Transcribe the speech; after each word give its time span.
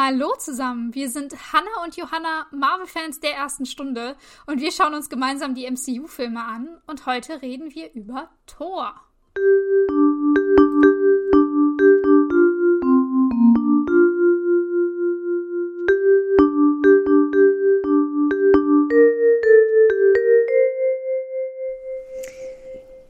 Hallo 0.00 0.32
zusammen, 0.38 0.94
wir 0.94 1.10
sind 1.10 1.52
Hannah 1.52 1.82
und 1.82 1.96
Johanna, 1.96 2.46
Marvel-Fans 2.52 3.18
der 3.18 3.32
ersten 3.32 3.66
Stunde. 3.66 4.14
Und 4.46 4.60
wir 4.60 4.70
schauen 4.70 4.94
uns 4.94 5.08
gemeinsam 5.08 5.56
die 5.56 5.68
MCU-Filme 5.68 6.40
an. 6.40 6.68
Und 6.86 7.04
heute 7.04 7.42
reden 7.42 7.74
wir 7.74 7.92
über 7.94 8.30
Thor. 8.46 8.94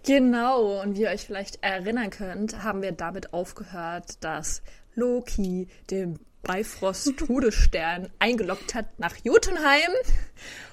Genau, 0.05 0.80
und 0.80 0.96
wie 0.96 1.02
ihr 1.02 1.11
euch 1.11 1.27
vielleicht 1.27 1.62
erinnern 1.62 2.09
könnt, 2.09 2.62
haben 2.62 2.80
wir 2.80 2.93
damit 2.93 3.34
aufgehört, 3.34 4.25
dass 4.25 4.62
Loki 4.95 5.68
den 5.91 6.18
Bifrost-Todesstern 6.43 8.11
eingeloggt 8.18 8.75
hat 8.75 8.99
nach 8.99 9.17
Jotunheim 9.22 9.90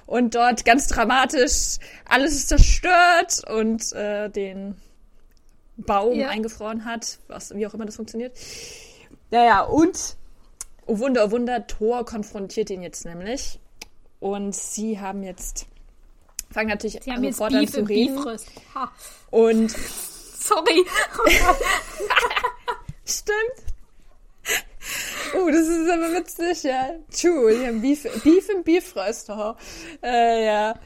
und 0.06 0.34
dort 0.34 0.64
ganz 0.64 0.88
dramatisch 0.88 1.78
alles 2.04 2.34
ist 2.34 2.48
zerstört 2.48 3.42
und 3.48 3.92
äh, 3.92 4.30
den 4.30 4.76
Baum 5.76 6.18
ja. 6.18 6.28
eingefroren 6.28 6.84
hat, 6.84 7.18
was, 7.28 7.54
wie 7.54 7.66
auch 7.66 7.74
immer 7.74 7.84
das 7.84 7.96
funktioniert. 7.96 8.36
Naja, 9.30 9.62
und 9.62 10.16
oh 10.86 10.98
Wunder, 10.98 11.26
oh 11.26 11.30
Wunder, 11.32 11.66
Thor 11.66 12.04
konfrontiert 12.04 12.70
ihn 12.70 12.82
jetzt 12.82 13.04
nämlich. 13.04 13.60
Und 14.20 14.54
sie 14.54 14.98
haben 14.98 15.22
jetzt, 15.22 15.66
fangen 16.50 16.68
natürlich 16.68 17.00
sie 17.02 17.12
haben 17.12 17.24
jetzt 17.24 17.36
sofort 17.36 17.54
an 17.54 17.68
zu 17.68 17.82
reden. 17.82 18.24
Und 19.30 19.70
sorry. 19.70 20.86
Stimmt. 23.04 23.65
Oh, 25.34 25.50
das 25.50 25.66
ist 25.66 25.90
aber 25.90 26.12
witzig, 26.12 26.62
ja. 26.62 26.94
Haben 27.66 27.80
Beef, 27.80 28.02
Beef 28.22 28.48
im 28.48 28.62
Beefröster. 28.62 29.56
Äh, 30.02 30.46
ja. 30.46 30.78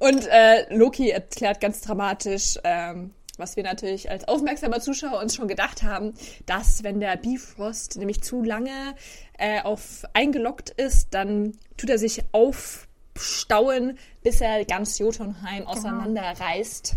Und 0.00 0.26
äh, 0.26 0.74
Loki 0.74 1.10
erklärt 1.10 1.60
ganz 1.60 1.80
dramatisch, 1.80 2.58
ähm, 2.64 3.12
was 3.36 3.56
wir 3.56 3.62
natürlich 3.62 4.10
als 4.10 4.26
aufmerksamer 4.26 4.80
Zuschauer 4.80 5.20
uns 5.20 5.34
schon 5.34 5.46
gedacht 5.48 5.82
haben, 5.84 6.14
dass 6.46 6.82
wenn 6.82 7.00
der 7.00 7.16
Bifrost 7.16 7.96
nämlich 7.96 8.22
zu 8.22 8.42
lange 8.42 8.94
äh, 9.38 9.62
auf 9.62 10.02
eingeloggt 10.12 10.70
ist, 10.70 11.14
dann 11.14 11.56
tut 11.76 11.90
er 11.90 11.98
sich 11.98 12.24
aufstauen, 12.32 13.98
bis 14.22 14.40
er 14.40 14.64
ganz 14.64 14.98
Jotunheim 14.98 15.60
genau. 15.60 15.70
auseinanderreißt. 15.70 16.96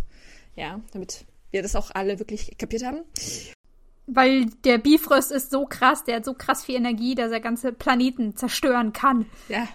Ja, 0.56 0.82
damit 0.92 1.26
wir 1.52 1.62
das 1.62 1.76
auch 1.76 1.92
alle 1.92 2.20
wirklich 2.20 2.58
kapiert 2.58 2.84
haben. 2.84 3.02
Weil 4.08 4.46
der 4.66 4.78
Bifrost 4.78 5.32
ist 5.32 5.52
so 5.52 5.66
krass, 5.66 6.04
der 6.04 6.18
hat 6.18 6.26
so 6.26 6.34
krass 6.34 6.66
viel 6.66 6.76
Energie, 6.76 7.16
dass 7.16 7.32
er 7.32 7.40
ganze 7.40 7.72
Planeten 7.72 8.36
zerstören 8.36 8.94
kann. 8.94 9.26
Ja. 9.48 9.68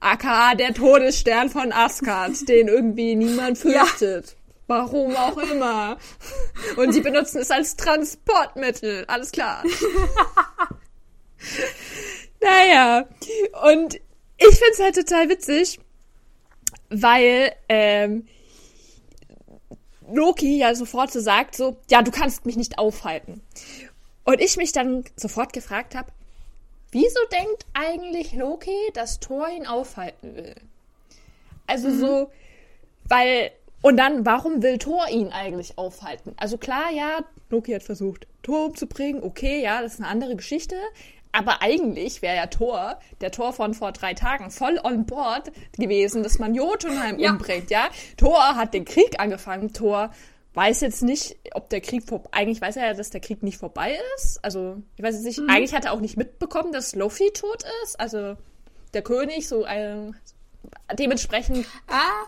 aka 0.00 0.54
der 0.54 0.74
Todesstern 0.74 1.50
von 1.50 1.72
Asgard, 1.72 2.32
den 2.48 2.68
irgendwie 2.68 3.14
niemand 3.14 3.58
fürchtet. 3.58 4.28
Ja. 4.28 4.32
Warum 4.68 5.14
auch 5.14 5.38
immer. 5.38 5.96
Und 6.76 6.92
sie 6.92 7.00
benutzen 7.00 7.40
es 7.40 7.52
als 7.52 7.76
Transportmittel. 7.76 9.04
Alles 9.06 9.30
klar. 9.30 9.62
naja. 12.40 13.06
Und 13.70 13.94
ich 14.38 14.56
finde 14.56 14.72
es 14.72 14.80
halt 14.80 14.96
total 14.96 15.28
witzig, 15.28 15.78
weil 16.90 17.52
ähm, 17.68 18.26
Loki 20.12 20.58
ja 20.58 20.74
sofort 20.74 21.12
so 21.12 21.20
sagt, 21.20 21.56
so, 21.56 21.76
ja, 21.90 22.02
du 22.02 22.10
kannst 22.10 22.46
mich 22.46 22.56
nicht 22.56 22.78
aufhalten. 22.78 23.42
Und 24.24 24.40
ich 24.40 24.56
mich 24.56 24.72
dann 24.72 25.04
sofort 25.16 25.52
gefragt 25.52 25.94
habe, 25.94 26.10
wieso 26.90 27.20
denkt 27.32 27.66
eigentlich 27.74 28.32
Loki, 28.32 28.76
dass 28.94 29.20
Thor 29.20 29.48
ihn 29.48 29.66
aufhalten 29.66 30.34
will? 30.34 30.54
Also 31.66 31.88
mhm. 31.88 31.98
so, 31.98 32.30
weil, 33.08 33.50
und 33.82 33.96
dann, 33.96 34.26
warum 34.26 34.62
will 34.62 34.78
Thor 34.78 35.08
ihn 35.08 35.30
eigentlich 35.32 35.78
aufhalten? 35.78 36.34
Also 36.36 36.58
klar, 36.58 36.90
ja, 36.92 37.20
Loki 37.50 37.72
hat 37.72 37.82
versucht, 37.82 38.26
Thor 38.42 38.66
umzubringen, 38.66 39.22
okay, 39.22 39.62
ja, 39.62 39.82
das 39.82 39.94
ist 39.94 40.00
eine 40.00 40.08
andere 40.08 40.36
Geschichte, 40.36 40.76
aber 41.36 41.60
eigentlich 41.60 42.22
wäre 42.22 42.36
ja 42.36 42.46
Thor, 42.46 42.98
der 43.20 43.30
Thor 43.30 43.52
von 43.52 43.74
vor 43.74 43.92
drei 43.92 44.14
Tagen, 44.14 44.50
voll 44.50 44.80
on 44.82 45.04
board 45.04 45.52
gewesen, 45.76 46.22
dass 46.22 46.38
man 46.38 46.54
Jotunheim 46.54 47.18
ja. 47.18 47.30
umbringt, 47.30 47.70
ja. 47.70 47.88
Thor 48.16 48.56
hat 48.56 48.72
den 48.72 48.86
Krieg 48.86 49.20
angefangen. 49.20 49.74
Thor 49.74 50.10
weiß 50.54 50.80
jetzt 50.80 51.02
nicht, 51.02 51.36
ob 51.52 51.68
der 51.68 51.82
Krieg 51.82 52.04
vor, 52.08 52.22
eigentlich 52.32 52.62
weiß 52.62 52.76
er 52.76 52.86
ja, 52.86 52.94
dass 52.94 53.10
der 53.10 53.20
Krieg 53.20 53.42
nicht 53.42 53.58
vorbei 53.58 53.98
ist. 54.16 54.42
Also, 54.42 54.82
ich 54.96 55.04
weiß 55.04 55.14
jetzt 55.16 55.24
nicht, 55.24 55.38
mhm. 55.38 55.50
eigentlich 55.50 55.74
hat 55.74 55.84
er 55.84 55.92
auch 55.92 56.00
nicht 56.00 56.16
mitbekommen, 56.16 56.72
dass 56.72 56.94
Luffy 56.94 57.30
tot 57.34 57.62
ist. 57.82 58.00
Also, 58.00 58.36
der 58.94 59.02
König, 59.02 59.46
so 59.46 59.64
ein, 59.64 60.16
dementsprechend. 60.98 61.66
Ah, 61.86 62.24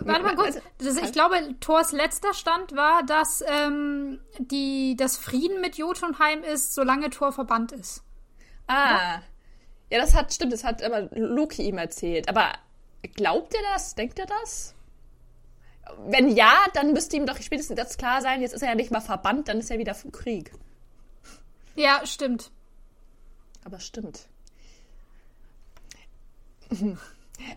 Warte 0.00 0.24
mal 0.24 0.34
kurz. 0.34 0.58
Das, 0.78 0.96
ich 0.96 1.12
glaube, 1.12 1.36
Thors 1.60 1.92
letzter 1.92 2.34
Stand 2.34 2.74
war, 2.74 3.04
dass 3.04 3.44
ähm, 3.46 4.18
die, 4.38 4.96
das 4.96 5.16
Frieden 5.16 5.60
mit 5.60 5.76
Jotunheim 5.76 6.42
ist, 6.42 6.74
solange 6.74 7.10
Thor 7.10 7.32
verbannt 7.32 7.72
ist. 7.72 8.02
Ah. 8.70 9.22
Ja, 9.90 9.98
das 9.98 10.14
hat, 10.14 10.32
stimmt, 10.32 10.52
das 10.52 10.62
hat 10.62 10.82
aber 10.82 11.08
Loki 11.12 11.62
ihm 11.62 11.78
erzählt. 11.78 12.28
Aber 12.28 12.52
glaubt 13.16 13.54
er 13.54 13.62
das? 13.72 13.94
Denkt 13.96 14.18
er 14.18 14.26
das? 14.26 14.74
Wenn 16.06 16.28
ja, 16.28 16.56
dann 16.74 16.92
müsste 16.92 17.16
ihm 17.16 17.26
doch 17.26 17.40
spätestens 17.42 17.76
jetzt 17.76 17.98
klar 17.98 18.22
sein, 18.22 18.42
jetzt 18.42 18.54
ist 18.54 18.62
er 18.62 18.68
ja 18.68 18.74
nicht 18.76 18.92
mal 18.92 19.00
verbannt, 19.00 19.48
dann 19.48 19.58
ist 19.58 19.70
er 19.70 19.78
wieder 19.78 19.94
vom 19.94 20.12
Krieg. 20.12 20.52
Ja, 21.74 22.02
stimmt. 22.04 22.52
Aber 23.64 23.80
stimmt. 23.80 24.28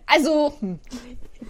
Also, 0.07 0.57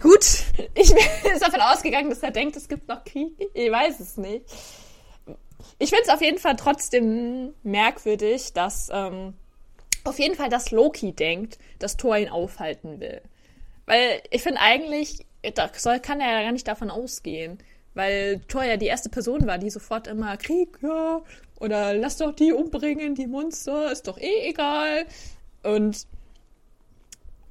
gut, 0.00 0.26
ich 0.74 0.94
bin 0.94 1.38
davon 1.40 1.60
ausgegangen, 1.60 2.10
dass 2.10 2.22
er 2.22 2.32
denkt, 2.32 2.56
es 2.56 2.68
gibt 2.68 2.88
noch 2.88 3.02
Krieg. 3.04 3.32
Ich 3.54 3.70
weiß 3.70 4.00
es 4.00 4.18
nicht. 4.18 4.44
Ich 5.78 5.88
finde 5.88 6.04
es 6.04 6.10
auf 6.10 6.20
jeden 6.20 6.38
Fall 6.38 6.56
trotzdem 6.56 7.54
merkwürdig, 7.62 8.52
dass 8.52 8.90
ähm, 8.92 9.34
auf 10.04 10.18
jeden 10.18 10.34
Fall, 10.34 10.48
dass 10.48 10.70
Loki 10.70 11.12
denkt, 11.12 11.58
dass 11.78 11.96
Thor 11.96 12.16
ihn 12.16 12.28
aufhalten 12.28 13.00
will. 13.00 13.20
Weil 13.86 14.22
ich 14.30 14.42
finde 14.42 14.60
eigentlich, 14.60 15.26
da 15.54 15.70
soll, 15.74 16.00
kann 16.00 16.20
er 16.20 16.32
ja 16.32 16.42
gar 16.42 16.52
nicht 16.52 16.68
davon 16.68 16.90
ausgehen. 16.90 17.58
Weil 17.94 18.40
Thor 18.48 18.64
ja 18.64 18.76
die 18.76 18.86
erste 18.86 19.08
Person 19.08 19.46
war, 19.46 19.58
die 19.58 19.70
sofort 19.70 20.06
immer 20.06 20.36
Krieg, 20.36 20.78
ja, 20.82 21.22
oder 21.60 21.94
lass 21.94 22.16
doch 22.16 22.34
die 22.34 22.52
umbringen, 22.52 23.14
die 23.14 23.26
Monster, 23.26 23.92
ist 23.92 24.08
doch 24.08 24.18
eh 24.18 24.48
egal. 24.48 25.06
Und 25.62 26.06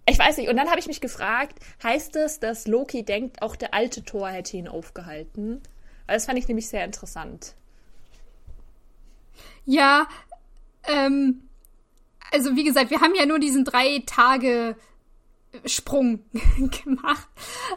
ich 0.05 0.19
weiß 0.19 0.37
nicht, 0.37 0.49
und 0.49 0.57
dann 0.57 0.69
habe 0.69 0.79
ich 0.79 0.87
mich 0.87 0.99
gefragt, 0.99 1.59
heißt 1.81 2.17
es, 2.17 2.39
dass 2.39 2.67
Loki 2.67 3.03
denkt, 3.03 3.41
auch 3.41 3.55
der 3.55 3.73
alte 3.73 4.03
Thor 4.03 4.29
hätte 4.29 4.57
ihn 4.57 4.67
aufgehalten? 4.67 5.61
Weil 6.05 6.17
das 6.17 6.25
fand 6.25 6.37
ich 6.37 6.47
nämlich 6.47 6.67
sehr 6.67 6.83
interessant. 6.83 7.55
Ja, 9.65 10.07
ähm, 10.89 11.47
also 12.33 12.55
wie 12.55 12.63
gesagt, 12.63 12.89
wir 12.89 13.01
haben 13.01 13.15
ja 13.15 13.25
nur 13.25 13.39
diesen 13.39 13.63
drei 13.63 14.03
Tage 14.05 14.75
Sprung 15.65 16.19
gemacht. 16.83 17.27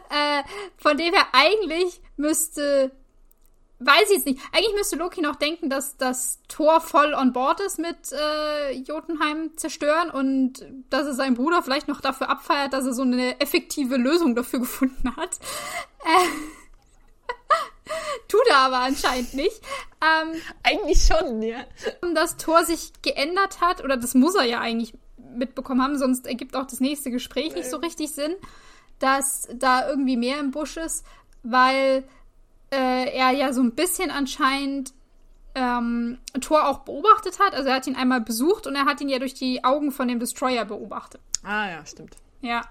Äh, 0.09 0.43
von 0.77 0.97
dem 0.97 1.13
her 1.13 1.27
eigentlich 1.31 2.01
müsste, 2.15 2.91
weiß 3.79 4.09
ich 4.09 4.15
jetzt 4.17 4.25
nicht, 4.25 4.41
eigentlich 4.51 4.75
müsste 4.75 4.95
Loki 4.95 5.21
noch 5.21 5.35
denken, 5.35 5.69
dass 5.69 5.97
das 5.97 6.39
Tor 6.47 6.81
voll 6.81 7.13
on 7.13 7.33
board 7.33 7.59
ist 7.59 7.77
mit 7.77 8.11
äh, 8.11 8.71
Jotunheim 8.71 9.55
zerstören 9.57 10.09
und 10.09 10.65
dass 10.89 11.05
er 11.05 11.13
seinen 11.13 11.35
Bruder 11.35 11.61
vielleicht 11.61 11.87
noch 11.87 12.01
dafür 12.01 12.29
abfeiert, 12.29 12.73
dass 12.73 12.85
er 12.85 12.93
so 12.93 13.03
eine 13.03 13.39
effektive 13.39 13.97
Lösung 13.97 14.35
dafür 14.35 14.59
gefunden 14.61 15.15
hat. 15.15 15.39
Äh, 16.03 16.27
Tut 18.27 18.47
er 18.49 18.57
aber 18.57 18.79
anscheinend 18.79 19.33
nicht. 19.33 19.61
Ähm, 20.01 20.41
eigentlich 20.63 21.03
schon, 21.03 21.41
ja. 21.41 21.63
Das 22.13 22.37
Tor 22.37 22.63
sich 22.65 22.91
geändert 23.01 23.61
hat, 23.61 23.83
oder 23.83 23.97
das 23.97 24.13
muss 24.13 24.35
er 24.35 24.43
ja 24.43 24.59
eigentlich 24.59 24.93
mitbekommen 25.35 25.81
haben, 25.81 25.97
sonst 25.97 26.27
ergibt 26.27 26.55
auch 26.55 26.65
das 26.65 26.79
nächste 26.79 27.11
Gespräch 27.11 27.53
nicht 27.53 27.69
so 27.69 27.77
richtig 27.77 28.11
Sinn, 28.11 28.35
dass 28.99 29.47
da 29.53 29.87
irgendwie 29.89 30.17
mehr 30.17 30.39
im 30.39 30.51
Busch 30.51 30.77
ist, 30.77 31.05
weil 31.43 32.03
äh, 32.71 33.15
er 33.15 33.31
ja 33.31 33.53
so 33.53 33.61
ein 33.61 33.75
bisschen 33.75 34.11
anscheinend 34.11 34.93
ähm, 35.55 36.19
Thor 36.39 36.67
auch 36.67 36.79
beobachtet 36.79 37.39
hat. 37.39 37.53
Also 37.53 37.69
er 37.69 37.75
hat 37.75 37.87
ihn 37.87 37.95
einmal 37.95 38.21
besucht 38.21 38.67
und 38.67 38.75
er 38.75 38.85
hat 38.85 39.01
ihn 39.01 39.09
ja 39.09 39.19
durch 39.19 39.33
die 39.33 39.63
Augen 39.63 39.91
von 39.91 40.07
dem 40.07 40.19
Destroyer 40.19 40.65
beobachtet. 40.65 41.21
Ah 41.43 41.69
ja, 41.69 41.85
stimmt. 41.85 42.15
Ja. 42.41 42.61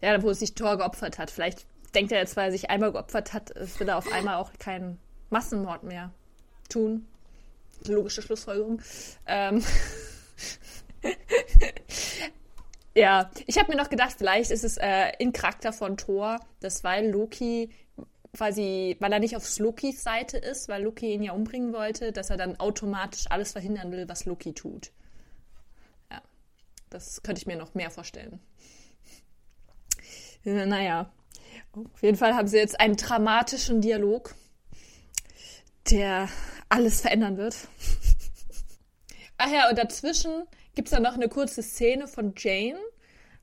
Ja, 0.00 0.22
wo 0.22 0.32
sich 0.32 0.54
Thor 0.54 0.76
geopfert 0.76 1.18
hat. 1.18 1.30
Vielleicht 1.30 1.66
denkt 1.94 2.12
er 2.12 2.18
jetzt, 2.18 2.36
weil 2.36 2.46
er 2.46 2.52
sich 2.52 2.70
einmal 2.70 2.92
geopfert 2.92 3.32
hat, 3.32 3.54
will 3.78 3.88
er 3.88 3.98
auf 3.98 4.12
einmal 4.12 4.36
auch 4.36 4.52
keinen 4.58 4.98
Massenmord 5.30 5.82
mehr 5.84 6.12
tun. 6.68 7.06
Logische 7.86 8.22
Schlussfolgerung. 8.22 8.82
Ähm 9.26 9.62
ja, 12.94 13.30
ich 13.46 13.58
habe 13.58 13.70
mir 13.70 13.78
noch 13.78 13.88
gedacht, 13.88 14.14
vielleicht 14.18 14.50
ist 14.50 14.64
es 14.64 14.76
äh, 14.76 15.12
in 15.18 15.32
Charakter 15.32 15.72
von 15.72 15.96
Thor, 15.96 16.40
dass 16.60 16.84
weil 16.84 17.10
Loki 17.10 17.70
quasi, 18.36 18.96
weil 19.00 19.12
er 19.12 19.18
nicht 19.18 19.36
auf 19.36 19.58
Lokis 19.58 20.02
Seite 20.02 20.38
ist, 20.38 20.68
weil 20.68 20.82
Loki 20.82 21.12
ihn 21.12 21.22
ja 21.22 21.32
umbringen 21.32 21.72
wollte, 21.72 22.12
dass 22.12 22.30
er 22.30 22.36
dann 22.36 22.58
automatisch 22.60 23.26
alles 23.30 23.52
verhindern 23.52 23.90
will, 23.90 24.08
was 24.08 24.26
Loki 24.26 24.52
tut. 24.52 24.92
Ja. 26.10 26.22
Das 26.90 27.22
könnte 27.22 27.40
ich 27.40 27.46
mir 27.46 27.56
noch 27.56 27.74
mehr 27.74 27.90
vorstellen. 27.90 28.40
Äh, 30.44 30.66
naja, 30.66 31.10
auf 31.72 32.02
jeden 32.02 32.16
Fall 32.16 32.34
haben 32.34 32.48
sie 32.48 32.56
jetzt 32.56 32.80
einen 32.80 32.96
dramatischen 32.96 33.80
Dialog, 33.80 34.34
der 35.90 36.28
alles 36.68 37.00
verändern 37.00 37.36
wird. 37.36 37.56
Ach 39.36 39.50
ja, 39.52 39.68
und 39.68 39.78
dazwischen 39.78 40.44
gibt 40.74 40.88
es 40.88 40.92
dann 40.92 41.02
noch 41.02 41.14
eine 41.14 41.28
kurze 41.28 41.62
Szene 41.62 42.06
von 42.06 42.34
Jane, 42.36 42.78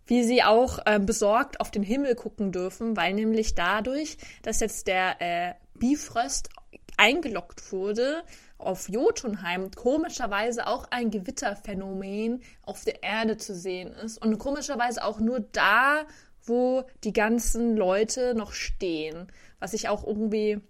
wie 0.08 0.24
sie 0.24 0.44
auch 0.44 0.80
äh, 0.86 1.00
besorgt 1.00 1.60
auf 1.60 1.72
den 1.72 1.84
Himmel 1.84 2.16
gucken 2.16 2.52
dürfen, 2.52 2.96
weil 2.96 3.14
nämlich 3.14 3.56
dadurch, 3.56 4.18
dass 4.44 4.60
jetzt 4.60 4.88
der 4.88 5.22
äh, 5.22 5.54
Bifrost 5.74 6.50
eingeloggt 6.98 7.72
wurde 7.72 8.24
auf 8.58 8.88
Jotunheim, 8.88 9.72
komischerweise 9.72 10.68
auch 10.68 10.88
ein 10.92 11.12
Gewitterphänomen 11.12 12.42
auf 12.64 12.84
der 12.86 13.04
Erde 13.04 13.38
zu 13.38 13.54
sehen 13.54 13.92
ist 13.94 14.18
und 14.24 14.38
komischerweise 14.40 15.04
auch 15.04 15.20
nur 15.20 15.42
da, 15.42 16.06
wo 16.46 16.86
die 17.04 17.14
ganzen 17.14 17.76
Leute 17.76 18.36
noch 18.36 18.54
stehen, 18.54 19.32
was 19.60 19.74
ich 19.74 19.90
auch 19.90 20.06
irgendwie 20.06 20.62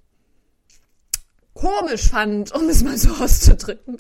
komisch 1.56 2.10
fand, 2.10 2.52
um 2.52 2.70
es 2.70 2.84
mal 2.84 2.98
so 2.98 3.12
auszudrücken. 3.24 3.98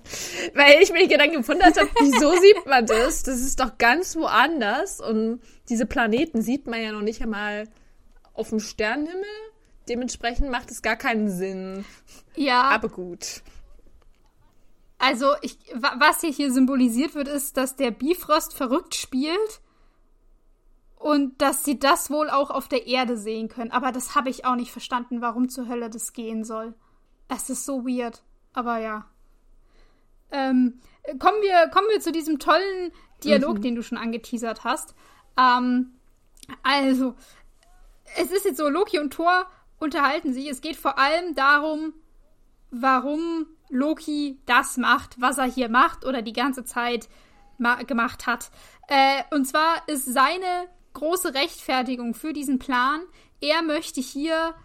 Weil 0.53 0.81
ich 0.81 0.91
mich 0.91 1.09
Gedanken 1.09 1.41
gewundert 1.41 1.79
habe, 1.79 1.89
wieso 1.99 2.31
sieht 2.41 2.65
man 2.67 2.85
das? 2.85 3.23
Das 3.23 3.39
ist 3.39 3.59
doch 3.59 3.79
ganz 3.79 4.15
woanders. 4.15 4.99
Und 4.99 5.41
diese 5.69 5.87
Planeten 5.87 6.43
sieht 6.43 6.67
man 6.67 6.81
ja 6.81 6.91
noch 6.91 7.01
nicht 7.01 7.21
einmal 7.23 7.67
auf 8.33 8.49
dem 8.49 8.59
Sternenhimmel. 8.59 9.23
Dementsprechend 9.89 10.51
macht 10.51 10.69
es 10.69 10.81
gar 10.81 10.97
keinen 10.97 11.29
Sinn. 11.29 11.85
Ja. 12.35 12.63
Aber 12.63 12.89
gut. 12.89 13.41
Also, 14.97 15.33
ich, 15.41 15.57
was 15.73 16.21
hier, 16.21 16.31
hier 16.31 16.51
symbolisiert 16.51 17.15
wird, 17.15 17.27
ist, 17.27 17.57
dass 17.57 17.75
der 17.75 17.91
Bifrost 17.91 18.53
verrückt 18.53 18.95
spielt 18.95 19.61
und 21.05 21.39
dass 21.39 21.63
sie 21.63 21.77
das 21.77 22.09
wohl 22.09 22.31
auch 22.31 22.49
auf 22.49 22.67
der 22.67 22.87
Erde 22.87 23.15
sehen 23.15 23.47
können. 23.47 23.69
Aber 23.69 23.91
das 23.91 24.15
habe 24.15 24.31
ich 24.31 24.43
auch 24.43 24.55
nicht 24.55 24.71
verstanden, 24.71 25.21
warum 25.21 25.49
zur 25.49 25.67
Hölle 25.67 25.91
das 25.91 26.13
gehen 26.13 26.43
soll. 26.43 26.73
Es 27.27 27.47
ist 27.51 27.63
so 27.63 27.85
weird. 27.85 28.23
Aber 28.53 28.79
ja. 28.79 29.05
Ähm, 30.31 30.79
kommen, 31.19 31.43
wir, 31.43 31.69
kommen 31.69 31.85
wir 31.91 31.99
zu 31.99 32.11
diesem 32.11 32.39
tollen 32.39 32.91
Dialog, 33.23 33.57
mhm. 33.57 33.61
den 33.61 33.75
du 33.75 33.83
schon 33.83 33.99
angeteasert 33.99 34.63
hast. 34.63 34.95
Ähm, 35.37 35.91
also, 36.63 37.13
es 38.17 38.31
ist 38.31 38.45
jetzt 38.45 38.57
so, 38.57 38.67
Loki 38.67 38.97
und 38.97 39.13
Thor 39.13 39.45
unterhalten 39.77 40.33
sich. 40.33 40.49
Es 40.49 40.61
geht 40.61 40.75
vor 40.75 40.97
allem 40.97 41.35
darum, 41.35 41.93
warum 42.71 43.45
Loki 43.69 44.39
das 44.47 44.77
macht, 44.77 45.21
was 45.21 45.37
er 45.37 45.45
hier 45.45 45.69
macht 45.69 46.03
oder 46.03 46.23
die 46.23 46.33
ganze 46.33 46.65
Zeit 46.65 47.09
gemacht 47.85 48.25
hat. 48.25 48.49
Äh, 48.87 49.21
und 49.29 49.45
zwar 49.45 49.87
ist 49.87 50.11
seine 50.11 50.67
große 50.95 51.35
Rechtfertigung 51.35 52.15
für 52.15 52.33
diesen 52.33 52.57
Plan, 52.57 53.01
er 53.39 53.61
möchte 53.61 54.01
hier 54.01 54.55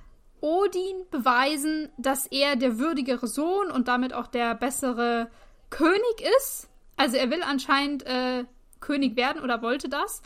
Odin 0.40 1.04
beweisen, 1.10 1.90
dass 1.98 2.26
er 2.26 2.56
der 2.56 2.78
würdigere 2.78 3.26
Sohn 3.26 3.70
und 3.70 3.88
damit 3.88 4.14
auch 4.14 4.26
der 4.26 4.54
bessere 4.54 5.30
König 5.68 6.22
ist. 6.38 6.68
Also 6.96 7.16
er 7.16 7.30
will 7.30 7.42
anscheinend 7.42 8.06
äh, 8.06 8.44
König 8.80 9.16
werden 9.16 9.42
oder 9.42 9.60
wollte 9.62 9.88
das. 9.88 10.22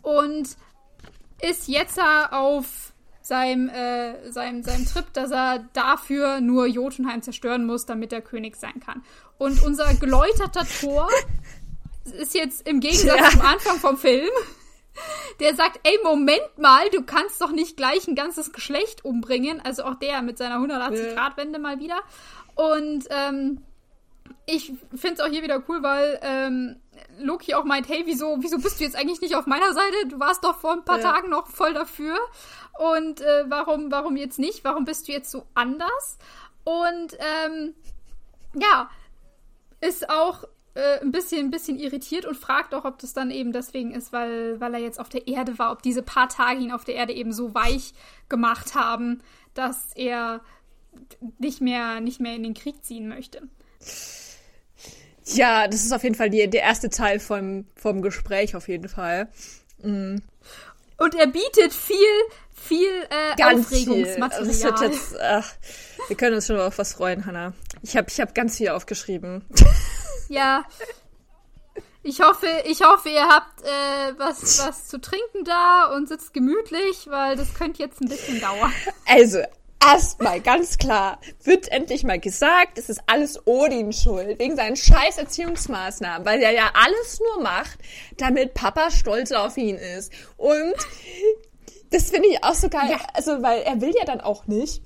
Und 0.00 0.56
ist 1.42 1.68
jetzt 1.68 2.00
auf 2.30 2.92
seinem, 3.20 3.68
äh, 3.68 4.30
seinem, 4.30 4.62
seinem 4.62 4.86
Trip, 4.86 5.12
dass 5.12 5.30
er 5.30 5.60
dafür 5.74 6.40
nur 6.40 6.66
Jotunheim 6.66 7.22
zerstören 7.22 7.66
muss, 7.66 7.84
damit 7.84 8.12
er 8.12 8.22
König 8.22 8.56
sein 8.56 8.80
kann. 8.80 9.04
Und 9.36 9.62
unser 9.62 9.94
geläuterter 9.94 10.66
Tor 10.80 11.08
ist 12.04 12.34
jetzt 12.34 12.66
im 12.66 12.80
Gegensatz 12.80 13.20
ja. 13.20 13.30
zum 13.30 13.42
Anfang 13.42 13.76
vom 13.76 13.98
Film 13.98 14.30
der 15.40 15.54
sagt, 15.54 15.80
ey, 15.84 15.98
Moment 16.02 16.58
mal, 16.58 16.88
du 16.90 17.02
kannst 17.02 17.40
doch 17.40 17.50
nicht 17.50 17.76
gleich 17.76 18.06
ein 18.08 18.14
ganzes 18.14 18.52
Geschlecht 18.52 19.04
umbringen. 19.04 19.60
Also 19.64 19.84
auch 19.84 19.94
der 19.94 20.22
mit 20.22 20.38
seiner 20.38 20.56
180-Grad-Wende 20.56 21.58
mal 21.58 21.78
wieder. 21.80 22.00
Und 22.54 23.06
ähm, 23.10 23.62
ich 24.46 24.72
finde 24.94 25.14
es 25.14 25.20
auch 25.20 25.28
hier 25.28 25.42
wieder 25.42 25.62
cool, 25.68 25.82
weil 25.82 26.18
ähm, 26.22 26.76
Loki 27.18 27.54
auch 27.54 27.64
meint, 27.64 27.88
hey, 27.88 28.02
wieso, 28.06 28.36
wieso 28.40 28.58
bist 28.58 28.80
du 28.80 28.84
jetzt 28.84 28.96
eigentlich 28.96 29.20
nicht 29.20 29.36
auf 29.36 29.46
meiner 29.46 29.72
Seite? 29.72 30.08
Du 30.08 30.18
warst 30.18 30.44
doch 30.44 30.58
vor 30.58 30.72
ein 30.72 30.84
paar 30.84 30.98
ja. 30.98 31.12
Tagen 31.12 31.30
noch 31.30 31.46
voll 31.46 31.74
dafür. 31.74 32.18
Und 32.78 33.20
äh, 33.20 33.44
warum, 33.48 33.90
warum 33.90 34.16
jetzt 34.16 34.38
nicht? 34.38 34.64
Warum 34.64 34.84
bist 34.84 35.08
du 35.08 35.12
jetzt 35.12 35.30
so 35.30 35.46
anders? 35.54 36.18
Und 36.64 37.16
ähm, 37.18 37.74
ja, 38.54 38.90
ist 39.80 40.08
auch 40.10 40.44
äh, 40.78 41.00
ein 41.00 41.10
bisschen, 41.10 41.46
ein 41.46 41.50
bisschen 41.50 41.76
irritiert 41.76 42.24
und 42.24 42.36
fragt 42.36 42.72
auch, 42.72 42.84
ob 42.84 43.00
das 43.00 43.12
dann 43.12 43.32
eben 43.32 43.52
deswegen 43.52 43.92
ist, 43.92 44.12
weil, 44.12 44.60
weil 44.60 44.74
er 44.74 44.80
jetzt 44.80 45.00
auf 45.00 45.08
der 45.08 45.26
Erde 45.26 45.58
war, 45.58 45.72
ob 45.72 45.82
diese 45.82 46.02
paar 46.02 46.28
Tage 46.28 46.60
ihn 46.60 46.70
auf 46.70 46.84
der 46.84 46.94
Erde 46.94 47.12
eben 47.12 47.32
so 47.32 47.52
weich 47.52 47.94
gemacht 48.28 48.76
haben, 48.76 49.20
dass 49.54 49.90
er 49.96 50.40
nicht 51.38 51.60
mehr, 51.60 52.00
nicht 52.00 52.20
mehr 52.20 52.36
in 52.36 52.44
den 52.44 52.54
Krieg 52.54 52.84
ziehen 52.84 53.08
möchte. 53.08 53.42
Ja, 55.24 55.66
das 55.66 55.84
ist 55.84 55.92
auf 55.92 56.04
jeden 56.04 56.14
Fall 56.14 56.30
die, 56.30 56.48
der 56.48 56.62
erste 56.62 56.90
Teil 56.90 57.18
vom, 57.18 57.66
vom 57.74 58.00
Gespräch, 58.00 58.54
auf 58.54 58.68
jeden 58.68 58.88
Fall. 58.88 59.28
Mhm. 59.82 60.22
Und 60.96 61.14
er 61.16 61.26
bietet 61.26 61.74
viel, 61.74 61.98
viel 62.54 62.88
äh, 63.10 63.36
ganz 63.36 63.66
Aufregungsmaterial. 63.66 64.78
Viel. 64.78 64.88
Jetzt, 64.90 65.16
ach, 65.20 65.54
wir 66.06 66.16
können 66.16 66.36
uns 66.36 66.46
schon 66.46 66.58
auf 66.60 66.78
was 66.78 66.92
freuen, 66.92 67.26
Hannah. 67.26 67.52
Ich 67.82 67.96
habe 67.96 68.06
ich 68.08 68.20
hab 68.20 68.32
ganz 68.32 68.58
viel 68.58 68.68
aufgeschrieben. 68.68 69.44
Ja. 70.28 70.64
Ich 72.02 72.20
hoffe, 72.20 72.46
ich 72.64 72.80
hoffe, 72.82 73.08
ihr 73.08 73.28
habt 73.28 73.62
äh, 73.62 74.18
was, 74.18 74.66
was 74.66 74.86
zu 74.86 75.00
trinken 75.00 75.44
da 75.44 75.92
und 75.94 76.08
sitzt 76.08 76.32
gemütlich, 76.32 77.06
weil 77.10 77.36
das 77.36 77.54
könnte 77.54 77.82
jetzt 77.82 78.00
ein 78.00 78.08
bisschen 78.08 78.40
dauern. 78.40 78.72
Also, 79.06 79.40
erstmal 79.84 80.40
ganz 80.40 80.78
klar, 80.78 81.20
wird 81.44 81.68
endlich 81.70 82.04
mal 82.04 82.18
gesagt, 82.18 82.78
es 82.78 82.88
ist 82.88 83.00
alles 83.06 83.46
Odin 83.46 83.92
schuld, 83.92 84.38
wegen 84.38 84.56
seinen 84.56 84.76
scheiß 84.76 85.18
Erziehungsmaßnahmen, 85.18 86.26
weil 86.26 86.40
er 86.40 86.52
ja 86.52 86.70
alles 86.74 87.20
nur 87.20 87.42
macht, 87.42 87.78
damit 88.16 88.54
Papa 88.54 88.90
stolz 88.90 89.32
auf 89.32 89.56
ihn 89.56 89.76
ist. 89.76 90.12
Und 90.36 90.74
das 91.90 92.10
finde 92.10 92.28
ich 92.28 92.42
auch 92.44 92.54
so 92.54 92.68
geil, 92.68 92.90
ja. 92.90 92.98
also, 93.14 93.42
weil 93.42 93.62
er 93.62 93.80
will 93.80 93.92
ja 93.98 94.04
dann 94.04 94.20
auch 94.20 94.46
nicht, 94.46 94.82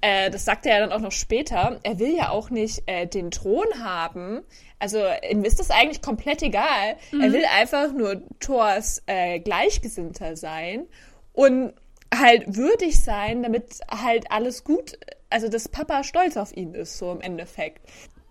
äh, 0.00 0.30
das 0.30 0.44
sagt 0.44 0.66
er 0.66 0.74
ja 0.74 0.80
dann 0.80 0.92
auch 0.92 1.00
noch 1.00 1.12
später, 1.12 1.78
er 1.82 1.98
will 1.98 2.16
ja 2.16 2.30
auch 2.30 2.50
nicht 2.50 2.82
äh, 2.86 3.06
den 3.06 3.30
Thron 3.30 3.66
haben. 3.82 4.42
Also 4.78 4.98
ihm 5.28 5.44
ist 5.44 5.60
das 5.60 5.70
eigentlich 5.70 6.00
komplett 6.00 6.42
egal. 6.42 6.96
Mhm. 7.12 7.20
Er 7.20 7.32
will 7.32 7.44
einfach 7.44 7.92
nur 7.92 8.22
Thors 8.40 9.02
äh, 9.06 9.40
Gleichgesinnter 9.40 10.36
sein 10.36 10.86
und 11.32 11.74
halt 12.14 12.56
würdig 12.56 13.02
sein, 13.02 13.42
damit 13.42 13.80
halt 13.90 14.30
alles 14.32 14.64
gut, 14.64 14.98
also 15.28 15.48
dass 15.48 15.68
Papa 15.68 16.02
stolz 16.02 16.36
auf 16.36 16.56
ihn 16.56 16.74
ist, 16.74 16.98
so 16.98 17.12
im 17.12 17.20
Endeffekt. 17.20 17.86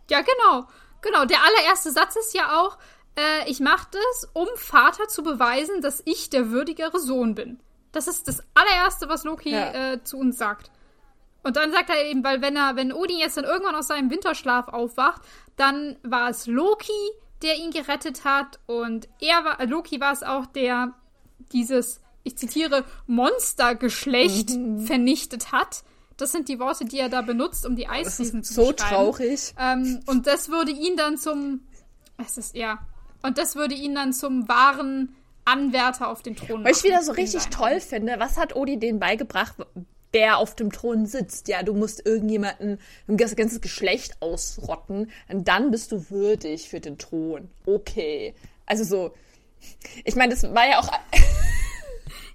Ja, 0.09 0.21
genau. 0.21 0.67
Genau. 1.01 1.25
Der 1.25 1.38
allererste 1.43 1.91
Satz 1.91 2.15
ist 2.15 2.33
ja 2.33 2.59
auch, 2.59 2.77
äh, 3.15 3.49
ich 3.49 3.59
mache 3.59 3.88
das, 3.91 4.29
um 4.33 4.47
Vater 4.55 5.07
zu 5.07 5.23
beweisen, 5.23 5.81
dass 5.81 6.01
ich 6.05 6.29
der 6.29 6.49
würdigere 6.49 6.99
Sohn 6.99 7.35
bin. 7.35 7.59
Das 7.91 8.07
ist 8.07 8.27
das 8.27 8.43
allererste, 8.53 9.07
was 9.07 9.23
Loki 9.23 9.51
ja. 9.51 9.93
äh, 9.93 10.03
zu 10.03 10.17
uns 10.17 10.38
sagt. 10.38 10.71
Und 11.43 11.55
dann 11.55 11.72
sagt 11.72 11.89
er 11.89 12.05
eben, 12.05 12.24
weil 12.24 12.41
wenn 12.41 12.55
er, 12.55 12.75
wenn 12.75 12.91
Odin 12.91 13.17
jetzt 13.17 13.38
dann 13.38 13.46
irgendwann 13.46 13.75
aus 13.75 13.88
seinem 13.88 14.10
Winterschlaf 14.10 14.67
aufwacht, 14.67 15.22
dann 15.55 15.98
war 16.03 16.29
es 16.29 16.48
Loki, 16.48 16.91
der 17.41 17.58
ihn 17.58 17.72
gerettet 17.72 18.25
hat 18.25 18.60
und 18.65 19.08
er 19.19 19.46
war, 19.46 19.65
Loki 19.65 20.00
war 20.00 20.12
es 20.12 20.24
auch, 20.24 20.46
der 20.46 20.93
dieses, 21.53 22.01
ich 22.24 22.38
zitiere, 22.38 22.84
Monstergeschlecht 23.08 24.50
mhm. 24.51 24.79
vernichtet 24.86 25.51
hat. 25.51 25.84
Das 26.17 26.34
sind 26.34 26.50
die 26.50 26.60
Worte, 26.60 26.84
die 26.84 27.00
er 27.00 27.08
da 27.08 27.22
benutzt, 27.22 27.65
um 27.65 27.77
die 27.77 27.88
Eisriesen 27.88 28.43
zu 28.43 28.53
so 28.53 28.72
traurig. 28.74 29.53
Ähm, 29.58 30.01
und 30.05 30.27
das 30.27 30.50
würde 30.50 30.72
ihn 30.72 30.98
dann 30.98 31.17
zum, 31.17 31.62
es 32.17 32.38
ist 32.38 32.55
ja, 32.55 32.79
und 33.24 33.38
das 33.38 33.55
würde 33.55 33.74
ihn 33.74 33.96
dann 33.96 34.12
zum 34.12 34.50
wahren 34.50 35.15
Anwärter 35.46 36.10
auf 36.10 36.22
den 36.22 36.36
Thron 36.36 36.63
machen. 36.63 36.65
Was 36.65 36.79
ich 36.79 36.84
wieder 36.84 37.01
so 37.01 37.13
richtig 37.13 37.46
toll 37.48 37.79
finde, 37.79 38.15
was 38.19 38.38
hat 38.38 38.55
Odin 38.55 38.81
denen 38.81 39.00
beigebracht, 39.00 39.55
wer 40.11 40.37
auf 40.37 40.55
dem 40.55 40.71
Thron 40.71 41.05
sitzt. 41.05 41.47
Ja, 41.47 41.63
du 41.63 41.73
musst 41.73 42.05
irgendjemanden, 42.05 42.79
ein 43.07 43.17
ganzes 43.17 43.61
Geschlecht 43.61 44.17
ausrotten, 44.21 45.11
und 45.27 45.47
dann 45.47 45.71
bist 45.71 45.91
du 45.91 46.09
würdig 46.09 46.69
für 46.69 46.79
den 46.79 46.97
Thron. 46.97 47.49
Okay. 47.65 48.33
Also 48.65 48.83
so, 48.83 49.13
ich 50.03 50.15
meine, 50.15 50.33
das 50.33 50.43
war 50.43 50.67
ja 50.67 50.79
auch 50.79 50.89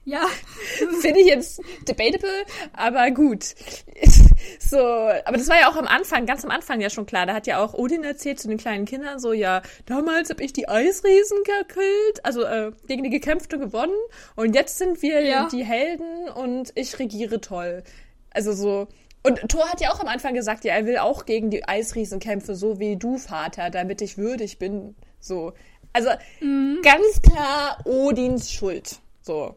ja. 0.05 0.27
Finde 1.01 1.21
ich 1.21 1.27
jetzt 1.27 1.61
debatable, 1.89 2.45
aber 2.73 3.11
gut. 3.11 3.55
So, 4.59 4.79
aber 4.79 5.37
das 5.37 5.49
war 5.49 5.59
ja 5.59 5.71
auch 5.71 5.77
am 5.77 5.87
Anfang, 5.87 6.27
ganz 6.27 6.45
am 6.45 6.51
Anfang 6.51 6.81
ja 6.81 6.91
schon 6.91 7.07
klar. 7.07 7.27
Da 7.27 7.35
hat 7.35 7.47
ja 7.47 7.65
auch 7.65 7.75
Odin 7.75 8.05
erzählt 8.05 8.39
zu 8.39 8.49
den 8.49 8.59
kleinen 8.59 8.85
Kindern 8.85 9.19
so, 9.19 9.33
ja, 9.33 9.63
damals 9.87 10.31
habe 10.31 10.43
ich 10.43 10.53
die 10.53 10.69
Eisriesen 10.69 11.39
gekillt, 11.45 12.25
also 12.25 12.43
äh, 12.43 12.73
gegen 12.87 13.05
die 13.05 13.11
gekämpft 13.11 13.55
und 13.55 13.61
gewonnen. 13.61 13.95
Und 14.37 14.55
jetzt 14.55 14.79
sind 14.79 15.01
wir 15.01 15.23
ja. 15.23 15.49
die 15.51 15.65
Helden 15.65 16.29
und 16.29 16.73
ich 16.75 16.99
regiere 16.99 17.41
toll. 17.41 17.85
Also 18.31 18.53
so. 18.53 18.89
Und 19.23 19.41
Thor 19.49 19.67
hat 19.71 19.81
ja 19.81 19.93
auch 19.93 20.01
am 20.01 20.09
Anfang 20.09 20.35
gesagt, 20.35 20.65
ja, 20.65 20.75
er 20.75 20.87
will 20.87 20.99
auch 20.99 21.25
gegen 21.25 21.51
die 21.51 21.67
Eisriesen 21.67 22.19
kämpfen, 22.19 22.55
so 22.55 22.79
wie 22.79 22.97
du, 22.97 23.17
Vater, 23.17 23.71
damit 23.71 24.03
ich 24.03 24.19
würdig 24.19 24.59
bin. 24.59 24.95
So. 25.21 25.55
Also 25.95 26.11
mhm. 26.41 26.81
ganz 26.83 27.23
klar 27.23 27.79
Odins 27.87 28.53
Schuld. 28.53 28.99
So. 29.23 29.57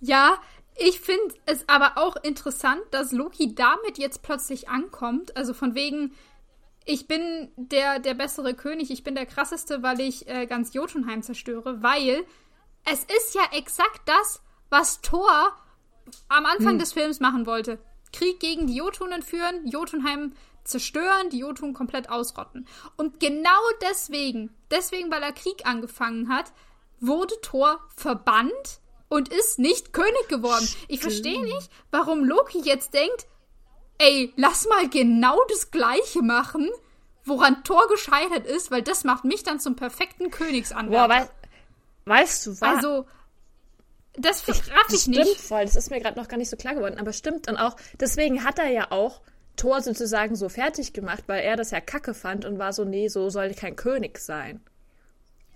Ja, 0.00 0.38
ich 0.76 1.00
finde 1.00 1.34
es 1.44 1.68
aber 1.68 1.98
auch 1.98 2.16
interessant, 2.16 2.80
dass 2.90 3.12
Loki 3.12 3.54
damit 3.54 3.98
jetzt 3.98 4.22
plötzlich 4.22 4.68
ankommt. 4.68 5.36
Also 5.36 5.52
von 5.52 5.74
wegen, 5.74 6.14
ich 6.86 7.06
bin 7.06 7.50
der, 7.56 7.98
der 7.98 8.14
bessere 8.14 8.54
König, 8.54 8.90
ich 8.90 9.04
bin 9.04 9.14
der 9.14 9.26
krasseste, 9.26 9.82
weil 9.82 10.00
ich 10.00 10.26
äh, 10.26 10.46
ganz 10.46 10.72
Jotunheim 10.72 11.22
zerstöre, 11.22 11.82
weil 11.82 12.24
es 12.90 13.00
ist 13.00 13.34
ja 13.34 13.42
exakt 13.52 14.00
das, 14.06 14.42
was 14.70 15.02
Thor 15.02 15.52
am 16.28 16.46
Anfang 16.46 16.72
hm. 16.72 16.78
des 16.78 16.94
Films 16.94 17.20
machen 17.20 17.44
wollte. 17.44 17.78
Krieg 18.12 18.40
gegen 18.40 18.66
die 18.66 18.76
Jotunen 18.76 19.22
führen, 19.22 19.66
Jotunheim 19.66 20.32
zerstören, 20.64 21.30
die 21.30 21.38
Jotun 21.38 21.74
komplett 21.74 22.10
ausrotten. 22.10 22.66
Und 22.96 23.20
genau 23.20 23.60
deswegen, 23.82 24.50
deswegen, 24.70 25.10
weil 25.10 25.22
er 25.22 25.32
Krieg 25.32 25.66
angefangen 25.66 26.28
hat, 26.28 26.52
wurde 27.00 27.34
Thor 27.42 27.80
verbannt 27.96 28.80
und 29.08 29.28
ist 29.28 29.58
nicht 29.58 29.92
König 29.92 30.28
geworden. 30.28 30.64
Stimmt. 30.64 30.84
Ich 30.88 31.00
verstehe 31.00 31.42
nicht, 31.42 31.70
warum 31.90 32.24
Loki 32.24 32.60
jetzt 32.60 32.94
denkt, 32.94 33.26
ey, 33.98 34.32
lass 34.36 34.68
mal 34.68 34.88
genau 34.88 35.38
das 35.48 35.70
Gleiche 35.70 36.22
machen, 36.22 36.68
woran 37.24 37.64
Thor 37.64 37.86
gescheitert 37.88 38.46
ist, 38.46 38.70
weil 38.70 38.82
das 38.82 39.04
macht 39.04 39.24
mich 39.24 39.42
dann 39.42 39.60
zum 39.60 39.76
perfekten 39.76 40.30
Königsanwärter. 40.30 41.08
Boah, 41.08 41.14
wei 41.14 41.30
weißt 42.06 42.46
du 42.46 42.50
was? 42.60 42.62
Also, 42.62 43.06
das 44.14 44.48
raff 44.48 44.86
ich, 44.88 44.94
ich 44.94 45.06
nicht. 45.08 45.22
Stimmt 45.22 45.40
voll, 45.40 45.64
das 45.64 45.76
ist 45.76 45.90
mir 45.90 46.00
gerade 46.00 46.18
noch 46.18 46.28
gar 46.28 46.36
nicht 46.36 46.50
so 46.50 46.56
klar 46.56 46.74
geworden, 46.74 46.98
aber 46.98 47.12
stimmt. 47.12 47.48
Und 47.48 47.56
auch, 47.56 47.76
deswegen 48.00 48.44
hat 48.44 48.58
er 48.58 48.68
ja 48.68 48.90
auch 48.90 49.20
Thor 49.56 49.80
sozusagen 49.82 50.36
so 50.36 50.48
fertig 50.48 50.92
gemacht, 50.92 51.24
weil 51.26 51.42
er 51.42 51.56
das 51.56 51.70
ja 51.70 51.80
kacke 51.80 52.14
fand 52.14 52.44
und 52.44 52.58
war 52.58 52.72
so, 52.72 52.84
nee, 52.84 53.08
so 53.08 53.28
soll 53.28 53.46
ich 53.46 53.56
kein 53.56 53.76
König 53.76 54.18
sein. 54.18 54.60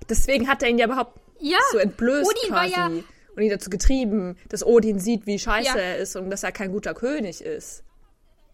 Deswegen 0.09 0.49
hat 0.49 0.63
er 0.63 0.69
ihn 0.69 0.79
ja 0.79 0.87
überhaupt 0.87 1.19
ja, 1.45 1.59
so 1.73 1.79
entblößt 1.79 2.29
Odin 2.29 2.49
quasi. 2.49 2.73
War 2.73 2.91
ja 2.91 3.03
und 3.37 3.43
ihn 3.43 3.51
dazu 3.51 3.71
getrieben, 3.71 4.37
dass 4.49 4.65
Odin 4.65 4.99
sieht, 4.99 5.27
wie 5.27 5.39
scheiße 5.39 5.77
ja. 5.77 5.83
er 5.83 5.99
ist 5.99 6.17
und 6.17 6.31
dass 6.31 6.43
er 6.43 6.53
kein 6.53 6.73
guter 6.73 6.95
König 6.95 7.41
ist. 7.41 7.83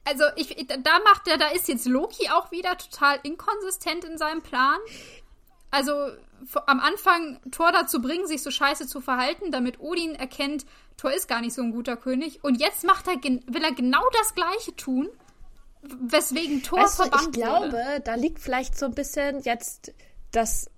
Also 0.05 0.25
ich, 0.37 0.67
da 0.67 0.99
macht 1.05 1.29
er, 1.29 1.37
da 1.37 1.49
ist 1.49 1.69
jetzt 1.69 1.87
Loki 1.87 2.31
auch 2.31 2.51
wieder 2.51 2.77
total 2.79 3.19
inkonsistent 3.23 4.05
in 4.05 4.17
seinem 4.17 4.43
Plan. 4.43 4.79
Also 5.71 5.93
am 6.67 6.81
Anfang 6.81 7.39
Thor 7.51 7.71
dazu 7.71 8.01
bringen, 8.01 8.27
sich 8.27 8.43
so 8.43 8.51
scheiße 8.51 8.87
zu 8.87 9.01
verhalten, 9.01 9.53
damit 9.53 9.79
Odin 9.81 10.15
erkennt, 10.15 10.65
Thor 10.97 11.13
ist 11.13 11.29
gar 11.29 11.41
nicht 11.41 11.55
so 11.55 11.63
ein 11.63 11.73
guter 11.73 11.97
König. 11.97 12.43
Und 12.43 12.59
jetzt 12.59 12.85
macht 12.85 13.07
er, 13.07 13.23
will 13.23 13.63
er 13.63 13.75
genau 13.75 14.03
das 14.19 14.35
Gleiche 14.35 14.75
tun, 14.75 15.09
weswegen 15.83 16.63
Thor 16.63 16.81
weißt 16.81 16.97
verbannt 16.97 17.27
Ich 17.27 17.33
glaube, 17.33 17.73
wurde. 17.73 18.01
da 18.03 18.15
liegt 18.15 18.41
vielleicht 18.41 18.79
so 18.79 18.87
ein 18.87 18.95
bisschen 18.95 19.41
jetzt 19.43 19.93
das, 20.33 20.71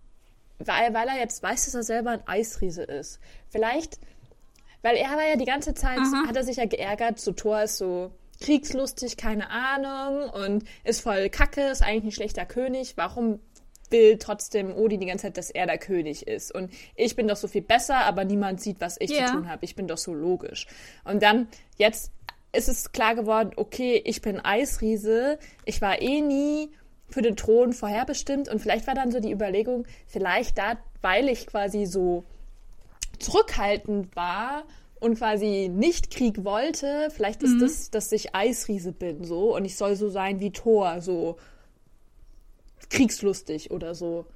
weil, 0.67 0.95
weil 0.95 1.09
er 1.09 1.19
jetzt 1.19 1.43
weiß, 1.43 1.67
dass 1.67 1.75
er 1.75 1.83
selber 1.83 2.11
ein 2.11 2.27
Eisriese 2.27 2.83
ist. 2.83 3.21
Vielleicht, 3.49 3.99
weil 4.83 4.97
er 4.97 5.11
war 5.11 5.27
ja 5.27 5.37
die 5.37 5.45
ganze 5.45 5.75
Zeit, 5.75 5.99
Aha. 5.99 6.29
hat 6.29 6.37
er 6.37 6.45
sich 6.45 6.57
ja 6.57 6.67
geärgert, 6.67 7.21
so 7.21 7.33
Thor 7.33 7.63
ist 7.63 7.79
so 7.79 8.13
kriegslustig, 8.41 9.17
keine 9.17 9.51
Ahnung, 9.51 10.31
und 10.31 10.65
ist 10.85 11.01
voll 11.01 11.31
kacke, 11.31 11.69
ist 11.69 11.83
eigentlich 11.83 12.05
ein 12.05 12.13
schlechter 12.13 12.45
König. 12.45 12.95
Warum 12.97 13.39
will 13.91 14.19
trotzdem 14.19 14.75
Odin 14.75 15.01
die 15.01 15.07
ganze 15.07 15.27
Zeit, 15.27 15.37
dass 15.37 15.51
er 15.51 15.67
der 15.67 15.79
König 15.79 16.27
ist? 16.27 16.53
Und 16.53 16.73
ich 16.97 17.15
bin 17.15 17.29
doch 17.29 17.37
so 17.37 17.47
viel 17.47 17.63
besser, 17.63 17.99
aber 17.99 18.25
niemand 18.25 18.61
sieht, 18.61 18.81
was 18.81 18.97
ich 19.01 19.11
yeah. 19.11 19.27
zu 19.27 19.35
tun 19.35 19.49
habe. 19.49 19.65
Ich 19.65 19.77
bin 19.77 19.87
doch 19.87 19.99
so 19.99 20.13
logisch. 20.13 20.67
Und 21.05 21.23
dann, 21.23 21.47
jetzt 21.77 22.11
ist 22.53 22.69
es 22.69 22.93
klar 22.93 23.15
geworden, 23.15 23.53
okay, 23.57 24.03
ich 24.05 24.21
bin 24.21 24.41
Eisriese, 24.41 25.39
ich 25.65 25.81
war 25.81 26.01
eh 26.03 26.21
nie 26.21 26.71
für 27.13 27.23
den 27.23 27.37
Thron 27.37 27.73
vorherbestimmt 27.73 28.49
und 28.49 28.59
vielleicht 28.61 28.87
war 28.87 28.95
dann 28.95 29.13
so 29.13 29.21
die 29.21 29.33
Überlegung, 29.33 29.87
vielleicht 30.07 30.59
da, 30.59 30.79
weil 31.01 31.29
ich 31.29 31.47
quasi 31.47 31.87
so 31.87 32.25
zurückhaltend 33.19 34.15
war 34.17 34.65
und 35.01 35.17
quasi 35.19 35.69
nicht 35.73 36.11
Krieg 36.11 36.45
wollte, 36.45 37.09
vielleicht 37.11 37.43
ist 37.43 37.55
mhm. 37.55 37.61
das, 37.61 37.91
dass 37.91 38.13
ich 38.13 38.35
Eisriese 38.35 38.93
bin, 38.93 39.25
so, 39.25 39.55
und 39.55 39.65
ich 39.65 39.77
soll 39.77 39.97
so 39.97 40.09
sein 40.09 40.41
wie 40.41 40.51
Thor, 40.51 41.01
so 41.01 41.37
kriegslustig 42.89 43.71
oder 43.71 43.95
so. 43.95 44.27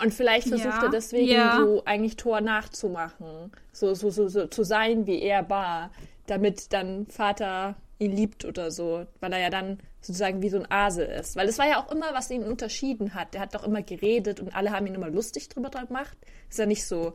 Und 0.00 0.12
vielleicht 0.12 0.48
versucht 0.48 0.74
ja. 0.74 0.82
er 0.84 0.90
deswegen 0.90 1.30
ja. 1.30 1.56
so 1.56 1.84
eigentlich 1.84 2.16
Thor 2.16 2.40
nachzumachen, 2.40 3.52
so, 3.72 3.94
so, 3.94 4.10
so, 4.10 4.28
so 4.28 4.46
zu 4.46 4.64
sein, 4.64 5.06
wie 5.06 5.20
er 5.20 5.48
war, 5.48 5.90
damit 6.26 6.72
dann 6.72 7.06
Vater 7.06 7.76
ihn 7.98 8.12
liebt 8.12 8.44
oder 8.44 8.70
so, 8.70 9.06
weil 9.20 9.32
er 9.32 9.40
ja 9.40 9.50
dann 9.50 9.78
sozusagen 10.04 10.42
wie 10.42 10.50
so 10.50 10.58
ein 10.58 10.70
Ase 10.70 11.02
ist. 11.02 11.36
Weil 11.36 11.48
es 11.48 11.58
war 11.58 11.66
ja 11.66 11.82
auch 11.82 11.90
immer, 11.90 12.12
was 12.12 12.30
ihn 12.30 12.44
unterschieden 12.44 13.14
hat. 13.14 13.34
Der 13.34 13.40
hat 13.40 13.54
doch 13.54 13.64
immer 13.64 13.82
geredet 13.82 14.40
und 14.40 14.54
alle 14.54 14.70
haben 14.70 14.86
ihn 14.86 14.94
immer 14.94 15.08
lustig 15.08 15.48
drüber 15.48 15.70
gemacht. 15.70 16.16
Ist 16.50 16.58
ja 16.58 16.66
nicht 16.66 16.86
so, 16.86 17.14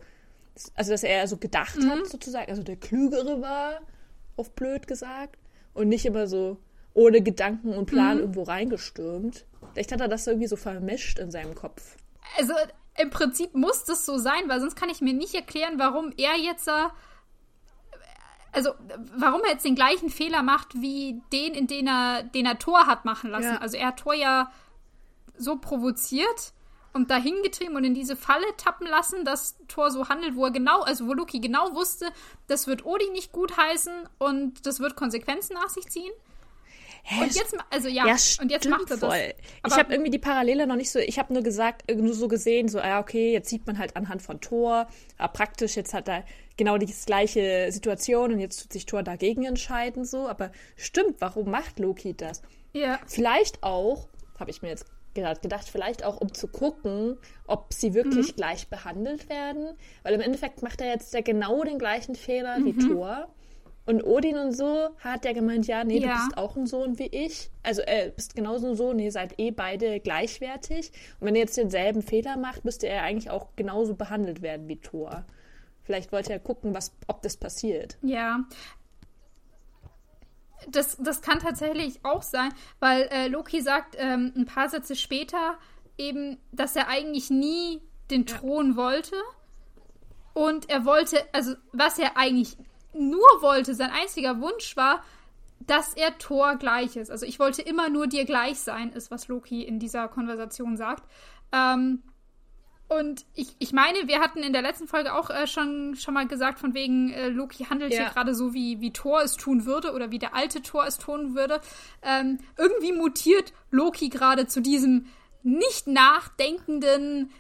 also 0.76 0.92
dass 0.92 1.04
er 1.04 1.28
so 1.28 1.38
gedacht 1.38 1.78
mhm. 1.78 1.90
hat, 1.90 2.08
sozusagen, 2.08 2.50
also 2.50 2.64
der 2.64 2.78
Klügere 2.78 3.42
war, 3.42 3.82
auf 4.38 4.52
blöd 4.52 4.88
gesagt, 4.88 5.38
und 5.74 5.88
nicht 5.88 6.06
immer 6.06 6.28
so 6.28 6.58
ohne 6.94 7.22
Gedanken 7.22 7.74
und 7.74 7.86
Plan 7.86 8.16
mhm. 8.16 8.22
irgendwo 8.22 8.44
reingestürmt. 8.44 9.46
Vielleicht 9.74 9.92
hat 9.92 10.02
er 10.02 10.08
das 10.08 10.28
irgendwie 10.28 10.48
so 10.48 10.56
vermischt 10.56 11.20
in 11.20 11.32
seinem 11.32 11.56
Kopf. 11.56 11.96
Also 12.38 12.54
im 12.98 13.10
Prinzip 13.12 13.54
muss 13.56 13.86
das 13.86 14.06
so 14.06 14.18
sein, 14.18 14.42
weil 14.48 14.60
sonst 14.60 14.76
kann 14.76 14.90
ich 14.90 15.02
mir 15.02 15.14
nicht 15.14 15.36
erklären, 15.36 15.76
warum 15.78 16.12
er 16.18 16.38
jetzt 16.38 16.66
also 18.52 18.72
warum 19.16 19.42
er 19.44 19.52
jetzt 19.52 19.66
den 19.66 19.76
gleichen 19.76 20.10
Fehler 20.10 20.44
macht 20.44 20.74
wie 20.82 21.22
den, 21.32 21.54
in 21.54 21.68
den 21.68 21.88
er, 21.88 22.24
den 22.24 22.46
er 22.46 22.58
Thor 22.60 22.88
hat 22.88 23.06
machen 23.06 23.30
lassen. 23.30 23.54
Ja. 23.54 23.58
Also 23.58 23.78
er 23.78 23.88
hat 23.88 24.00
Thor 24.00 24.14
ja 24.14 24.52
so 25.38 25.58
provoziert 25.58 26.54
und 26.94 27.12
dahin 27.12 27.36
getrieben 27.44 27.76
und 27.76 27.84
in 27.84 27.94
diese 27.94 28.16
Falle 28.16 28.46
tappen 28.58 28.88
lassen, 28.88 29.24
dass 29.24 29.58
Thor 29.68 29.92
so 29.92 30.10
handelt, 30.10 30.36
wo 30.36 30.46
er 30.46 30.52
genau, 30.52 30.82
also 30.82 31.08
wo 31.08 31.14
Loki 31.14 31.40
genau 31.40 31.74
wusste, 31.74 32.08
das 32.48 32.68
wird 32.68 32.86
Odin 32.86 33.12
nicht 33.12 33.32
gut 33.32 33.58
heißen 33.58 33.94
und 34.18 34.66
das 34.66 34.80
wird 34.80 34.96
Konsequenzen 34.96 35.54
nach 35.54 35.70
sich 35.70 35.88
ziehen. 35.90 36.12
Hä? 37.04 37.24
Und 37.24 37.36
jetzt, 37.36 37.56
also 37.70 37.88
ja, 37.88 38.08
ja 38.08 38.16
und 38.42 38.52
jetzt 38.52 38.70
macht 38.70 38.92
er 38.92 38.98
das. 38.98 39.00
Voll. 39.00 39.34
ich 39.68 39.74
habe 39.74 39.94
irgendwie 39.94 40.12
die 40.12 40.20
Parallele 40.20 40.68
noch 40.68 40.76
nicht 40.76 40.92
so, 40.92 41.00
ich 41.00 41.18
habe 41.20 41.34
nur 41.34 41.44
gesagt, 41.44 41.90
nur 41.94 42.14
so 42.14 42.28
gesehen, 42.28 42.68
so, 42.68 42.80
ja, 42.80 43.00
okay, 43.00 43.32
jetzt 43.32 43.50
sieht 43.50 43.66
man 43.66 43.78
halt 43.78 43.96
anhand 43.96 44.22
von 44.22 44.42
Thor, 44.42 44.88
ja, 45.18 45.28
praktisch, 45.28 45.76
jetzt 45.76 45.94
hat 45.94 46.08
er 46.08 46.24
genau 46.58 46.78
die 46.78 46.94
gleiche 47.06 47.72
Situation 47.72 48.34
und 48.34 48.40
jetzt 48.40 48.62
tut 48.62 48.74
sich 48.74 48.86
Thor 48.86 49.04
dagegen 49.04 49.46
entscheiden, 49.46 50.06
so, 50.06 50.28
aber 50.28 50.52
stimmt, 50.76 51.16
warum 51.20 51.50
macht 51.50 51.80
Loki 51.80 52.16
das? 52.16 52.42
Ja. 52.74 53.00
Vielleicht 53.08 53.64
auch, 53.64 54.08
habe 54.40 54.52
ich 54.52 54.62
mir 54.62 54.70
jetzt 54.70 54.86
gerade 55.14 55.40
gedacht, 55.40 55.68
vielleicht 55.70 56.04
auch, 56.04 56.22
um 56.22 56.34
zu 56.34 56.48
gucken, 56.48 57.18
ob 57.48 57.74
sie 57.74 57.94
wirklich 57.94 58.32
mhm. 58.32 58.36
gleich 58.36 58.68
behandelt 58.68 59.30
werden. 59.30 59.76
Weil 60.04 60.14
im 60.14 60.22
Endeffekt 60.22 60.62
macht 60.62 60.82
er 60.82 60.88
jetzt 60.88 61.14
ja 61.14 61.22
genau 61.22 61.64
den 61.64 61.80
gleichen 61.80 62.16
Fehler 62.16 62.60
mhm. 62.60 62.66
wie 62.66 62.88
Thor. 62.88 63.28
Und 63.86 64.04
Odin 64.04 64.38
und 64.38 64.52
so 64.56 64.90
hat 65.00 65.24
der 65.24 65.34
gemeint, 65.34 65.66
ja, 65.66 65.84
nee, 65.84 66.00
ja. 66.00 66.08
du 66.08 66.14
bist 66.14 66.38
auch 66.38 66.56
ein 66.56 66.68
Sohn 66.68 67.00
wie 67.00 67.08
ich. 67.08 67.50
Also, 67.64 67.82
äh, 67.82 68.12
bist 68.16 68.36
genauso 68.36 68.68
ein 68.68 68.76
Sohn, 68.76 69.00
ihr 69.00 69.12
seid 69.12 69.40
eh 69.40 69.52
beide 69.52 70.00
gleichwertig. 70.00 70.92
Und 71.20 71.28
wenn 71.28 71.36
er 71.36 71.42
jetzt 71.42 71.58
denselben 71.58 72.04
Fehler 72.04 72.38
macht, 72.38 72.66
müsste 72.66 72.88
er 72.88 73.04
eigentlich 73.04 73.32
auch 73.32 73.48
genauso 73.56 73.96
behandelt 73.96 74.42
werden 74.42 74.68
wie 74.68 74.78
Thor. 74.78 75.26
Vielleicht 75.84 76.12
wollte 76.12 76.34
er 76.34 76.40
gucken, 76.40 76.76
was, 76.76 76.92
ob 77.08 77.24
das 77.24 77.36
passiert. 77.36 77.98
Ja, 78.04 78.46
das, 80.68 80.98
das 80.98 81.22
kann 81.22 81.40
tatsächlich 81.40 82.00
auch 82.04 82.22
sein, 82.22 82.54
weil 82.80 83.04
äh, 83.12 83.28
Loki 83.28 83.62
sagt 83.62 83.96
ähm, 83.98 84.34
ein 84.36 84.46
paar 84.46 84.70
Sätze 84.70 84.96
später 84.96 85.58
eben, 85.98 86.38
dass 86.52 86.76
er 86.76 86.88
eigentlich 86.88 87.30
nie 87.30 87.82
den 88.12 88.26
Thron 88.26 88.72
ja. 88.72 88.76
wollte. 88.78 89.16
Und 90.34 90.70
er 90.70 90.86
wollte, 90.86 91.18
also 91.34 91.56
was 91.74 92.00
er 92.00 92.18
eigentlich 92.18 92.58
nur 92.94 93.42
wollte, 93.42 93.76
sein 93.76 93.92
einziger 93.92 94.40
Wunsch 94.42 94.76
war, 94.76 95.04
dass 95.60 95.94
er 95.94 96.18
Thor 96.18 96.56
gleich 96.56 96.96
ist. 96.96 97.12
Also 97.12 97.26
ich 97.26 97.40
wollte 97.40 97.62
immer 97.62 97.90
nur 97.90 98.08
dir 98.08 98.26
gleich 98.26 98.60
sein, 98.60 98.92
ist, 98.92 99.12
was 99.12 99.28
Loki 99.28 99.64
in 99.64 99.80
dieser 99.80 100.08
Konversation 100.08 100.78
sagt. 100.78 101.04
Ähm, 101.52 102.02
und 102.88 103.24
ich, 103.36 103.56
ich 103.60 103.72
meine, 103.72 104.08
wir 104.08 104.20
hatten 104.20 104.40
in 104.40 104.52
der 104.52 104.64
letzten 104.64 104.88
Folge 104.88 105.14
auch 105.14 105.30
äh, 105.30 105.46
schon, 105.46 105.96
schon 105.96 106.16
mal 106.16 106.28
gesagt, 106.28 106.58
von 106.58 106.74
wegen 106.74 107.12
äh, 107.12 107.30
Loki 107.30 107.66
handelt 107.66 107.94
ja. 107.94 108.00
hier 108.00 108.10
gerade 108.10 108.34
so, 108.34 108.56
wie, 108.56 108.82
wie 108.82 108.92
Thor 108.92 109.22
es 109.22 109.36
tun 109.36 109.66
würde 109.66 109.94
oder 109.94 110.10
wie 110.10 110.18
der 110.18 110.34
alte 110.34 110.64
Thor 110.64 110.88
es 110.88 110.98
tun 110.98 111.36
würde. 111.36 111.62
Ähm, 112.02 112.40
irgendwie 112.58 112.92
mutiert 112.92 113.54
Loki 113.70 114.10
gerade 114.10 114.48
zu 114.48 114.60
diesem 114.60 115.06
nicht 115.44 115.86
nachdenkenden, 115.86 117.32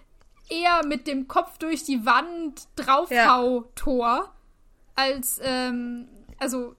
eher 0.50 0.86
mit 0.86 1.08
dem 1.08 1.27
Kopf 1.27 1.58
durch 1.58 1.84
die 1.84 2.06
Wand 2.06 2.68
draufhau-Tor, 2.75 4.08
ja. 4.08 4.34
Als, 5.00 5.39
ähm, 5.44 6.08
also 6.38 6.75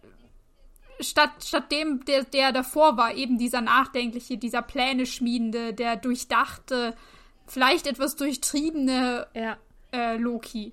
statt, 1.01 1.31
statt 1.45 1.73
dem, 1.73 2.05
der, 2.05 2.25
der 2.25 2.53
davor 2.53 2.97
war, 2.97 3.15
eben 3.15 3.39
dieser 3.39 3.61
nachdenkliche, 3.61 4.39
dieser 4.39 4.63
Pläne 4.63 5.07
schmiedende, 5.07 5.75
der 5.75 5.97
durchdachte, 5.97 6.95
vielleicht 7.47 7.87
etwas 7.87 8.17
durchtriebene 8.17 9.27
ja. 9.35 9.57
äh, 9.93 10.17
Loki. 10.17 10.73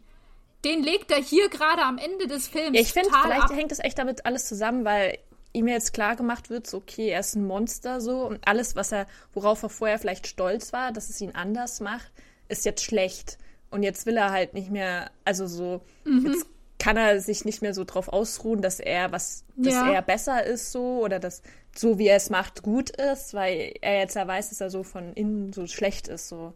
Den 0.65 0.83
legt 0.83 1.11
er 1.11 1.21
hier 1.21 1.49
gerade 1.49 1.83
am 1.83 1.97
Ende 1.97 2.27
des 2.27 2.47
Films. 2.47 2.75
Ja, 2.75 2.81
ich 2.81 2.93
finde, 2.93 3.09
vielleicht 3.09 3.43
ab. 3.43 3.55
hängt 3.55 3.71
das 3.71 3.79
echt 3.79 3.97
damit 3.97 4.25
alles 4.25 4.47
zusammen, 4.47 4.85
weil 4.85 5.17
ihm 5.53 5.67
jetzt 5.67 5.93
klar 5.93 6.15
gemacht 6.15 6.49
wird, 6.49 6.67
so, 6.67 6.77
okay, 6.77 7.09
er 7.09 7.21
ist 7.21 7.35
ein 7.35 7.45
Monster 7.45 8.01
so 8.01 8.25
und 8.25 8.47
alles, 8.47 8.75
was 8.75 8.91
er, 8.91 9.07
worauf 9.33 9.63
er 9.63 9.69
vorher 9.69 9.97
vielleicht 9.97 10.27
stolz 10.27 10.73
war, 10.73 10.91
dass 10.91 11.09
es 11.09 11.21
ihn 11.21 11.31
anders 11.31 11.79
macht, 11.79 12.11
ist 12.47 12.65
jetzt 12.65 12.83
schlecht. 12.83 13.37
Und 13.69 13.83
jetzt 13.83 14.05
will 14.05 14.17
er 14.17 14.31
halt 14.31 14.53
nicht 14.53 14.69
mehr, 14.69 15.11
also 15.25 15.47
so, 15.47 15.81
mhm. 16.05 16.27
jetzt 16.27 16.47
kann 16.79 16.97
er 16.97 17.19
sich 17.19 17.45
nicht 17.45 17.61
mehr 17.61 17.73
so 17.73 17.83
drauf 17.83 18.07
ausruhen, 18.07 18.61
dass 18.61 18.79
er 18.79 19.11
was, 19.11 19.43
dass 19.55 19.73
ja. 19.73 19.91
er 19.91 20.01
besser 20.01 20.45
ist 20.45 20.71
so 20.71 21.03
oder 21.03 21.19
dass 21.19 21.41
so 21.75 21.97
wie 21.97 22.07
er 22.07 22.17
es 22.17 22.29
macht 22.29 22.63
gut 22.63 22.89
ist, 22.89 23.33
weil 23.33 23.73
er 23.81 23.99
jetzt 23.99 24.15
ja 24.15 24.27
weiß, 24.27 24.49
dass 24.49 24.61
er 24.61 24.69
so 24.69 24.83
von 24.83 25.13
innen 25.13 25.53
so 25.53 25.67
schlecht 25.67 26.07
ist 26.07 26.27
so 26.27 26.53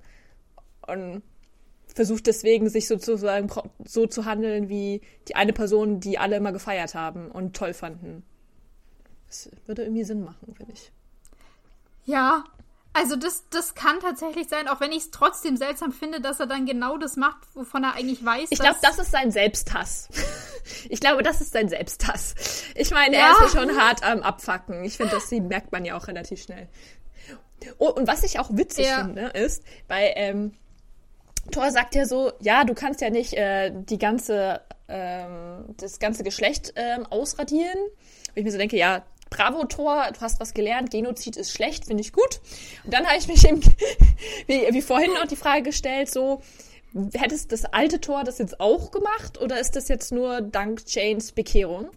und 0.88 1.22
versucht 1.94 2.28
deswegen 2.28 2.70
sich 2.70 2.88
sozusagen 2.88 3.50
so 3.86 4.08
zu 4.08 4.25
handeln 4.25 4.70
wie 4.70 5.01
die 5.28 5.36
eine 5.36 5.54
Person, 5.54 6.00
die 6.00 6.18
alle 6.18 6.38
immer 6.38 6.51
gefeiert 6.51 6.96
haben 6.96 7.30
und 7.30 7.56
toll 7.56 7.74
fanden. 7.74 8.24
Das 9.28 9.50
würde 9.66 9.84
irgendwie 9.84 10.04
Sinn 10.04 10.24
machen, 10.24 10.54
finde 10.56 10.74
ich. 10.74 10.92
Ja, 12.06 12.44
also 12.94 13.16
das, 13.16 13.48
das 13.50 13.74
kann 13.74 14.00
tatsächlich 14.02 14.50
sein, 14.50 14.68
auch 14.68 14.82
wenn 14.82 14.92
ich 14.92 15.04
es 15.04 15.12
trotzdem 15.12 15.56
seltsam 15.56 15.94
finde, 15.94 16.20
dass 16.20 16.40
er 16.40 16.48
dann 16.48 16.66
genau 16.66 16.98
das 16.98 17.16
macht, 17.16 17.38
wovon 17.54 17.84
er 17.84 17.94
eigentlich 17.94 18.24
weiß. 18.24 18.50
Ich 18.50 18.60
glaube, 18.60 18.80
das 18.82 19.00
ist 19.00 19.12
sein 19.12 19.32
Selbsthass. 19.32 20.10
Ich 20.90 21.00
glaube, 21.00 21.24
das 21.24 21.42
ist 21.42 21.54
sein 21.54 21.70
Selbsthass. 21.70 22.36
Ich 22.76 22.92
meine, 22.92 23.18
ja. 23.18 23.26
er 23.26 23.32
ist 23.32 23.54
ja 23.54 23.62
schon 23.62 23.78
hart 23.78 24.04
am 24.04 24.22
Abfacken. 24.22 24.84
Ich 24.84 24.96
finde, 24.96 25.14
das 25.14 25.32
merkt 25.32 25.72
man 25.72 25.84
ja 25.86 25.98
auch 25.98 26.08
relativ 26.08 26.44
schnell. 26.44 26.70
Oh, 27.80 27.90
und 27.90 28.08
was 28.08 28.24
ich 28.24 28.40
auch 28.40 28.50
witzig 28.52 28.86
ja. 28.86 29.00
finde, 29.00 29.22
ist, 29.30 29.64
weil 29.88 30.14
ähm, 30.16 30.54
Thor 31.50 31.72
sagt 31.72 31.96
ja 31.96 32.06
so, 32.06 32.32
ja, 32.40 32.64
du 32.64 32.76
kannst 32.76 33.02
ja 33.02 33.10
nicht 33.10 33.34
äh, 33.34 33.72
die 33.74 33.98
ganze, 33.98 34.62
ähm, 34.88 35.66
das 35.78 36.00
ganze 36.00 36.24
Geschlecht 36.24 36.74
ähm, 36.76 37.08
ausradieren. 37.08 37.78
Und 37.78 38.38
ich 38.38 38.44
mir 38.44 38.52
so 38.52 38.60
denke, 38.60 38.78
ja, 38.78 39.04
bravo 39.32 39.64
Thor, 39.64 40.12
du 40.14 40.22
hast 40.22 40.40
was 40.40 40.54
gelernt, 40.54 40.92
Genozid 40.92 41.38
ist 41.38 41.52
schlecht, 41.52 41.86
finde 41.86 42.02
ich 42.02 42.14
gut. 42.14 42.40
Und 42.84 42.94
dann 42.94 43.08
habe 43.08 43.18
ich 43.18 43.28
mich 43.28 43.48
eben, 43.48 43.62
wie, 44.48 44.68
wie 44.72 44.82
vorhin 44.84 45.14
noch 45.14 45.26
die 45.26 45.36
Frage 45.36 45.64
gestellt, 45.64 46.12
so, 46.12 46.42
hättest 47.14 47.52
das 47.52 47.66
alte 47.66 48.00
Tor 48.00 48.24
das 48.24 48.38
jetzt 48.38 48.60
auch 48.60 48.92
gemacht 48.92 49.40
oder 49.42 49.60
ist 49.60 49.76
das 49.76 49.88
jetzt 49.88 50.12
nur 50.12 50.42
dank 50.42 50.82
Janes 50.86 51.32
Bekehrung? 51.32 51.90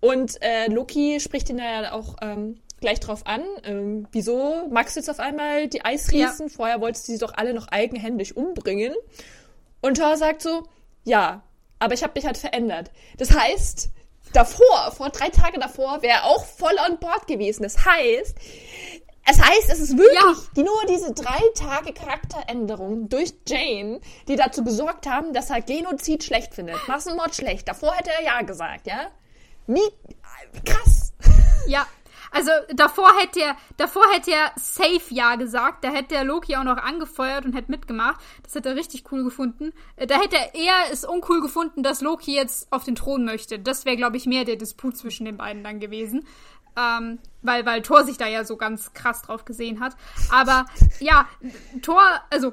Und 0.00 0.40
äh, 0.40 0.68
Loki 0.68 1.18
spricht 1.20 1.50
ihn 1.50 1.58
ja 1.58 1.92
auch 1.92 2.16
ähm, 2.22 2.60
gleich 2.80 3.00
drauf 3.00 3.26
an. 3.26 3.42
Ähm, 3.64 4.06
wieso 4.12 4.68
magst 4.70 4.94
du 4.94 5.00
jetzt 5.00 5.10
auf 5.10 5.18
einmal 5.18 5.66
die 5.66 5.84
Eisriesen? 5.84 6.46
Ja. 6.46 6.54
Vorher 6.54 6.80
wolltest 6.80 7.08
du 7.08 7.12
sie 7.12 7.18
doch 7.18 7.34
alle 7.34 7.52
noch 7.52 7.66
eigenhändig 7.68 8.36
umbringen. 8.36 8.94
Und 9.80 9.96
Thor 9.96 10.16
sagt 10.16 10.42
so, 10.42 10.62
ja, 11.04 11.42
aber 11.80 11.94
ich 11.94 12.04
habe 12.04 12.12
mich 12.14 12.26
halt 12.26 12.36
verändert. 12.36 12.92
Das 13.16 13.32
heißt, 13.32 13.90
davor, 14.32 14.92
vor 14.96 15.10
drei 15.10 15.28
Tagen 15.30 15.60
davor, 15.60 16.02
wäre 16.02 16.24
auch 16.24 16.44
voll 16.44 16.74
on 16.88 16.98
board 16.98 17.26
gewesen. 17.26 17.62
Das 17.62 17.84
heißt, 17.84 18.36
es 19.30 19.40
heißt, 19.40 19.70
es 19.70 19.80
ist 19.80 19.98
wirklich 19.98 20.18
ja. 20.18 20.34
die, 20.56 20.62
nur 20.62 20.86
diese 20.88 21.12
drei 21.12 21.40
Tage 21.54 21.92
Charakteränderung 21.92 23.10
durch 23.10 23.34
Jane, 23.46 24.00
die 24.26 24.36
dazu 24.36 24.64
gesorgt 24.64 25.06
haben, 25.06 25.34
dass 25.34 25.50
er 25.50 25.60
Genozid 25.60 26.24
schlecht 26.24 26.54
findet. 26.54 26.76
Massenmord 26.88 27.34
schlecht. 27.34 27.68
Davor 27.68 27.94
hätte 27.94 28.10
er 28.10 28.24
ja 28.24 28.42
gesagt, 28.42 28.86
ja? 28.86 29.10
Wie 29.66 29.82
krass. 30.64 31.12
Ja, 31.66 31.86
also 32.30 32.50
davor 32.74 33.10
hätte 33.18 33.40
er, 33.40 33.56
davor 33.76 34.04
hätte 34.12 34.32
er 34.32 34.52
safe 34.56 35.02
ja 35.10 35.36
gesagt. 35.36 35.84
Da 35.84 35.88
hätte 35.88 36.14
er 36.14 36.24
Loki 36.24 36.56
auch 36.56 36.64
noch 36.64 36.76
angefeuert 36.76 37.44
und 37.44 37.54
hätte 37.54 37.70
mitgemacht. 37.70 38.20
Das 38.42 38.54
hätte 38.54 38.70
er 38.70 38.76
richtig 38.76 39.04
cool 39.12 39.24
gefunden. 39.24 39.72
Äh, 39.96 40.06
da 40.06 40.16
hätte 40.20 40.36
er 40.36 40.54
eher 40.54 40.92
es 40.92 41.04
uncool 41.04 41.40
gefunden, 41.40 41.82
dass 41.82 42.00
Loki 42.00 42.34
jetzt 42.34 42.72
auf 42.72 42.84
den 42.84 42.94
Thron 42.94 43.24
möchte. 43.24 43.58
Das 43.58 43.84
wäre, 43.84 43.96
glaube 43.96 44.16
ich, 44.16 44.26
mehr 44.26 44.44
der 44.44 44.56
Disput 44.56 44.96
zwischen 44.96 45.24
den 45.24 45.36
beiden 45.36 45.64
dann 45.64 45.80
gewesen. 45.80 46.26
Ähm, 46.76 47.18
weil, 47.42 47.66
weil 47.66 47.82
Thor 47.82 48.04
sich 48.04 48.18
da 48.18 48.26
ja 48.26 48.44
so 48.44 48.56
ganz 48.56 48.92
krass 48.92 49.22
drauf 49.22 49.44
gesehen 49.44 49.80
hat. 49.80 49.96
Aber 50.30 50.66
ja, 51.00 51.28
Thor, 51.82 52.02
also 52.30 52.52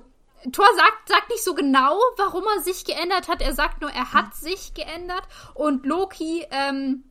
Thor 0.52 0.66
sagt, 0.76 1.10
sagt 1.10 1.30
nicht 1.30 1.44
so 1.44 1.54
genau, 1.54 2.00
warum 2.18 2.44
er 2.56 2.64
sich 2.64 2.86
geändert 2.86 3.28
hat. 3.28 3.42
Er 3.42 3.54
sagt 3.54 3.82
nur, 3.82 3.92
er 3.92 4.14
hat 4.14 4.36
sich 4.36 4.74
geändert. 4.74 5.24
Und 5.54 5.86
Loki 5.86 6.46
ähm, 6.52 7.04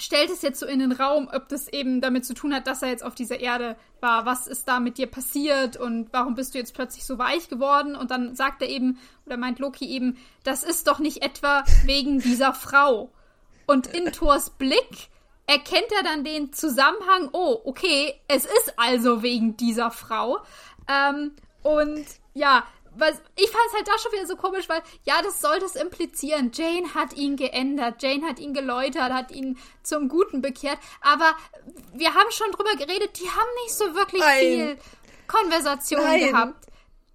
stellt 0.00 0.30
es 0.30 0.42
jetzt 0.42 0.58
so 0.58 0.66
in 0.66 0.78
den 0.78 0.92
Raum, 0.92 1.28
ob 1.32 1.48
das 1.48 1.68
eben 1.68 2.00
damit 2.00 2.24
zu 2.24 2.34
tun 2.34 2.54
hat, 2.54 2.66
dass 2.66 2.82
er 2.82 2.88
jetzt 2.88 3.04
auf 3.04 3.14
dieser 3.14 3.38
Erde 3.40 3.76
war. 4.00 4.24
Was 4.26 4.46
ist 4.46 4.66
da 4.66 4.80
mit 4.80 4.98
dir 4.98 5.06
passiert 5.06 5.76
und 5.76 6.08
warum 6.12 6.34
bist 6.34 6.54
du 6.54 6.58
jetzt 6.58 6.74
plötzlich 6.74 7.04
so 7.04 7.18
weich 7.18 7.48
geworden? 7.48 7.94
Und 7.94 8.10
dann 8.10 8.34
sagt 8.34 8.62
er 8.62 8.68
eben, 8.68 8.98
oder 9.26 9.36
meint 9.36 9.58
Loki 9.58 9.86
eben, 9.86 10.16
das 10.42 10.64
ist 10.64 10.88
doch 10.88 10.98
nicht 10.98 11.22
etwa 11.22 11.64
wegen 11.84 12.18
dieser 12.18 12.54
Frau. 12.54 13.12
Und 13.66 13.86
in 13.86 14.06
Thors 14.12 14.50
Blick 14.50 15.08
erkennt 15.46 15.92
er 15.96 16.02
dann 16.02 16.24
den 16.24 16.52
Zusammenhang, 16.52 17.28
oh, 17.32 17.60
okay, 17.64 18.14
es 18.28 18.44
ist 18.44 18.74
also 18.76 19.22
wegen 19.22 19.56
dieser 19.56 19.90
Frau. 19.90 20.38
Ähm, 20.88 21.32
und 21.62 22.06
ja, 22.32 22.64
was, 22.96 23.20
ich 23.36 23.50
fand 23.50 23.64
es 23.68 23.74
halt 23.74 23.88
da 23.88 23.98
schon 23.98 24.12
wieder 24.12 24.26
so 24.26 24.36
komisch, 24.36 24.68
weil 24.68 24.82
ja, 25.04 25.22
das 25.22 25.40
sollte 25.40 25.66
es 25.66 25.76
implizieren. 25.76 26.50
Jane 26.52 26.94
hat 26.94 27.14
ihn 27.14 27.36
geändert, 27.36 28.02
Jane 28.02 28.26
hat 28.26 28.38
ihn 28.38 28.54
geläutert, 28.54 29.12
hat 29.12 29.30
ihn 29.30 29.58
zum 29.82 30.08
Guten 30.08 30.42
bekehrt. 30.42 30.78
Aber 31.00 31.34
wir 31.94 32.14
haben 32.14 32.30
schon 32.30 32.50
drüber 32.52 32.74
geredet, 32.76 33.18
die 33.20 33.28
haben 33.28 33.48
nicht 33.64 33.74
so 33.74 33.94
wirklich 33.94 34.22
Nein. 34.22 34.40
viel 34.40 34.78
Konversation 35.26 36.02
Nein. 36.02 36.28
gehabt. 36.28 36.66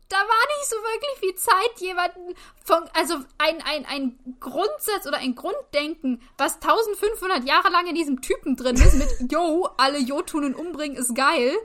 Da 0.07 0.17
war 0.17 0.25
nicht 0.59 0.69
so 0.69 0.75
wirklich 0.75 1.19
viel 1.19 1.35
Zeit, 1.35 1.79
jemanden 1.79 2.35
von, 2.63 2.87
also 2.93 3.15
ein, 3.39 3.61
ein, 3.63 3.85
ein 3.85 4.35
Grundsatz 4.39 5.07
oder 5.07 5.17
ein 5.17 5.33
Grunddenken, 5.33 6.21
was 6.37 6.55
1500 6.55 7.43
Jahre 7.43 7.69
lang 7.69 7.87
in 7.87 7.95
diesem 7.95 8.21
Typen 8.21 8.55
drin 8.55 8.75
ist, 8.75 8.93
mit, 8.93 9.09
yo, 9.31 9.67
alle 9.77 9.97
Jotunen 9.97 10.53
umbringen 10.53 10.95
ist 10.95 11.15
geil 11.15 11.57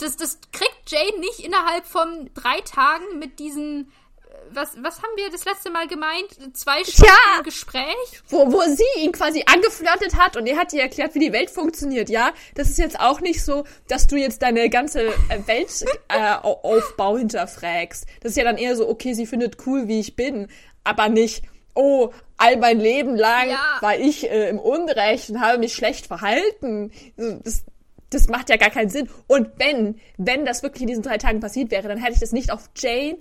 das, 0.00 0.16
das 0.16 0.38
kriegt 0.52 0.90
Jane 0.90 1.18
nicht 1.20 1.40
innerhalb 1.40 1.86
von 1.86 2.30
drei 2.34 2.60
Tagen 2.60 3.18
mit 3.18 3.38
diesen 3.38 3.90
äh, 4.28 4.34
was, 4.52 4.76
was 4.82 5.02
haben 5.02 5.12
wir 5.16 5.30
das 5.30 5.44
letzte 5.44 5.70
Mal 5.70 5.86
gemeint? 5.86 6.56
Zwei 6.56 6.82
Stunden 6.82 7.12
ja, 7.36 7.42
Gespräch? 7.42 8.22
Wo, 8.28 8.52
wo 8.52 8.60
sie 8.62 9.02
ihn 9.02 9.12
quasi 9.12 9.44
angeflirtet 9.46 10.16
hat 10.16 10.36
und 10.36 10.46
er 10.46 10.56
hat 10.56 10.72
ihr 10.72 10.82
erklärt, 10.82 11.14
wie 11.14 11.20
die 11.20 11.32
Welt 11.32 11.50
funktioniert, 11.50 12.08
ja? 12.08 12.32
Das 12.54 12.68
ist 12.68 12.78
jetzt 12.78 12.98
auch 12.98 13.20
nicht 13.20 13.44
so, 13.44 13.64
dass 13.88 14.06
du 14.06 14.16
jetzt 14.16 14.42
deine 14.42 14.70
ganze 14.70 15.06
äh, 15.06 15.12
Weltaufbau 15.46 17.16
äh, 17.16 17.18
hinterfragst. 17.18 18.06
Das 18.20 18.30
ist 18.30 18.36
ja 18.36 18.44
dann 18.44 18.58
eher 18.58 18.76
so, 18.76 18.88
okay, 18.88 19.14
sie 19.14 19.26
findet 19.26 19.66
cool, 19.66 19.88
wie 19.88 20.00
ich 20.00 20.16
bin, 20.16 20.48
aber 20.84 21.08
nicht, 21.08 21.44
oh, 21.74 22.10
all 22.36 22.56
mein 22.56 22.80
Leben 22.80 23.16
lang 23.16 23.50
ja. 23.50 23.58
war 23.80 23.96
ich 23.96 24.28
äh, 24.30 24.48
im 24.48 24.58
Unrecht 24.58 25.30
und 25.30 25.40
habe 25.40 25.58
mich 25.58 25.74
schlecht 25.74 26.06
verhalten. 26.06 26.92
Das, 27.16 27.64
das 28.10 28.28
macht 28.28 28.50
ja 28.50 28.56
gar 28.56 28.70
keinen 28.70 28.90
Sinn. 28.90 29.08
Und 29.28 29.50
wenn, 29.58 30.00
wenn 30.18 30.44
das 30.44 30.62
wirklich 30.62 30.82
in 30.82 30.88
diesen 30.88 31.02
drei 31.02 31.16
Tagen 31.16 31.40
passiert 31.40 31.70
wäre, 31.70 31.88
dann 31.88 31.98
hätte 31.98 32.14
ich 32.14 32.20
das 32.20 32.32
nicht 32.32 32.52
auf 32.52 32.68
Jane 32.76 33.18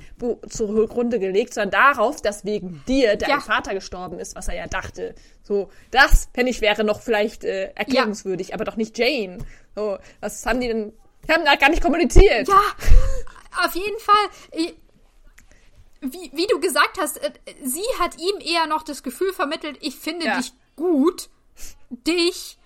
zugrunde 0.49 1.19
gelegt, 1.19 1.53
sondern 1.53 1.71
darauf, 1.71 2.21
dass 2.21 2.43
wegen 2.43 2.83
dir 2.87 3.15
dein 3.15 3.29
ja. 3.29 3.39
Vater 3.39 3.73
gestorben 3.73 4.19
ist, 4.19 4.35
was 4.35 4.47
er 4.47 4.55
ja 4.55 4.67
dachte. 4.67 5.13
So, 5.43 5.69
das, 5.91 6.29
wenn 6.33 6.47
ich, 6.47 6.61
wäre 6.61 6.83
noch 6.83 7.01
vielleicht 7.01 7.43
äh, 7.43 7.71
erklärungswürdig, 7.75 8.49
ja. 8.49 8.55
aber 8.55 8.65
doch 8.65 8.75
nicht 8.75 8.97
Jane. 8.97 9.37
So, 9.75 9.97
was 10.19 10.45
haben 10.45 10.59
die 10.59 10.67
denn? 10.67 10.93
Die 11.27 11.33
haben 11.33 11.45
da 11.45 11.55
gar 11.55 11.69
nicht 11.69 11.83
kommuniziert. 11.83 12.47
Ja, 12.47 12.61
auf 13.63 13.75
jeden 13.75 13.99
Fall. 13.99 14.73
Wie, 16.01 16.31
wie 16.33 16.47
du 16.47 16.59
gesagt 16.59 16.97
hast, 16.99 17.17
äh, 17.17 17.31
sie 17.63 17.83
hat 17.99 18.17
ihm 18.19 18.39
eher 18.39 18.67
noch 18.67 18.83
das 18.83 19.03
Gefühl 19.03 19.33
vermittelt, 19.33 19.77
ich 19.81 19.95
finde 19.95 20.25
ja. 20.25 20.37
dich 20.37 20.53
gut, 20.75 21.29
dich 21.89 22.58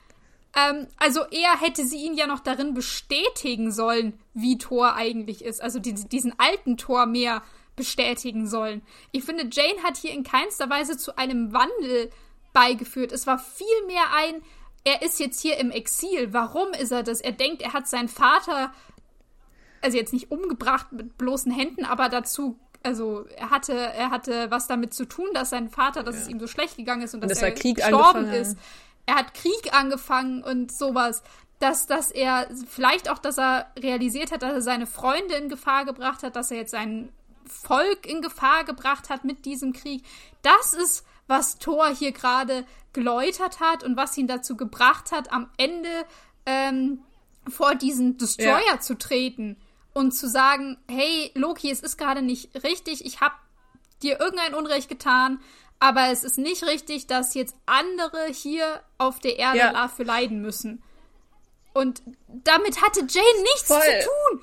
ähm, 0.56 0.88
also 0.98 1.22
eher 1.26 1.60
hätte 1.60 1.86
sie 1.86 2.06
ihn 2.06 2.14
ja 2.14 2.28
noch 2.28 2.40
darin 2.40 2.74
bestätigen 2.74 3.72
sollen, 3.72 4.20
wie 4.34 4.58
Thor 4.58 4.96
eigentlich 4.96 5.44
ist. 5.44 5.62
Also 5.62 5.80
die, 5.80 5.94
diesen 5.94 6.38
alten 6.40 6.78
Thor 6.78 7.06
mehr 7.06 7.42
bestätigen 7.76 8.48
sollen. 8.48 8.84
Ich 9.12 9.24
finde, 9.24 9.50
Jane 9.52 9.82
hat 9.84 9.98
hier 9.98 10.12
in 10.12 10.24
keinster 10.24 10.70
Weise 10.70 10.96
zu 10.96 11.18
einem 11.18 11.54
Wandel 11.54 12.12
beigeführt. 12.54 13.12
Es 13.12 13.26
war 13.26 13.40
vielmehr 13.40 14.14
ein, 14.16 14.44
er 14.84 15.02
ist 15.02 15.20
jetzt 15.20 15.42
hier 15.42 15.58
im 15.58 15.72
Exil. 15.72 16.34
Warum 16.34 16.72
ist 16.74 16.92
er 16.92 17.02
das? 17.02 17.20
Er 17.20 17.32
denkt, 17.32 17.64
er 17.64 17.74
hat 17.74 17.88
seinen 17.88 18.10
Vater, 18.10 18.72
also 19.82 19.98
jetzt 19.98 20.14
nicht 20.14 20.30
umgebracht 20.30 20.92
mit 20.92 21.18
bloßen 21.18 21.52
Händen, 21.52 21.84
aber 21.86 22.10
dazu 22.10 22.60
also 22.86 23.26
er 23.38 23.50
hatte, 23.50 23.74
er 23.74 24.12
hatte 24.12 24.52
was 24.52 24.68
damit 24.68 24.94
zu 24.94 25.06
tun, 25.06 25.28
dass 25.34 25.52
sein 25.52 25.70
Vater, 25.70 26.04
dass 26.04 26.16
ja. 26.16 26.22
es 26.24 26.28
ihm 26.28 26.38
so 26.38 26.48
schlecht 26.48 26.76
gegangen 26.76 27.04
ist 27.04 27.14
und, 27.14 27.22
dass, 27.22 27.30
dass 27.30 27.42
er 27.42 27.52
Krieg 27.54 27.78
gestorben 27.78 28.28
ist 28.28 28.58
er 29.06 29.16
hat 29.16 29.34
Krieg 29.34 29.74
angefangen 29.74 30.44
und 30.44 30.72
sowas. 30.72 31.24
Dass, 31.60 31.88
dass 31.88 32.12
er 32.12 32.50
vielleicht 32.68 33.10
auch, 33.10 33.20
dass 33.20 33.38
er 33.38 33.72
realisiert 33.80 34.32
hat, 34.32 34.42
dass 34.42 34.54
er 34.54 34.62
seine 34.62 34.86
Freunde 34.86 35.36
in 35.36 35.48
Gefahr 35.48 35.86
gebracht 35.86 36.22
hat, 36.22 36.36
dass 36.36 36.52
er 36.52 36.58
jetzt 36.58 36.72
sein 36.72 37.10
Volk 37.46 38.06
in 38.06 38.22
Gefahr 38.22 38.66
gebracht 38.66 39.10
hat 39.10 39.24
mit 39.24 39.46
diesem 39.46 39.72
Krieg. 39.72 40.04
Das 40.42 40.74
ist, 40.74 41.06
was 41.28 41.60
Thor 41.60 41.88
hier 41.88 42.12
gerade 42.12 42.66
geläutert 42.92 43.60
hat 43.62 43.84
und 43.84 43.96
was 43.96 44.18
ihn 44.18 44.28
dazu 44.28 44.58
gebracht 44.58 45.12
hat, 45.12 45.32
am 45.32 45.50
Ende 45.58 46.06
ähm, 46.46 47.00
vor 47.48 47.76
diesen 47.76 48.18
Destroyer 48.18 48.62
ja. 48.68 48.80
zu 48.80 48.98
treten 48.98 49.58
und 49.94 50.12
zu 50.12 50.28
sagen, 50.28 50.78
hey 50.90 51.32
Loki, 51.36 51.70
es 51.72 51.82
ist 51.82 51.98
gerade 51.98 52.22
nicht 52.22 52.64
richtig, 52.64 53.06
ich 53.06 53.22
habe 53.22 53.36
dir 54.02 54.20
irgendein 54.20 54.54
Unrecht 54.54 54.90
getan, 54.90 55.40
aber 55.84 56.12
es 56.14 56.24
ist 56.24 56.38
nicht 56.38 56.64
richtig, 56.64 57.08
dass 57.08 57.34
jetzt 57.34 57.56
andere 57.66 58.28
hier 58.32 58.80
auf 58.98 59.20
der 59.20 59.38
Erde 59.38 59.58
ja. 59.58 59.74
dafür 59.74 60.06
leiden 60.06 60.42
müssen. 60.42 60.82
Und 61.74 62.02
damit 62.28 62.82
hatte 62.82 63.02
Jane 63.02 63.42
nichts 63.42 63.64
Voll. 63.64 63.82
zu 63.82 64.08
tun. 64.08 64.42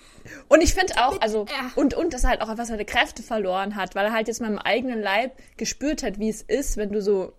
Und 0.49 0.61
ich 0.61 0.75
finde 0.75 0.93
auch, 0.99 1.19
also, 1.23 1.47
und, 1.77 1.95
und 1.95 2.13
dass 2.13 2.25
er 2.25 2.31
halt 2.31 2.43
auch 2.43 2.51
einfach 2.51 2.67
seine 2.67 2.85
Kräfte 2.85 3.23
verloren 3.23 3.75
hat, 3.75 3.95
weil 3.95 4.05
er 4.05 4.13
halt 4.13 4.29
jetzt 4.29 4.43
mal 4.43 4.51
im 4.51 4.59
eigenen 4.59 5.01
Leib 5.01 5.33
gespürt 5.57 6.03
hat, 6.03 6.19
wie 6.19 6.29
es 6.29 6.43
ist, 6.43 6.77
wenn 6.77 6.91
du 6.91 7.01
so 7.01 7.33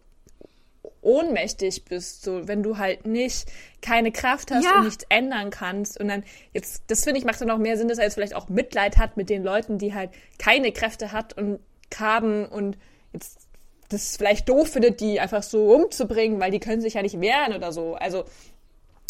ohnmächtig 1.02 1.86
bist, 1.86 2.24
so, 2.24 2.48
wenn 2.48 2.64
du 2.64 2.80
halt 2.80 3.06
nicht 3.06 3.52
keine 3.84 4.12
Kraft 4.12 4.50
hast 4.50 4.64
Ja. 4.64 4.78
und 4.80 4.86
nichts 4.86 5.06
ändern 5.10 5.52
kannst. 5.52 6.00
Und 6.00 6.08
dann, 6.08 6.24
jetzt, 6.54 6.86
das 6.88 7.04
finde 7.04 7.20
ich, 7.20 7.26
macht 7.26 7.40
dann 7.40 7.52
auch 7.52 7.60
mehr 7.60 7.78
Sinn, 7.78 7.88
dass 7.88 8.00
er 8.00 8.06
jetzt 8.06 8.16
vielleicht 8.16 8.34
auch 8.34 8.50
Mitleid 8.50 8.98
hat 8.98 9.16
mit 9.16 9.30
den 9.30 9.44
Leuten, 9.44 9.78
die 9.78 9.94
halt 9.94 10.10
keine 10.40 10.72
Kräfte 10.72 11.12
hat 11.12 11.38
und 11.38 11.60
haben 12.00 12.48
und 12.48 12.80
jetzt 13.14 13.51
das 13.92 14.18
vielleicht 14.18 14.50
doof 14.50 14.70
findet, 14.72 15.00
die 15.02 15.20
einfach 15.20 15.44
so 15.44 15.74
umzubringen, 15.74 16.40
weil 16.40 16.52
die 16.52 16.60
können 16.60 16.82
sich 16.82 16.96
ja 16.96 17.02
nicht 17.02 17.20
wehren 17.22 17.54
oder 17.54 17.72
so. 17.72 17.96
Also, 17.96 18.26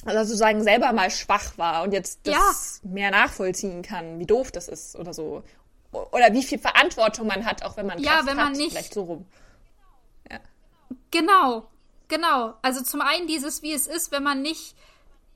also 0.06 0.24
sozusagen 0.24 0.64
selber 0.64 0.92
mal 0.94 1.10
schwach 1.12 1.58
war 1.58 1.84
und 1.84 1.94
jetzt 1.94 2.20
das 2.24 2.82
mehr 2.84 3.12
nachvollziehen 3.12 3.82
kann, 3.82 4.20
wie 4.20 4.26
doof 4.26 4.52
das 4.52 4.68
ist 4.68 4.96
oder 4.96 5.14
so. 5.14 5.44
Oder 5.92 6.32
wie 6.34 6.44
viel 6.44 6.58
Verantwortung 6.60 7.28
man 7.28 7.46
hat, 7.46 7.64
auch 7.64 7.76
wenn 7.78 7.86
man 7.86 8.00
Ja, 8.00 8.14
Kraft 8.16 8.28
wenn 8.28 8.38
man 8.38 8.46
hat, 8.48 8.56
nicht- 8.56 8.72
vielleicht 8.72 8.94
so 8.94 9.04
rum. 9.04 9.26
Genau, 11.12 11.68
genau. 12.08 12.54
Also 12.62 12.82
zum 12.84 13.02
einen 13.02 13.28
dieses, 13.28 13.62
wie 13.62 13.74
es 13.74 13.88
ist, 13.88 14.12
wenn 14.12 14.24
man 14.24 14.42
nicht, 14.42 14.76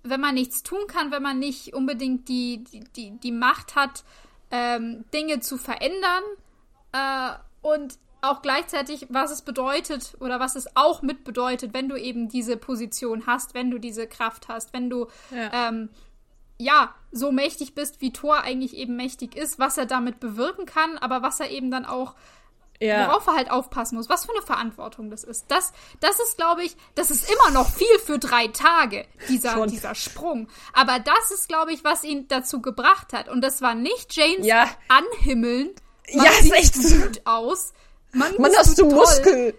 wenn 0.03 0.21
man 0.21 0.35
nichts 0.35 0.63
tun 0.63 0.87
kann, 0.87 1.11
wenn 1.11 1.21
man 1.23 1.39
nicht 1.39 1.73
unbedingt 1.73 2.27
die, 2.29 2.63
die, 2.63 2.79
die, 2.95 3.11
die 3.19 3.31
Macht 3.31 3.75
hat, 3.75 4.03
ähm, 4.51 5.03
Dinge 5.13 5.39
zu 5.39 5.57
verändern 5.57 6.23
äh, 6.93 7.31
und 7.61 7.97
auch 8.29 8.41
gleichzeitig, 8.41 9.07
was 9.09 9.31
es 9.31 9.41
bedeutet 9.41 10.13
oder 10.19 10.39
was 10.39 10.55
es 10.55 10.67
auch 10.75 11.01
mit 11.01 11.23
bedeutet, 11.23 11.73
wenn 11.73 11.89
du 11.89 11.95
eben 11.95 12.27
diese 12.29 12.57
Position 12.57 13.25
hast, 13.27 13.53
wenn 13.53 13.71
du 13.71 13.79
diese 13.79 14.07
Kraft 14.07 14.47
hast, 14.47 14.73
wenn 14.73 14.89
du 14.89 15.07
Ja. 15.31 15.69
ähm, 15.69 15.89
ja, 16.57 16.95
so 17.11 17.31
mächtig 17.33 17.75
bist, 17.75 17.99
wie 17.99 18.13
Thor 18.13 18.41
eigentlich 18.41 18.75
eben 18.77 18.95
mächtig 18.95 19.35
ist, 19.35 19.59
was 19.59 19.77
er 19.77 19.85
damit 19.85 20.19
bewirken 20.21 20.65
kann, 20.65 20.97
aber 20.97 21.21
was 21.21 21.39
er 21.41 21.49
eben 21.51 21.69
dann 21.69 21.85
auch 21.85 22.15
Ja. 22.81 23.07
worauf 23.07 23.27
er 23.27 23.35
halt 23.35 23.51
aufpassen 23.51 23.95
muss, 23.95 24.09
was 24.09 24.25
für 24.25 24.33
eine 24.33 24.41
Verantwortung 24.41 25.09
das 25.09 25.23
ist. 25.23 25.45
Das, 25.49 25.71
das 26.01 26.19
ist, 26.19 26.35
glaube 26.37 26.63
ich, 26.63 26.75
das 26.95 27.09
ist 27.11 27.29
immer 27.31 27.51
noch 27.51 27.69
viel 27.69 27.99
für 28.05 28.19
drei 28.19 28.47
Tage, 28.49 29.05
dieser, 29.29 29.51
Schon. 29.51 29.69
dieser 29.69 29.95
Sprung. 29.95 30.49
Aber 30.73 30.99
das 30.99 31.31
ist, 31.31 31.47
glaube 31.47 31.71
ich, 31.73 31.83
was 31.85 32.03
ihn 32.03 32.27
dazu 32.27 32.61
gebracht 32.61 33.13
hat. 33.13 33.29
Und 33.29 33.41
das 33.41 33.61
war 33.61 33.75
nicht 33.75 34.13
James 34.15 34.45
Ja. 34.45 34.69
Anhimmeln. 34.89 35.71
Man 36.13 36.25
Ja, 36.25 36.31
ist 36.31 36.43
sieht 36.43 36.53
echt 36.53 36.75
so. 36.75 36.97
gut 36.97 37.21
aus. 37.25 37.73
Mann, 38.15 38.33
Mann, 38.37 38.51
hast 38.57 38.77
du 38.77 38.83
toll. 38.83 38.93
Muskel. 38.93 39.53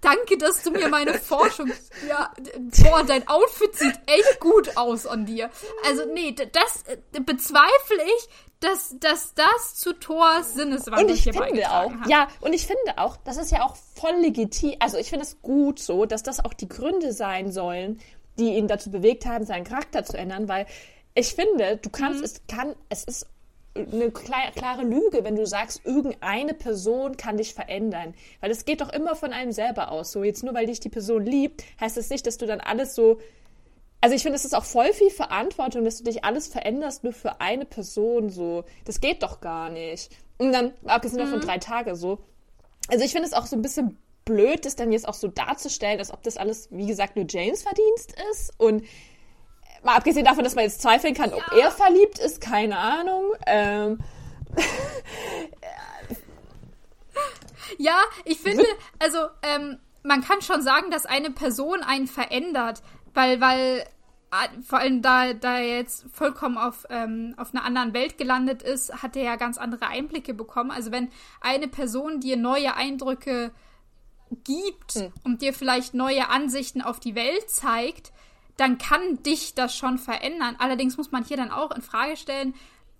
Danke, 0.00 0.36
dass 0.36 0.62
du 0.64 0.72
mir 0.72 0.88
meine 0.88 1.14
Forschung. 1.18 1.70
Ja, 2.08 2.32
boah, 2.82 3.04
dein 3.04 3.26
Outfit 3.28 3.74
sieht 3.76 4.00
echt 4.06 4.40
gut 4.40 4.76
aus 4.76 5.06
an 5.06 5.26
dir. 5.26 5.48
Also, 5.86 6.04
nee, 6.12 6.32
das 6.34 6.82
äh, 6.88 7.20
bezweifle 7.20 8.02
ich, 8.16 8.28
dass, 8.60 8.94
dass 8.98 9.34
das 9.34 9.74
zu 9.76 9.92
Thors 9.92 10.54
Sinneswandel 10.54 11.06
Und 11.06 11.12
ich 11.14 11.22
hier 11.24 11.34
finde 11.34 11.68
auch, 11.70 11.92
hat. 11.92 12.08
ja, 12.08 12.28
und 12.40 12.52
ich 12.52 12.66
finde 12.66 12.98
auch, 12.98 13.16
das 13.18 13.36
ist 13.36 13.50
ja 13.52 13.64
auch 13.64 13.76
voll 13.76 14.14
legitim. 14.20 14.74
Also 14.80 14.98
ich 14.98 15.08
finde 15.10 15.24
es 15.24 15.40
gut 15.42 15.78
so, 15.80 16.04
dass 16.06 16.22
das 16.22 16.44
auch 16.44 16.54
die 16.54 16.68
Gründe 16.68 17.12
sein 17.12 17.50
sollen, 17.50 18.00
die 18.38 18.54
ihn 18.56 18.68
dazu 18.68 18.90
bewegt 18.90 19.26
haben, 19.26 19.44
seinen 19.46 19.64
Charakter 19.64 20.04
zu 20.04 20.16
ändern, 20.16 20.48
weil 20.48 20.66
ich 21.14 21.34
finde, 21.34 21.76
du 21.76 21.90
kannst, 21.90 22.20
Mhm. 22.20 22.24
es 22.24 22.40
kann, 22.48 22.74
es 22.88 23.04
ist 23.04 23.26
eine 23.74 24.10
klar- 24.10 24.52
klare 24.54 24.82
Lüge, 24.82 25.24
wenn 25.24 25.36
du 25.36 25.46
sagst, 25.46 25.80
irgendeine 25.84 26.54
Person 26.54 27.16
kann 27.16 27.36
dich 27.38 27.54
verändern. 27.54 28.14
Weil 28.40 28.50
es 28.50 28.64
geht 28.64 28.80
doch 28.80 28.92
immer 28.92 29.16
von 29.16 29.32
einem 29.32 29.52
selber 29.52 29.90
aus. 29.90 30.12
So, 30.12 30.24
jetzt 30.24 30.44
nur 30.44 30.54
weil 30.54 30.66
dich 30.66 30.80
die 30.80 30.90
Person 30.90 31.24
liebt, 31.24 31.64
heißt 31.80 31.96
das 31.96 32.10
nicht, 32.10 32.26
dass 32.26 32.36
du 32.36 32.46
dann 32.46 32.60
alles 32.60 32.94
so 32.94 33.18
also 34.02 34.16
ich 34.16 34.22
finde, 34.22 34.34
es 34.34 34.44
ist 34.44 34.54
auch 34.54 34.64
voll 34.64 34.92
viel 34.92 35.10
Verantwortung, 35.10 35.84
dass 35.84 35.98
du 35.98 36.04
dich 36.04 36.24
alles 36.24 36.48
veränderst 36.48 37.04
nur 37.04 37.12
für 37.12 37.40
eine 37.40 37.64
Person 37.64 38.30
so. 38.30 38.64
Das 38.84 39.00
geht 39.00 39.22
doch 39.22 39.40
gar 39.40 39.70
nicht. 39.70 40.10
Und 40.38 40.50
dann, 40.50 40.72
abgesehen 40.84 41.20
davon 41.20 41.40
drei 41.40 41.58
Tage 41.58 41.94
so. 41.94 42.18
Also 42.88 43.04
ich 43.04 43.12
finde 43.12 43.28
es 43.28 43.32
auch 43.32 43.46
so 43.46 43.54
ein 43.54 43.62
bisschen 43.62 43.96
blöd, 44.24 44.64
das 44.66 44.74
dann 44.74 44.90
jetzt 44.90 45.06
auch 45.08 45.14
so 45.14 45.28
darzustellen, 45.28 46.00
als 46.00 46.12
ob 46.12 46.20
das 46.24 46.36
alles, 46.36 46.66
wie 46.72 46.86
gesagt, 46.86 47.14
nur 47.14 47.26
Janes 47.28 47.62
Verdienst 47.62 48.16
ist. 48.32 48.52
Und 48.58 48.82
mal 49.82 49.96
abgesehen 49.96 50.24
davon, 50.24 50.44
dass 50.44 50.54
man 50.54 50.64
jetzt 50.64 50.82
zweifeln 50.82 51.14
kann, 51.14 51.32
ob 51.32 51.42
er 51.52 51.70
verliebt 51.70 52.18
ist, 52.18 52.40
keine 52.40 52.78
Ahnung. 52.78 53.32
Ähm, 53.46 53.98
Ja, 57.78 57.98
ich 58.24 58.38
finde, 58.38 58.64
also 58.98 59.18
ähm, 59.42 59.78
man 60.02 60.22
kann 60.22 60.42
schon 60.42 60.62
sagen, 60.62 60.90
dass 60.90 61.06
eine 61.06 61.30
Person 61.30 61.82
einen 61.82 62.06
verändert, 62.06 62.82
weil, 63.14 63.40
weil 63.40 63.84
ah, 64.30 64.48
vor 64.64 64.78
allem 64.78 65.02
da, 65.02 65.32
da 65.32 65.58
er 65.58 65.78
jetzt 65.78 66.06
vollkommen 66.12 66.58
auf, 66.58 66.86
ähm, 66.90 67.34
auf 67.36 67.54
einer 67.54 67.64
anderen 67.64 67.94
Welt 67.94 68.18
gelandet 68.18 68.62
ist, 68.62 69.02
hat 69.02 69.16
er 69.16 69.22
ja 69.22 69.36
ganz 69.36 69.58
andere 69.58 69.86
Einblicke 69.86 70.34
bekommen. 70.34 70.70
Also 70.70 70.92
wenn 70.92 71.10
eine 71.40 71.68
Person 71.68 72.20
dir 72.20 72.36
neue 72.36 72.74
Eindrücke 72.74 73.52
gibt 74.44 75.10
und 75.24 75.42
dir 75.42 75.52
vielleicht 75.52 75.92
neue 75.94 76.30
Ansichten 76.30 76.82
auf 76.82 77.00
die 77.00 77.14
Welt 77.14 77.50
zeigt, 77.50 78.12
dann 78.56 78.78
kann 78.78 79.22
dich 79.22 79.54
das 79.54 79.76
schon 79.76 79.98
verändern. 79.98 80.56
Allerdings 80.58 80.96
muss 80.96 81.10
man 81.12 81.24
hier 81.24 81.36
dann 81.36 81.50
auch 81.50 81.70
in 81.70 81.82
Frage 81.82 82.16
stellen, 82.16 82.54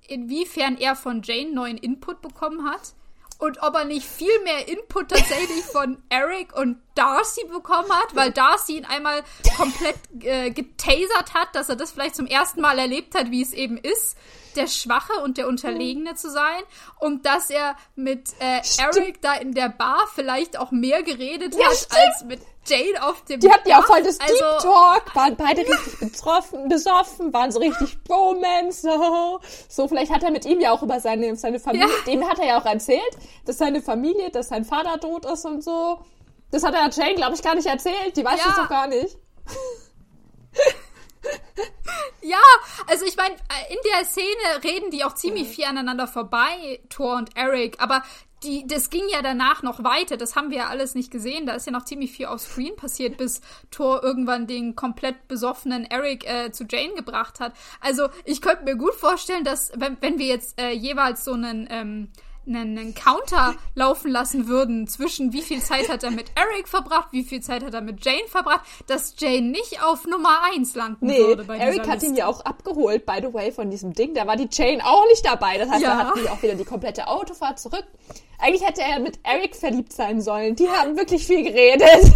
inwiefern 0.09 0.77
er 0.77 0.97
von 0.97 1.23
Jane 1.23 1.53
neuen 1.53 1.79
Input 1.79 2.23
bekommen 2.23 2.69
hat 2.69 2.95
und 3.39 3.61
ob 3.63 3.75
er 3.75 3.85
nicht 3.85 4.07
viel 4.07 4.39
mehr 4.45 4.69
Input 4.69 5.09
tatsächlich 5.09 5.65
von 5.65 6.01
Eric 6.11 6.55
und 6.57 6.79
Darcy 6.95 7.45
bekommen 7.47 7.91
hat, 7.91 8.15
weil 8.15 8.31
Darcy 8.31 8.79
ihn 8.79 8.85
einmal 8.85 9.23
komplett 9.57 9.97
äh, 10.21 10.51
getasert 10.51 11.35
hat, 11.35 11.55
dass 11.55 11.69
er 11.69 11.77
das 11.77 11.91
vielleicht 11.93 12.15
zum 12.15 12.27
ersten 12.27 12.61
Mal 12.61 12.79
erlebt 12.79 13.15
hat, 13.17 13.31
wie 13.31 13.43
es 13.43 13.53
eben 13.53 13.79
ist, 13.79 14.17
der 14.55 14.67
Schwache 14.69 15.15
und 15.25 15.39
der 15.39 15.49
Unterlegene 15.49 16.15
zu 16.15 16.31
sein 16.31 16.63
und 17.01 17.25
dass 17.27 17.51
er 17.51 17.75
mit 17.97 18.31
äh, 18.39 18.61
Eric 18.79 19.21
da 19.23 19.35
in 19.35 19.55
der 19.55 19.71
Bar 19.71 20.07
vielleicht 20.15 20.59
auch 20.59 20.71
mehr 20.71 21.03
geredet 21.03 21.55
Ja, 21.59 21.67
hat 21.67 21.75
stimmt. 21.77 21.97
als 21.99 22.25
mit 22.25 22.41
Jane 22.65 23.03
auf 23.03 23.25
dem 23.25 23.41
Die 23.41 23.51
hatten 23.51 23.69
ja 23.69 23.81
auch 23.81 23.87
voll 23.87 24.03
das 24.03 24.21
also, 24.21 24.35
Deep 24.35 24.59
Talk, 24.61 25.15
waren 25.17 25.37
beide 25.37 25.63
richtig 25.63 25.99
betroffen, 25.99 26.69
besoffen, 26.69 27.33
waren 27.33 27.51
so 27.51 27.59
richtig 27.59 28.03
Bromance, 28.05 28.83
so. 28.83 29.41
So, 29.69 29.89
vielleicht 29.89 30.13
hat 30.13 30.23
er 30.23 30.31
mit 30.31 30.45
ihm 30.45 30.61
ja 30.61 30.71
auch 30.73 30.83
über 30.83 31.01
seine, 31.01 31.35
seine 31.37 31.59
Familie, 31.59 31.89
Ja. 31.89 32.05
dem 32.13 32.29
hat 32.29 32.39
er 32.39 32.47
ja 32.47 32.61
auch 32.61 32.67
erzählt, 32.67 33.03
dass 33.47 33.59
seine 33.59 33.83
Familie, 33.83 34.31
dass 34.31 34.49
sein 34.49 34.65
Vater 34.65 35.01
tot 35.01 35.25
ist 35.27 35.45
und 35.45 35.63
so. 35.65 35.99
Das 36.51 36.63
hat 36.63 36.75
er 36.75 36.89
Jane, 36.91 37.15
glaube 37.15 37.35
ich, 37.35 37.43
gar 37.43 37.55
nicht 37.55 37.67
erzählt, 37.67 38.17
die 38.17 38.25
weiß 38.25 38.39
Ja. 38.39 38.47
das 38.47 38.57
doch 38.57 38.69
gar 38.69 38.87
nicht. 38.87 39.17
Ja, 42.21 42.39
also 42.87 43.05
ich 43.05 43.17
meine, 43.17 43.35
in 43.71 43.79
der 43.93 44.05
Szene 44.05 44.63
reden 44.65 44.91
die 44.91 45.05
auch 45.05 45.15
ziemlich 45.15 45.49
viel 45.49 45.65
aneinander 45.65 46.07
vorbei, 46.07 46.81
Thor 46.89 47.17
und 47.17 47.37
Eric, 47.37 47.81
aber 47.81 48.03
die, 48.43 48.67
das 48.67 48.91
ging 48.91 49.05
ja 49.11 49.23
danach 49.23 49.63
noch 49.63 49.83
weiter, 49.85 50.17
das 50.17 50.37
haben 50.37 50.51
wir 50.51 50.59
ja 50.59 50.67
alles 50.69 50.95
nicht 50.95 51.11
gesehen, 51.11 51.47
da 51.47 51.55
ist 51.55 51.67
ja 51.67 51.73
noch 51.73 51.85
ziemlich 51.85 52.13
viel 52.13 52.27
auf 52.27 52.41
Screen 52.41 52.77
passiert, 52.77 53.17
bis 53.17 53.41
Thor 53.71 54.03
irgendwann 54.03 54.47
den 54.47 54.75
komplett 54.77 55.29
besoffenen 55.29 55.85
Eric 55.85 56.29
äh, 56.29 56.51
zu 56.53 56.65
Jane 56.69 56.95
gebracht 56.95 57.41
hat. 57.41 57.53
Also 57.81 58.09
ich 58.25 58.41
könnte 58.41 58.65
mir 58.65 58.77
gut 58.77 58.95
vorstellen, 58.95 59.45
dass 59.45 59.73
wenn, 59.77 59.97
wenn 60.01 60.19
wir 60.19 60.27
jetzt 60.27 60.61
äh, 60.61 60.71
jeweils 60.73 61.25
so 61.25 61.33
einen, 61.33 61.69
ähm, 61.71 62.09
einen, 62.45 62.77
einen 62.77 62.95
Counter 62.97 63.55
laufen 63.77 64.11
lassen 64.11 64.49
würden 64.49 64.89
zwischen 64.89 65.33
wie 65.33 65.43
viel 65.43 65.63
Zeit 65.63 65.89
hat 65.89 66.03
er 66.03 66.11
mit 66.11 66.33
Eric 66.35 66.67
verbracht, 66.67 67.09
wie 67.13 67.23
viel 67.23 67.41
Zeit 67.41 67.63
hat 67.65 67.73
er 67.73 67.83
mit 67.83 68.05
Jane 68.05 68.27
verbracht, 68.27 68.63
dass 68.89 69.15
Jane 69.17 69.43
nicht 69.43 69.85
auf 69.85 70.07
Nummer 70.09 70.41
eins 70.53 70.75
landen 70.75 71.07
Nee, 71.07 71.19
würde 71.21 71.45
bei 71.45 71.57
Eric 71.57 71.87
hat 71.87 72.03
ihn 72.03 72.09
Liste. 72.09 72.19
ja 72.19 72.27
auch 72.27 72.45
abgeholt, 72.45 73.07
by 73.07 73.21
the 73.23 73.33
way, 73.33 73.53
von 73.53 73.71
diesem 73.71 73.93
Ding. 73.93 74.15
Da 74.15 74.27
war 74.27 74.35
die 74.35 74.49
Jane 74.51 74.85
auch 74.85 75.07
nicht 75.07 75.25
dabei. 75.25 75.57
Das 75.59 75.71
heißt, 75.71 75.83
Ja. 75.83 75.97
da 75.97 76.07
hatten 76.09 76.21
die 76.25 76.29
auch 76.31 76.43
wieder 76.43 76.57
die 76.57 76.65
komplette 76.65 77.07
Autofahrt 77.07 77.61
zurück. 77.61 77.85
Eigentlich 78.43 78.67
hätte 78.67 78.83
er 78.83 78.99
mit 78.99 79.21
Eric 79.23 79.55
verliebt 79.55 79.93
sein 79.93 80.21
sollen. 80.21 80.57
Die 80.57 80.69
haben 80.69 80.97
wirklich 80.97 81.25
viel 81.25 81.45
geredet. 81.45 82.13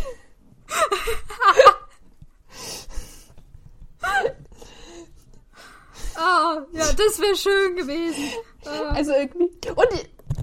Ah, 6.17 6.63
ja, 6.73 6.93
das 6.93 7.21
wäre 7.21 7.37
schön 7.37 7.77
gewesen. 7.77 8.25
Ah. 8.65 8.95
Also 8.95 9.13
irgendwie. 9.13 9.53
Und 9.71 9.89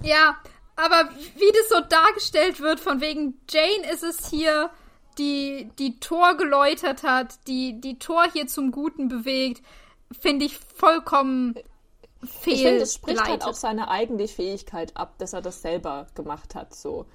Ja, 0.04 0.38
aber 0.78 1.10
wie 1.36 1.52
das 1.52 1.68
so 1.68 1.82
dargestellt 1.82 2.62
wird, 2.62 2.80
von 2.80 3.02
wegen 3.02 3.42
Jane 3.50 3.92
ist 3.92 4.04
es 4.04 4.30
hier, 4.30 4.70
die, 5.18 5.70
die 5.80 6.00
Tor 6.00 6.38
geläutert 6.38 7.04
hat, 7.04 7.46
die, 7.48 7.82
die 7.82 8.00
Tor 8.00 8.24
hier 8.32 8.48
zum 8.48 8.72
Guten 8.72 9.10
bewegt, 9.10 9.62
finde 10.18 10.46
ich 10.46 10.58
vollkommen 10.76 11.56
fehl. 12.26 12.54
Ich 12.54 12.64
finde, 12.64 12.84
es 12.84 12.94
spricht 12.94 13.24
halt 13.24 13.44
auch 13.44 13.54
seine 13.54 13.90
eigene 13.90 14.28
Fähigkeit 14.28 14.96
ab, 14.96 15.16
dass 15.18 15.34
er 15.34 15.42
das 15.42 15.62
selber 15.62 16.08
gemacht 16.16 16.56
hat, 16.56 16.76
so. 16.76 17.06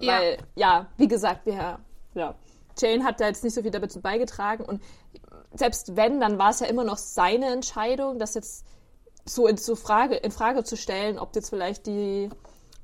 Ja. 0.00 0.18
Weil, 0.18 0.38
ja, 0.54 0.86
wie 0.96 1.08
gesagt, 1.08 1.46
wir, 1.46 1.78
ja, 2.14 2.34
Jane 2.78 3.04
hat 3.04 3.20
da 3.20 3.26
jetzt 3.26 3.44
nicht 3.44 3.54
so 3.54 3.62
viel 3.62 3.70
dazu 3.70 4.00
beigetragen 4.00 4.64
und 4.64 4.82
selbst 5.54 5.96
wenn, 5.96 6.20
dann 6.20 6.38
war 6.38 6.50
es 6.50 6.60
ja 6.60 6.66
immer 6.66 6.84
noch 6.84 6.98
seine 6.98 7.46
Entscheidung, 7.46 8.18
das 8.18 8.34
jetzt 8.34 8.66
so 9.24 9.46
in, 9.46 9.56
so 9.56 9.74
Frage, 9.74 10.16
in 10.16 10.30
Frage 10.30 10.64
zu 10.64 10.76
stellen, 10.76 11.18
ob 11.18 11.34
jetzt 11.34 11.48
vielleicht 11.50 11.86
die 11.86 12.28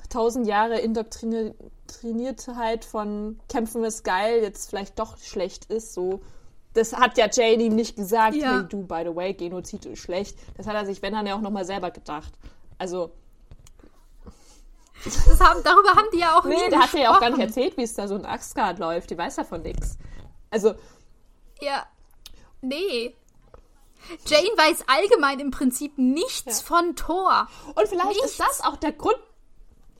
tausend 0.09 0.47
Jahre 0.47 0.79
Indoktriniertheit 0.79 2.85
von 2.85 3.41
Kämpfen 3.49 3.85
ist 3.85 4.05
geil 4.05 4.43
jetzt 4.43 4.69
vielleicht 4.69 4.99
doch 4.99 5.17
schlecht 5.19 5.67
ist, 5.67 5.95
so. 5.95 6.21
Das 6.75 6.93
hat 6.95 7.19
ja 7.19 7.29
Jane 7.31 7.63
ihm 7.63 7.75
nicht 7.75 7.97
gesagt, 7.97 8.35
Ja. 8.37 8.57
hey 8.59 8.65
du, 8.69 8.83
by 8.87 9.03
the 9.07 9.15
way, 9.15 9.35
Genozid 9.35 9.85
ist 9.87 10.01
schlecht. 10.01 10.39
Das 10.57 10.67
hat 10.67 10.75
er 10.75 10.87
sich, 10.87 11.03
wenn 11.03 11.13
dann 11.13 11.27
ja 11.27 11.35
auch 11.37 11.41
nochmal 11.41 11.65
selber 11.65 11.91
gedacht. 11.91 12.33
Also, 12.79 13.13
Das 15.05 15.41
haben, 15.41 15.63
darüber 15.65 15.91
haben 15.91 16.07
die 16.15 16.19
ja 16.21 16.39
auch 16.39 16.45
nee, 16.45 16.55
nie 16.55 16.71
der 16.71 16.79
hat 16.81 16.93
ja 16.95 17.15
auch 17.15 17.21
gar 17.21 17.31
nicht 17.31 17.41
erzählt, 17.41 17.77
wie 17.77 17.83
es 17.83 17.95
da 17.95 18.07
so 18.07 18.15
in 18.15 18.25
Axgard 18.25 18.79
läuft. 18.79 19.11
Die 19.11 19.19
weiß 19.19 19.37
davon 19.37 19.63
nichts. 19.63 19.99
Also, 20.51 20.75
Ja. 21.61 21.87
Nee. 22.61 23.15
Jane 24.27 24.49
weiß 24.57 24.85
allgemein 24.89 25.39
im 25.41 25.51
Prinzip 25.51 25.97
nichts 25.99 26.61
von 26.61 26.95
Thor. 26.97 27.49
und 27.75 27.89
vielleicht 27.89 28.09
Nichts. 28.09 28.25
ist 28.33 28.41
das 28.41 28.61
auch 28.65 28.77
der 28.77 28.93
Grund, 28.93 29.17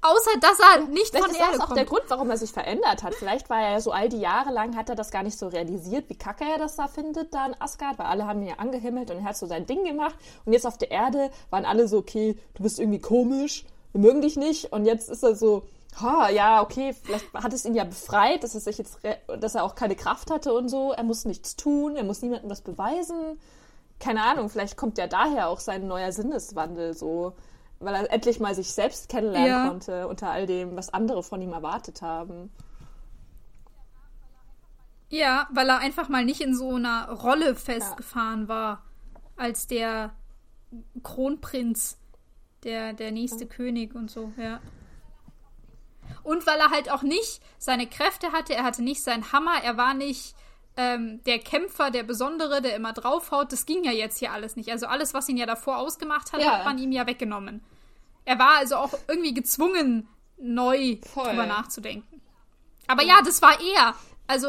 Außer, 0.05 0.31
dass 0.41 0.59
er 0.59 0.87
nicht 0.89 1.11
Vielleicht 1.11 1.25
von 1.25 1.31
ist 1.31 1.41
Erde 1.41 1.53
das 1.53 1.61
auch 1.61 1.67
kommt. 1.67 1.79
der 1.79 1.85
Grund, 1.85 2.03
warum 2.09 2.29
er 2.29 2.37
sich 2.37 2.51
verändert 2.51 3.05
hat. 3.05 3.15
Vielleicht 3.15 3.49
war 3.49 3.61
er 3.61 3.73
ja 3.73 3.81
so 3.81 3.93
all 3.93 4.09
die 4.09 4.19
Jahre 4.19 4.53
lang, 4.53 4.77
hat 4.77 4.89
er 4.89 4.97
das 4.97 5.13
gar 5.13 5.23
nicht 5.23 5.39
so 5.39 5.47
realisiert, 5.47 6.09
wie 6.09 6.17
kacke 6.19 6.45
er 6.45 6.59
das 6.59 6.75
da 6.75 6.89
findet, 6.89 7.33
da 7.33 7.47
in 7.47 7.55
Asgard, 7.61 8.01
weil 8.01 8.07
alle 8.07 8.27
haben 8.27 8.43
ihn 8.43 8.49
ja 8.49 8.57
angehimmelt 8.57 9.13
und 9.13 9.19
er 9.19 9.25
hat 9.25 9.37
so 9.37 9.47
sein 9.47 9.65
Ding 9.65 9.85
gemacht. 9.85 10.17
Und 10.45 10.53
jetzt 10.53 10.67
auf 10.67 10.77
der 10.77 10.91
Erde 10.91 11.31
waren 11.51 11.65
alle 11.65 11.87
so, 11.87 11.99
okay, 11.99 12.37
du 12.55 12.65
bist 12.65 12.81
irgendwie 12.81 13.01
komisch, 13.01 13.65
wir 13.93 14.01
mögen 14.01 14.23
dich 14.23 14.37
nicht. 14.37 14.73
Und 14.73 14.87
jetzt 14.87 15.09
ist 15.09 15.23
er 15.23 15.37
so, 15.37 15.63
ha, 16.01 16.29
ja, 16.31 16.63
okay, 16.63 16.95
vielleicht 17.01 17.33
hat 17.35 17.53
es 17.53 17.65
ihn 17.65 17.75
ja 17.75 17.85
befreit, 17.85 18.43
dass 18.43 18.57
er 18.57 18.61
sich 18.61 18.79
jetzt, 18.79 18.99
dass 19.39 19.55
er 19.55 19.63
auch 19.63 19.77
keine 19.77 19.95
Kraft 19.95 20.33
hatte 20.33 20.53
und 20.53 20.69
so. 20.69 20.93
Er 20.93 21.05
muss 21.05 21.25
nichts 21.27 21.55
tun, 21.55 21.95
er 21.95 22.03
muss 22.03 22.23
niemandem 22.23 22.51
was 22.51 22.63
beweisen. 22.63 23.39
Keine 24.01 24.25
Ahnung, 24.25 24.49
vielleicht 24.49 24.77
kommt 24.77 24.99
ja 24.99 25.07
daher 25.07 25.49
auch 25.49 25.61
sein 25.61 25.87
neuer 25.87 26.11
Sinneswandel 26.11 26.93
so. 26.95 27.35
Weil 27.83 27.95
er 27.95 28.13
endlich 28.13 28.39
mal 28.41 28.55
sich 28.55 28.73
selbst 28.73 29.09
kennenlernen 29.09 29.49
Ja. 29.49 29.69
konnte 29.69 30.07
unter 30.09 30.31
all 30.31 30.47
dem, 30.47 30.77
was 30.77 30.93
andere 30.95 31.23
von 31.23 31.43
ihm 31.43 31.53
erwartet 31.53 32.01
haben. 32.03 32.51
Ja, 35.09 35.47
weil 35.53 35.69
er 35.69 35.79
einfach 35.79 36.09
mal 36.09 36.25
nicht 36.25 36.41
in 36.41 36.55
so 36.55 36.75
einer 36.77 37.11
Rolle 37.11 37.55
festgefahren 37.55 38.49
war, 38.49 38.83
als 39.37 39.67
der 39.67 40.13
Kronprinz, 41.03 41.99
der, 42.65 42.93
der 42.95 43.11
nächste 43.13 43.47
König 43.47 43.95
und 43.95 44.11
so, 44.11 44.33
ja. 44.39 44.61
Und 46.23 46.47
weil 46.47 46.59
er 46.61 46.71
halt 46.71 46.91
auch 46.91 47.03
nicht 47.03 47.43
seine 47.59 47.87
Kräfte 47.87 48.33
hatte, 48.33 48.55
er 48.55 48.65
hatte 48.65 48.83
nicht 48.83 49.03
seinen 49.03 49.33
Hammer, 49.33 49.63
er 49.63 49.77
war 49.77 49.93
nicht 49.93 50.35
ähm, 50.77 51.21
der 51.25 51.39
Kämpfer, 51.41 51.91
der 51.91 52.05
Besondere, 52.05 52.63
der 52.63 52.75
immer 52.77 52.93
draufhaut. 52.95 53.53
Das 53.53 53.67
ging 53.67 53.85
ja 53.85 53.93
jetzt 53.93 54.19
hier 54.19 54.33
alles 54.33 54.57
nicht. 54.57 54.71
Also 54.71 54.87
alles, 54.87 55.13
was 55.13 55.29
ihn 55.29 55.37
ja 55.37 55.45
davor 55.45 55.77
ausgemacht 55.79 56.33
hat, 56.33 56.41
Ja. 56.41 56.53
hat 56.59 56.65
man 56.65 56.79
ihm 56.79 56.93
ja 56.93 57.07
weggenommen. 57.07 57.63
Er 58.25 58.39
war 58.39 58.59
also 58.59 58.77
auch 58.77 58.93
irgendwie 59.09 59.35
gezwungen, 59.35 60.09
neu 60.39 60.97
Voll. 61.13 61.29
drüber 61.29 61.47
nachzudenken. 61.47 62.23
Aber 62.87 63.03
ja, 63.03 63.21
das 63.25 63.43
war 63.43 63.59
er. 63.61 63.95
Also, 64.27 64.49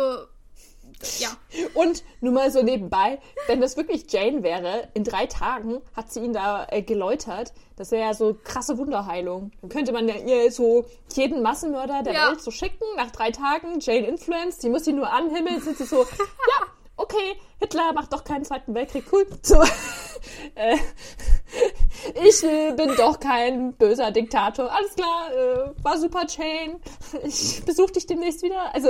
ja. 1.19 1.29
Und 1.73 2.03
nur 2.21 2.33
mal 2.33 2.51
so 2.51 2.61
nebenbei, 2.61 3.19
wenn 3.47 3.61
das 3.61 3.77
wirklich 3.77 4.11
Jane 4.11 4.43
wäre, 4.43 4.89
in 4.93 5.03
drei 5.03 5.25
Tagen 5.25 5.81
hat 5.95 6.11
sie 6.11 6.21
ihn 6.21 6.33
da 6.33 6.67
äh, 6.69 6.81
geläutert. 6.81 7.53
Das 7.75 7.91
wäre 7.91 8.07
ja 8.07 8.13
so 8.13 8.37
krasse 8.43 8.77
Wunderheilung. 8.77 9.51
Dann 9.61 9.69
könnte 9.69 9.91
man 9.91 10.07
ja 10.07 10.15
ihr 10.15 10.51
so 10.51 10.85
jeden 11.13 11.41
Massenmörder 11.41 12.03
der 12.03 12.13
Ja. 12.13 12.29
Welt 12.29 12.41
so 12.41 12.51
schicken, 12.51 12.85
nach 12.95 13.11
drei 13.11 13.31
Tagen, 13.31 13.79
Jane 13.79 14.07
Influence, 14.07 14.59
die 14.59 14.69
muss 14.69 14.85
sie 14.85 14.93
nur 14.93 15.11
anhimmeln, 15.11 15.61
sind 15.61 15.77
sie 15.77 15.85
so, 15.85 16.03
ja, 16.03 16.67
okay, 16.95 17.35
Hitler 17.59 17.93
macht 17.93 18.13
doch 18.13 18.23
keinen 18.23 18.45
Zweiten 18.45 18.73
Weltkrieg, 18.73 19.05
cool. 19.11 19.25
So, 19.41 19.61
äh, 20.55 20.77
ich 22.23 22.43
äh, 22.43 22.73
bin 22.73 22.95
doch 22.95 23.19
kein 23.19 23.73
böser 23.73 24.11
Diktator. 24.11 24.71
Alles 24.71 24.95
klar, 24.95 25.31
äh, 25.31 25.83
war 25.83 25.97
super, 25.97 26.25
Jane. 26.27 26.79
Ich 27.23 27.63
besuche 27.65 27.93
dich 27.93 28.05
demnächst 28.05 28.41
wieder. 28.41 28.73
Also, 28.73 28.89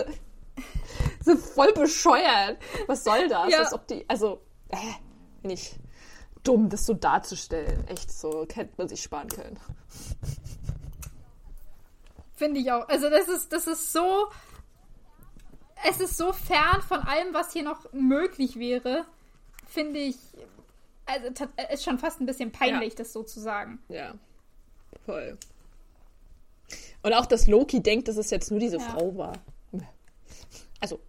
so 1.23 1.35
voll 1.35 1.73
bescheuert. 1.73 2.57
Was 2.87 3.03
soll 3.03 3.27
das? 3.27 3.51
Ja. 3.51 3.59
Als 3.59 3.73
ob 3.73 3.87
die, 3.87 4.07
also, 4.07 4.41
äh, 4.69 4.77
nicht 5.47 5.77
dumm, 6.43 6.69
das 6.69 6.85
so 6.85 6.93
darzustellen. 6.93 7.87
Echt 7.87 8.11
so, 8.11 8.45
hätte 8.53 8.73
man 8.77 8.87
sich 8.87 9.01
sparen 9.01 9.29
können. 9.29 9.59
Finde 12.35 12.59
ich 12.59 12.71
auch. 12.71 12.87
Also 12.89 13.09
das 13.09 13.27
ist, 13.27 13.53
das 13.53 13.67
ist 13.67 13.93
so. 13.93 14.29
Es 15.85 15.99
ist 15.99 16.17
so 16.17 16.31
fern 16.31 16.81
von 16.81 16.99
allem, 16.99 17.33
was 17.33 17.51
hier 17.51 17.63
noch 17.63 17.91
möglich 17.91 18.57
wäre, 18.57 19.05
finde 19.67 19.99
ich. 19.99 20.15
Also 21.05 21.29
ta- 21.31 21.49
ist 21.71 21.83
schon 21.83 21.99
fast 21.99 22.21
ein 22.21 22.25
bisschen 22.25 22.51
peinlich, 22.51 22.93
Ja. 22.93 22.97
das 22.97 23.13
so 23.13 23.23
zu 23.23 23.39
sagen. 23.39 23.79
Ja, 23.89 24.13
voll. 25.05 25.37
Und 27.01 27.13
auch, 27.13 27.25
dass 27.25 27.47
Loki 27.47 27.81
denkt, 27.83 28.07
dass 28.07 28.17
es 28.17 28.29
jetzt 28.29 28.49
nur 28.51 28.59
diese 28.59 28.77
Ja. 28.77 28.83
Frau 28.83 29.15
war. 29.17 29.33
Also, 30.79 30.99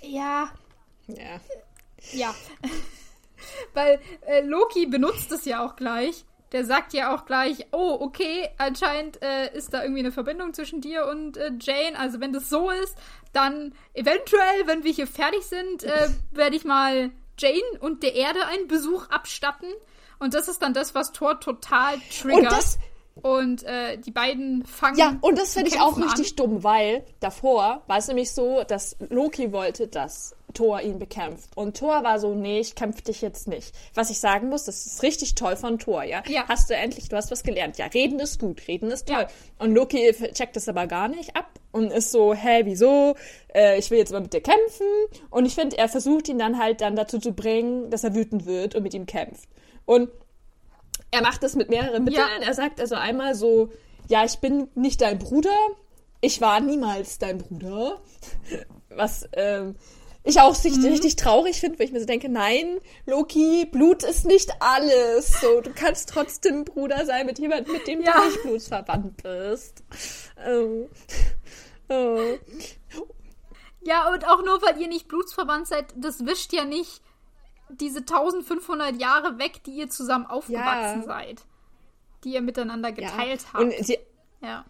Ja, 0.00 0.50
ja. 1.08 1.40
ja. 2.12 2.34
Weil 3.74 4.00
äh, 4.26 4.40
Loki 4.42 4.86
benutzt 4.86 5.30
es 5.32 5.44
ja 5.44 5.64
auch 5.64 5.76
gleich. 5.76 6.24
Der 6.52 6.64
sagt 6.66 6.92
ja 6.92 7.14
auch 7.14 7.24
gleich, 7.24 7.66
oh, 7.72 7.96
okay, 8.00 8.50
anscheinend 8.58 9.22
äh, 9.22 9.56
ist 9.56 9.72
da 9.72 9.82
irgendwie 9.82 10.00
eine 10.00 10.12
Verbindung 10.12 10.52
zwischen 10.52 10.80
dir 10.82 11.06
und 11.06 11.36
äh, 11.38 11.50
Jane. 11.58 11.98
Also 11.98 12.20
wenn 12.20 12.32
das 12.32 12.50
so 12.50 12.68
ist, 12.70 12.94
dann 13.32 13.74
eventuell, 13.94 14.66
wenn 14.66 14.84
wir 14.84 14.92
hier 14.92 15.06
fertig 15.06 15.44
sind, 15.44 15.82
äh, 15.84 16.08
werde 16.32 16.54
ich 16.56 16.64
mal 16.64 17.10
Jane 17.38 17.60
und 17.80 18.02
der 18.02 18.14
Erde 18.14 18.46
einen 18.46 18.68
Besuch 18.68 19.08
abstatten. 19.08 19.68
Und 20.18 20.34
das 20.34 20.48
ist 20.48 20.62
dann 20.62 20.74
das, 20.74 20.94
was 20.94 21.12
Thor 21.12 21.40
total 21.40 21.96
triggert. 22.10 22.42
Und 22.42 22.52
das, 22.52 22.78
Und 23.14 23.62
äh, 23.64 23.98
die 23.98 24.10
beiden 24.10 24.64
fangen. 24.64 24.96
Ja, 24.96 25.16
und 25.20 25.38
das 25.38 25.54
finde 25.54 25.70
ich 25.70 25.80
auch 25.80 25.98
richtig 25.98 26.36
dumm, 26.36 26.64
weil 26.64 27.04
davor 27.20 27.82
war 27.86 27.98
es 27.98 28.08
nämlich 28.08 28.32
so, 28.32 28.62
dass 28.64 28.96
Loki 29.10 29.52
wollte, 29.52 29.86
dass 29.86 30.34
Thor 30.54 30.80
ihn 30.80 30.98
bekämpft. 30.98 31.50
Und 31.54 31.76
Thor 31.76 32.04
war 32.04 32.18
so, 32.20 32.34
nee, 32.34 32.60
ich 32.60 32.74
kämpfe 32.74 33.02
dich 33.02 33.20
jetzt 33.20 33.48
nicht. 33.48 33.74
Was 33.94 34.10
ich 34.10 34.20
sagen 34.20 34.48
muss, 34.48 34.64
das 34.64 34.86
ist 34.86 35.02
richtig 35.02 35.34
toll 35.34 35.56
von 35.56 35.78
Thor, 35.78 36.04
ja? 36.04 36.22
Ja. 36.28 36.44
Hast 36.48 36.70
du 36.70 36.74
endlich, 36.74 37.08
du 37.08 37.16
hast 37.16 37.30
was 37.30 37.42
gelernt. 37.42 37.78
Ja, 37.78 37.86
reden 37.86 38.18
ist 38.18 38.38
gut, 38.40 38.66
reden 38.68 38.90
ist 38.90 39.08
toll. 39.08 39.26
Ja. 39.28 39.28
Und 39.58 39.74
Loki 39.74 40.12
checkt 40.32 40.56
das 40.56 40.68
aber 40.68 40.86
gar 40.86 41.08
nicht 41.08 41.36
ab 41.36 41.50
und 41.72 41.90
ist 41.90 42.12
so, 42.12 42.34
hä, 42.34 42.62
wieso? 42.64 43.16
Äh, 43.54 43.78
ich 43.78 43.90
will 43.90 43.98
jetzt 43.98 44.12
mal 44.12 44.20
mit 44.20 44.32
dir 44.32 44.40
kämpfen. 44.40 44.86
Und 45.30 45.46
ich 45.46 45.54
finde, 45.54 45.78
er 45.78 45.88
versucht 45.88 46.28
ihn 46.28 46.38
dann 46.38 46.58
halt 46.58 46.80
dann 46.80 46.94
dazu 46.96 47.18
zu 47.18 47.32
bringen, 47.32 47.90
dass 47.90 48.04
er 48.04 48.14
wütend 48.14 48.46
wird 48.46 48.74
und 48.74 48.82
mit 48.82 48.94
ihm 48.94 49.06
kämpft. 49.06 49.48
Und 49.84 50.10
er 51.10 51.22
macht 51.22 51.42
das 51.42 51.56
mit 51.56 51.68
mehreren 51.68 52.04
Mitteln. 52.04 52.24
Ja. 52.40 52.46
Er 52.46 52.54
sagt 52.54 52.80
also 52.80 52.94
einmal 52.94 53.34
so, 53.34 53.70
ja, 54.08 54.24
ich 54.24 54.38
bin 54.38 54.68
nicht 54.74 55.00
dein 55.00 55.18
Bruder. 55.18 55.56
Ich 56.20 56.40
war 56.40 56.60
niemals 56.60 57.18
dein 57.18 57.38
Bruder. 57.38 58.00
Was 58.90 59.28
ähm, 59.32 59.74
ich 60.24 60.40
auch 60.40 60.50
richtig, 60.52 60.76
Mhm. 60.78 60.86
richtig 60.86 61.16
traurig 61.16 61.58
finde, 61.60 61.78
weil 61.78 61.86
ich 61.86 61.92
mir 61.92 62.00
so 62.00 62.06
denke, 62.06 62.28
nein, 62.28 62.78
Loki, 63.06 63.66
Blut 63.66 64.02
ist 64.04 64.24
nicht 64.24 64.50
alles. 64.60 65.40
So, 65.40 65.60
du 65.60 65.72
kannst 65.74 66.08
trotzdem 66.10 66.64
Bruder 66.64 67.04
sein 67.06 67.26
mit 67.26 67.38
jemandem, 67.38 67.72
mit 67.72 67.86
dem 67.86 68.00
Ja. 68.02 68.12
du 68.20 68.24
nicht 68.26 68.42
blutsverwandt 68.42 69.22
bist. 69.22 69.82
Ähm, 70.44 70.88
oh. 71.88 72.38
Ja, 73.84 74.12
und 74.12 74.26
auch 74.28 74.44
nur, 74.44 74.62
weil 74.62 74.80
ihr 74.80 74.88
nicht 74.88 75.08
blutsverwandt 75.08 75.66
seid, 75.66 75.86
das 75.96 76.24
wischt 76.24 76.52
ja 76.52 76.64
nicht 76.64 77.02
diese 77.68 78.00
1500 78.04 79.00
Jahre 79.00 79.38
weg, 79.38 79.62
die 79.64 79.72
ihr 79.72 79.88
zusammen 79.88 80.26
aufgewachsen 80.26 81.00
Ja. 81.00 81.06
seid. 81.06 81.42
Die 82.22 82.34
ihr 82.34 82.42
miteinander 82.42 82.90
Ja. 82.90 82.94
geteilt 82.94 83.44
habt. 83.52 83.64
Und 83.64 83.72
sie, 83.84 83.98
Ja. 84.40 84.64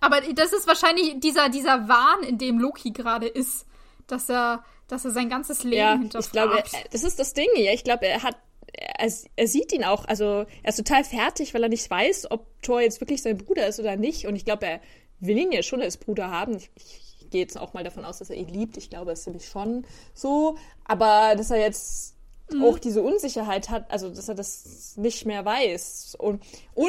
Aber 0.00 0.20
das 0.20 0.52
ist 0.52 0.66
wahrscheinlich 0.66 1.18
dieser, 1.20 1.48
dieser 1.48 1.88
Wahn, 1.88 2.22
in 2.22 2.38
dem 2.38 2.58
Loki 2.58 2.90
gerade 2.90 3.26
ist, 3.26 3.66
dass 4.08 4.28
er, 4.28 4.64
dass 4.88 5.04
er 5.04 5.10
sein 5.12 5.28
ganzes 5.28 5.62
Leben 5.64 5.76
Ja, 5.76 5.92
hinterfragt. 5.98 6.26
ich 6.26 6.32
glaube, 6.72 6.86
das 6.90 7.02
ist 7.04 7.18
das 7.18 7.34
Ding. 7.34 7.48
Ja, 7.56 7.72
ich 7.72 7.84
glaube, 7.84 8.06
er 8.06 8.22
hat, 8.22 8.36
er, 8.72 9.12
er 9.36 9.46
sieht 9.48 9.72
ihn 9.72 9.84
auch, 9.84 10.04
also 10.06 10.44
er 10.62 10.68
ist 10.68 10.76
total 10.76 11.04
fertig, 11.04 11.54
weil 11.54 11.62
er 11.62 11.68
nicht 11.68 11.88
weiß, 11.90 12.30
ob 12.30 12.46
Thor 12.62 12.80
jetzt 12.80 13.00
wirklich 13.00 13.22
sein 13.22 13.38
Bruder 13.38 13.66
ist 13.66 13.78
oder 13.80 13.96
nicht. 13.96 14.26
Und 14.26 14.34
ich 14.36 14.44
glaube, 14.44 14.66
er 14.66 14.80
will 15.20 15.38
ihn 15.38 15.52
ja 15.52 15.62
schon 15.62 15.80
als 15.82 15.96
Bruder 15.96 16.30
haben. 16.30 16.56
Ich, 16.56 16.70
ich 16.76 17.30
gehe 17.30 17.40
jetzt 17.42 17.58
auch 17.58 17.74
mal 17.74 17.84
davon 17.84 18.04
aus, 18.04 18.18
dass 18.18 18.30
er 18.30 18.36
ihn 18.36 18.48
liebt. 18.48 18.76
Ich 18.76 18.88
glaube, 18.90 19.12
es 19.12 19.20
ist 19.20 19.26
nämlich 19.26 19.46
schon 19.48 19.84
so. 20.14 20.56
Aber 20.84 21.34
dass 21.36 21.50
er 21.50 21.58
jetzt 21.60 22.14
Mhm. 22.50 22.64
auch 22.64 22.78
diese 22.78 23.02
Unsicherheit 23.02 23.68
hat, 23.68 23.90
also 23.90 24.08
dass 24.08 24.26
er 24.26 24.34
das 24.34 24.96
nicht 24.96 25.26
mehr 25.26 25.44
weiß. 25.44 26.16
Und, 26.18 26.42
und 26.74 26.88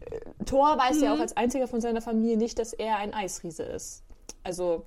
äh, 0.00 0.44
Thor 0.44 0.76
weiß 0.76 0.96
Mhm. 0.98 1.02
ja 1.04 1.14
auch 1.14 1.18
als 1.18 1.34
einziger 1.34 1.66
von 1.66 1.80
seiner 1.80 2.02
Familie 2.02 2.36
nicht, 2.36 2.58
dass 2.58 2.74
er 2.74 2.98
ein 2.98 3.14
Eisriese 3.14 3.62
ist. 3.62 4.02
Also 4.44 4.84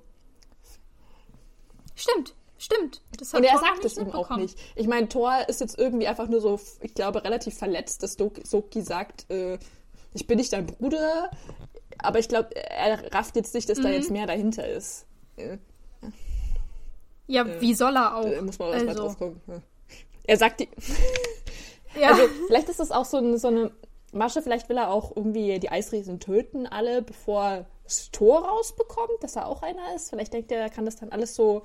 Stimmt, 1.96 2.34
stimmt. 2.58 3.02
Das 3.18 3.32
hat 3.32 3.40
Und 3.40 3.44
er 3.44 3.52
Thor 3.54 3.60
sagt 3.60 3.84
es 3.84 3.96
ihm 3.96 4.12
auch 4.12 4.36
nicht. 4.36 4.56
Ich 4.76 4.86
meine, 4.86 5.08
Thor 5.08 5.48
ist 5.48 5.60
jetzt 5.60 5.76
irgendwie 5.78 6.06
einfach 6.06 6.28
nur 6.28 6.40
so, 6.40 6.60
ich 6.82 6.94
glaube, 6.94 7.24
relativ 7.24 7.58
verletzt, 7.58 8.02
dass 8.04 8.16
Loki 8.18 8.82
sagt, 8.82 9.28
äh, 9.30 9.58
ich 10.14 10.26
bin 10.28 10.38
nicht 10.38 10.52
dein 10.52 10.66
Bruder. 10.66 11.30
Aber 11.98 12.18
ich 12.18 12.28
glaube, 12.28 12.54
er 12.54 13.12
rafft 13.12 13.34
jetzt 13.36 13.54
nicht, 13.54 13.68
dass 13.68 13.78
da 13.80 13.88
Mhm. 13.88 13.94
jetzt 13.94 14.10
mehr 14.10 14.26
dahinter 14.26 14.68
ist. 14.68 15.06
Äh, 15.36 15.58
Ja, 17.26 17.60
wie 17.60 17.74
soll 17.74 17.96
er 17.96 18.16
auch? 18.16 18.30
Da 18.30 18.40
muss 18.42 18.58
man 18.58 18.72
erst 18.72 18.84
mal 18.84 18.90
also, 18.92 19.02
drauf 19.02 19.18
gucken. 19.18 19.40
Ja. 19.48 19.62
Er 20.26 20.36
sagt 20.36 20.60
die. 20.60 20.68
Ja, 21.98 22.10
Also, 22.10 22.24
vielleicht 22.46 22.68
ist 22.68 22.78
das 22.78 22.90
auch 22.90 23.06
so, 23.06 23.16
ein, 23.16 23.38
so 23.38 23.48
eine 23.48 23.70
Masche, 24.12 24.42
vielleicht 24.42 24.68
will 24.68 24.76
er 24.76 24.90
auch 24.90 25.16
irgendwie 25.16 25.58
die 25.58 25.70
Eisriesen 25.70 26.20
töten, 26.20 26.66
alle, 26.66 27.00
bevor 27.00 27.64
das 27.84 28.10
Tor 28.10 28.44
rausbekommt, 28.46 29.22
dass 29.22 29.36
er 29.36 29.46
auch 29.46 29.62
einer 29.62 29.94
ist. 29.94 30.10
Vielleicht 30.10 30.34
denkt 30.34 30.52
er, 30.52 30.60
er 30.60 30.68
kann 30.68 30.84
das 30.84 30.96
dann 30.96 31.10
alles 31.10 31.34
so 31.34 31.62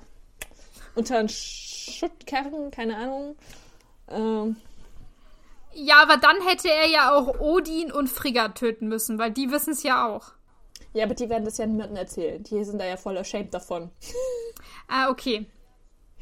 unter 0.94 1.18
einen 1.18 1.28
Schutt 1.28 2.26
kehren, 2.26 2.70
keine 2.70 2.96
Ahnung. 2.96 3.36
Ähm, 4.08 4.56
Ja, 5.74 6.02
aber 6.02 6.16
dann 6.18 6.36
hätte 6.46 6.68
er 6.70 6.88
ja 6.88 7.14
auch 7.14 7.40
Odin 7.40 7.90
und 7.92 8.08
Frigga 8.08 8.48
töten 8.48 8.88
müssen, 8.88 9.18
weil 9.18 9.30
die 9.30 9.50
wissen 9.50 9.72
es 9.72 9.82
ja 9.82 10.06
auch. 10.08 10.32
ja, 10.92 11.04
aber 11.04 11.14
die 11.14 11.28
werden 11.30 11.44
das 11.44 11.56
ja 11.58 11.66
niemandem 11.66 11.96
erzählen. 11.96 12.42
Die 12.42 12.62
sind 12.64 12.78
da 12.78 12.84
ja 12.84 12.96
voll 12.96 13.16
ashamed 13.16 13.54
davon. 13.54 13.90
Ah, 14.88 15.08
okay. 15.10 15.46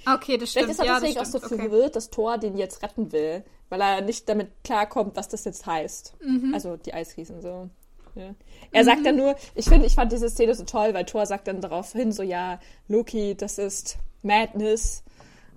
Okay, 0.07 0.39
das 0.39 0.51
Vielleicht 0.53 0.53
stimmt. 0.53 0.71
ist 0.71 0.79
er 0.79 0.85
ja, 0.87 1.01
deswegen 1.01 1.19
auch 1.21 1.25
so 1.27 1.39
okay. 1.39 1.57
verwirrt, 1.57 1.97
dass 1.97 2.11
Thor 2.11 2.39
den 2.39 2.57
jetzt 2.57 2.83
retten 2.83 3.11
will, 3.13 3.45
weil 3.69 3.81
er 3.81 4.01
nicht 4.01 4.29
damit 4.29 4.51
klarkommt, 4.65 5.17
was 5.17 5.29
das 5.29 5.45
jetzt 5.45 5.67
heißt. 5.67 6.15
Mhm. 6.23 6.55
Also 6.55 6.77
die 6.77 6.95
Eisriesen 6.95 7.43
so. 7.43 7.69
Ja. 8.15 8.35
Er 8.73 8.85
sagt 8.85 9.05
dann 9.05 9.17
nur, 9.17 9.37
ich 9.55 9.67
finde, 9.67 9.87
ich 9.87 9.95
fand 9.95 10.11
diese 10.13 10.31
Szene 10.31 10.55
so 10.55 10.65
toll, 10.65 10.95
weil 10.95 11.05
Thor 11.05 11.27
sagt 11.27 11.49
dann 11.49 11.61
darauf 11.61 11.93
hin, 11.93 12.13
so 12.13 12.23
ja, 12.23 12.59
Loki, 12.89 13.35
das 13.37 13.59
ist 13.59 13.99
Madness. 14.23 15.03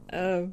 Äh, 0.08 0.44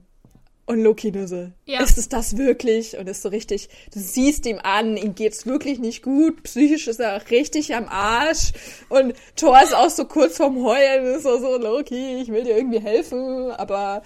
und 0.67 0.83
Loki 0.85 1.11
nur 1.11 1.27
so, 1.27 1.51
Ja. 1.67 1.83
ist 1.83 1.99
es 1.99 2.09
das 2.09 2.37
wirklich? 2.37 2.97
Und 2.97 3.09
ist 3.09 3.23
so 3.23 3.29
richtig, 3.29 3.69
du 3.93 3.99
siehst 3.99 4.47
ihm 4.47 4.61
an, 4.63 4.97
ihm 4.97 5.17
geht's 5.17 5.45
wirklich 5.45 5.81
nicht 5.81 6.01
gut, 6.05 6.45
psychisch 6.45 6.87
ist 6.87 7.01
er 7.01 7.29
richtig 7.29 7.75
am 7.75 7.89
Arsch. 7.89 8.53
Und 8.89 9.15
Thor 9.35 9.61
ist 9.61 9.75
auch 9.75 9.91
so 9.91 10.05
kurz 10.05 10.37
vorm 10.37 10.63
Heulen, 10.65 11.17
ist 11.17 11.25
so, 11.25 11.39
so, 11.41 11.57
Loki, 11.57 12.21
ich 12.23 12.29
will 12.29 12.45
dir 12.45 12.57
irgendwie 12.57 12.79
helfen, 12.81 13.51
aber 13.51 14.03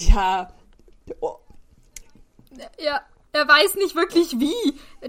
ja, 0.00 0.52
oh, 1.20 1.36
Ja, 2.80 3.00
er 3.34 3.48
weiß 3.48 3.74
nicht 3.74 3.96
wirklich 3.96 4.38
wie. 4.38 4.54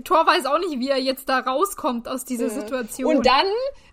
Thor 0.04 0.26
weiß 0.26 0.48
auch 0.48 0.58
nicht, 0.58 0.80
wie 0.80 0.90
er 0.90 0.98
jetzt 0.98 1.30
da 1.30 1.40
rauskommt 1.40 2.08
aus 2.08 2.26
dieser 2.26 2.50
Situation. 2.50 3.18
Und 3.18 3.26
dann, 3.28 3.46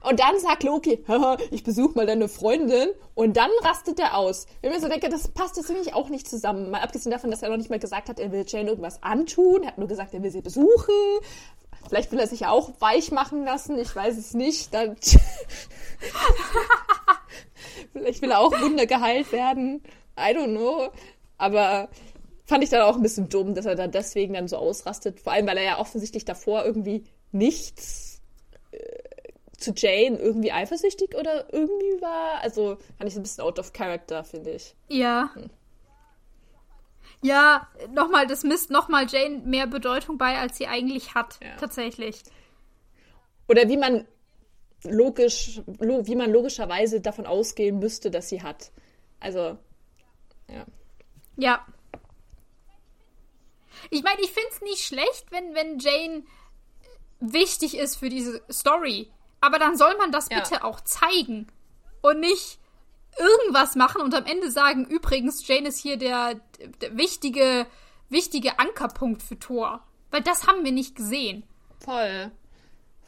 und 0.02 0.20
dann 0.20 0.38
sagt 0.40 0.62
Loki, 0.62 1.04
haha, 1.06 1.36
ich 1.50 1.62
besuche 1.62 1.94
mal 1.94 2.06
deine 2.06 2.28
Freundin. 2.28 2.88
Und 3.14 3.36
dann 3.36 3.50
rastet 3.62 4.00
er 4.00 4.16
aus. 4.16 4.46
Wenn 4.62 4.70
ich 4.70 4.76
mir 4.78 4.82
so 4.82 4.88
denke, 4.88 5.10
das 5.10 5.28
passt 5.28 5.58
jetzt 5.58 5.68
nämlich 5.68 5.92
auch 5.92 6.08
nicht 6.08 6.26
zusammen. 6.26 6.70
Mal 6.70 6.80
abgesehen 6.80 7.12
davon, 7.12 7.30
dass 7.30 7.42
er 7.42 7.50
noch 7.50 7.58
nicht 7.58 7.68
mal 7.68 7.78
gesagt 7.78 8.08
hat, 8.08 8.18
er 8.18 8.32
will 8.32 8.46
Jane 8.46 8.70
irgendwas 8.70 9.02
antun. 9.02 9.64
Er 9.64 9.68
hat 9.68 9.78
nur 9.78 9.88
gesagt, 9.88 10.14
er 10.14 10.22
will 10.22 10.30
sie 10.30 10.40
besuchen. 10.40 10.94
Vielleicht 11.88 12.10
will 12.10 12.18
er 12.18 12.26
sich 12.26 12.40
ja 12.40 12.48
auch 12.50 12.70
weich 12.80 13.12
machen 13.12 13.44
lassen. 13.44 13.78
Ich 13.78 13.94
weiß 13.94 14.16
es 14.16 14.32
nicht. 14.32 14.72
Dann 14.72 14.96
Vielleicht 17.92 18.22
will 18.22 18.30
er 18.30 18.40
auch 18.40 18.58
Wunder 18.62 18.86
geheilt 18.86 19.30
werden. 19.30 19.82
I 20.18 20.34
don't 20.34 20.56
know. 20.56 20.88
Aber 21.36 21.90
fand 22.52 22.62
ich 22.62 22.68
dann 22.68 22.82
auch 22.82 22.96
ein 22.96 23.02
bisschen 23.02 23.30
dumm, 23.30 23.54
dass 23.54 23.64
er 23.64 23.76
dann 23.76 23.92
deswegen 23.92 24.34
dann 24.34 24.46
so 24.46 24.58
ausrastet. 24.58 25.20
Vor 25.20 25.32
allem, 25.32 25.46
weil 25.46 25.56
er 25.56 25.64
ja 25.64 25.78
offensichtlich 25.78 26.26
davor 26.26 26.66
irgendwie 26.66 27.02
nichts 27.30 28.20
äh, 28.72 28.78
zu 29.56 29.72
Jane 29.74 30.18
irgendwie 30.18 30.52
eifersüchtig 30.52 31.16
oder 31.16 31.50
irgendwie 31.50 32.02
war. 32.02 32.42
Also 32.42 32.76
fand 32.98 33.08
ich 33.08 33.14
so 33.14 33.20
ein 33.20 33.22
bisschen 33.22 33.42
out 33.42 33.58
of 33.58 33.72
character, 33.72 34.22
finde 34.22 34.50
ich. 34.50 34.74
Ja. 34.88 35.30
Ja, 37.22 37.68
nochmal, 37.90 38.26
das 38.26 38.44
misst 38.44 38.70
nochmal 38.70 39.06
Jane 39.08 39.38
mehr 39.38 39.66
Bedeutung 39.66 40.18
bei, 40.18 40.36
als 40.36 40.58
sie 40.58 40.66
eigentlich 40.66 41.14
hat. 41.14 41.38
Ja. 41.42 41.56
Tatsächlich. 41.58 42.22
Oder 43.48 43.66
wie 43.70 43.78
man 43.78 44.06
logisch, 44.84 45.62
lo, 45.78 46.06
wie 46.06 46.16
man 46.16 46.30
logischerweise 46.30 47.00
davon 47.00 47.24
ausgehen 47.24 47.78
müsste, 47.78 48.10
dass 48.10 48.28
sie 48.28 48.42
hat. 48.42 48.72
Also, 49.20 49.56
ja. 50.48 50.66
Ja. 51.38 51.66
Ich 53.90 54.02
meine, 54.02 54.20
ich 54.20 54.30
finde 54.32 54.48
es 54.52 54.60
nicht 54.62 54.84
schlecht, 54.84 55.26
wenn, 55.30 55.54
wenn 55.54 55.78
Jane 55.78 56.24
wichtig 57.20 57.76
ist 57.76 57.96
für 57.96 58.08
diese 58.08 58.42
Story. 58.50 59.10
Aber 59.40 59.58
dann 59.58 59.76
soll 59.76 59.96
man 59.96 60.12
das 60.12 60.28
Ja. 60.30 60.40
bitte 60.40 60.64
auch 60.64 60.80
zeigen. 60.80 61.46
Und 62.00 62.20
nicht 62.20 62.58
irgendwas 63.18 63.74
machen 63.76 64.00
und 64.00 64.14
am 64.14 64.24
Ende 64.26 64.50
sagen, 64.50 64.86
übrigens, 64.86 65.46
Jane 65.46 65.68
ist 65.68 65.78
hier 65.78 65.96
der, 65.96 66.40
der 66.80 66.96
wichtige, 66.96 67.66
wichtige 68.08 68.58
Ankerpunkt 68.58 69.22
für 69.22 69.38
Thor. 69.38 69.86
Weil 70.10 70.22
das 70.22 70.46
haben 70.46 70.64
wir 70.64 70.72
nicht 70.72 70.96
gesehen. 70.96 71.44
Voll. 71.84 72.30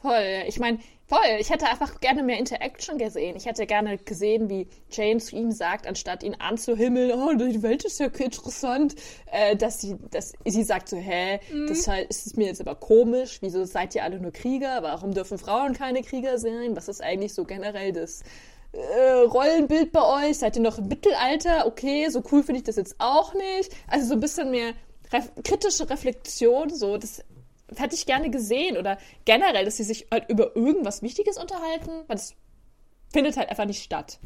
Voll. 0.01 0.43
Ich 0.47 0.59
meine, 0.59 0.79
voll. 1.07 1.37
Ich 1.39 1.49
hätte 1.49 1.67
einfach 1.67 1.99
gerne 1.99 2.23
mehr 2.23 2.39
Interaction 2.39 2.97
gesehen. 2.97 3.35
Ich 3.35 3.45
hätte 3.45 3.65
gerne 3.65 3.97
gesehen, 3.97 4.49
wie 4.49 4.67
Jane 4.89 5.19
zu 5.19 5.35
ihm 5.35 5.51
sagt, 5.51 5.87
anstatt 5.87 6.23
ihn 6.23 6.35
anzuhimmeln, 6.39 7.11
oh, 7.11 7.33
die 7.33 7.61
Welt 7.61 7.85
ist 7.85 7.99
ja 7.99 8.07
interessant, 8.07 8.95
äh, 9.31 9.55
dass 9.55 9.81
sie, 9.81 9.95
dass 10.11 10.33
sie 10.45 10.63
sagt 10.63 10.89
so, 10.89 10.97
hä, 10.97 11.39
das 11.67 11.87
halt, 11.87 12.09
ist 12.09 12.37
mir 12.37 12.47
jetzt 12.47 12.61
aber 12.61 12.75
komisch, 12.75 13.37
wieso 13.41 13.65
seid 13.65 13.95
ihr 13.95 14.03
alle 14.03 14.19
nur 14.19 14.31
Krieger? 14.31 14.81
Warum 14.81 15.13
dürfen 15.13 15.37
Frauen 15.37 15.73
keine 15.73 16.01
Krieger 16.01 16.37
sein? 16.37 16.75
Was 16.75 16.87
ist 16.87 17.01
eigentlich 17.01 17.33
so 17.33 17.45
generell 17.45 17.91
das 17.91 18.23
äh, 18.71 19.11
Rollenbild 19.11 19.91
bei 19.91 20.29
euch? 20.29 20.39
Seid 20.39 20.55
ihr 20.55 20.61
noch 20.61 20.77
im 20.77 20.87
Mittelalter? 20.87 21.67
Okay, 21.67 22.09
so 22.09 22.23
cool 22.31 22.43
finde 22.43 22.59
ich 22.59 22.65
das 22.65 22.75
jetzt 22.77 22.95
auch 22.99 23.33
nicht. 23.33 23.71
Also 23.87 24.07
so 24.07 24.13
ein 24.15 24.19
bisschen 24.19 24.51
mehr 24.51 24.73
ref 25.13 25.31
kritische 25.43 25.89
Reflexion, 25.89 26.69
so, 26.69 26.97
das 26.97 27.23
hätte 27.75 27.95
ich 27.95 28.05
gerne 28.05 28.29
gesehen. 28.29 28.77
Oder 28.77 28.97
generell, 29.25 29.65
dass 29.65 29.77
sie 29.77 29.83
sich 29.83 30.07
halt 30.11 30.29
über 30.29 30.55
irgendwas 30.55 31.01
Wichtiges 31.01 31.37
unterhalten, 31.37 31.91
weil 32.07 32.15
das 32.17 32.35
findet 33.11 33.37
halt 33.37 33.49
einfach 33.49 33.65
nicht 33.65 33.83
statt. 33.83 34.19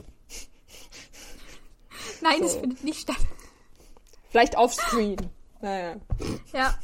Nein, 2.21 2.43
es 2.43 2.54
So. 2.54 2.60
findet 2.60 2.84
nicht 2.84 2.99
statt. 3.02 3.17
Vielleicht 4.30 4.58
offscreen. 4.58 5.17
Naja. 5.62 5.95
Ja. 6.54 6.78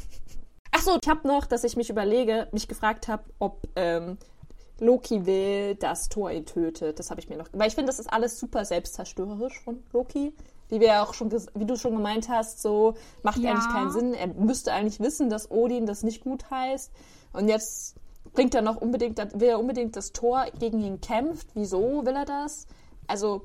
Ach 0.71 0.81
so, 0.81 0.97
ich 1.01 1.07
habe 1.07 1.27
noch, 1.27 1.45
dass 1.45 1.63
ich 1.63 1.77
mich 1.77 1.89
überlege, 1.89 2.47
mich 2.51 2.67
gefragt 2.67 3.07
habe, 3.07 3.23
ob 3.39 3.67
ähm, 3.75 4.17
Loki 4.79 5.25
will, 5.25 5.75
dass 5.75 6.09
Thor 6.09 6.31
ihn 6.31 6.45
tötet. 6.45 6.99
Das 6.99 7.09
habe 7.11 7.21
ich 7.21 7.29
mir 7.29 7.37
noch. 7.37 7.47
Weil 7.53 7.67
ich 7.69 7.75
finde, 7.75 7.87
das 7.89 7.99
ist 7.99 8.11
alles 8.11 8.39
super 8.39 8.65
selbstzerstörerisch 8.65 9.61
von 9.61 9.83
Loki. 9.93 10.33
Wie 10.69 10.79
wir 10.79 10.87
ja 10.87 11.03
auch 11.03 11.13
schon, 11.13 11.31
wie 11.31 11.65
du 11.65 11.77
schon 11.77 11.95
gemeint 11.95 12.27
hast, 12.29 12.61
so 12.61 12.95
macht 13.23 13.37
Ja. 13.37 13.51
eigentlich 13.51 13.71
keinen 13.71 13.91
Sinn. 13.91 14.13
Er 14.13 14.27
müsste 14.27 14.73
eigentlich 14.73 14.99
wissen, 14.99 15.29
dass 15.29 15.51
Odin 15.51 15.85
das 15.85 16.03
nicht 16.03 16.23
gut 16.23 16.49
heißt. 16.49 16.91
Und 17.33 17.47
jetzt 17.49 17.95
bringt 18.33 18.55
er 18.55 18.61
noch 18.61 18.77
unbedingt, 18.77 19.17
will 19.39 19.47
er 19.49 19.59
unbedingt, 19.59 19.95
dass 19.95 20.11
Thor 20.11 20.45
gegen 20.59 20.81
ihn 20.81 21.01
kämpft. 21.01 21.47
Wieso 21.53 22.05
will 22.05 22.15
er 22.15 22.25
das? 22.25 22.65
Also, 23.07 23.43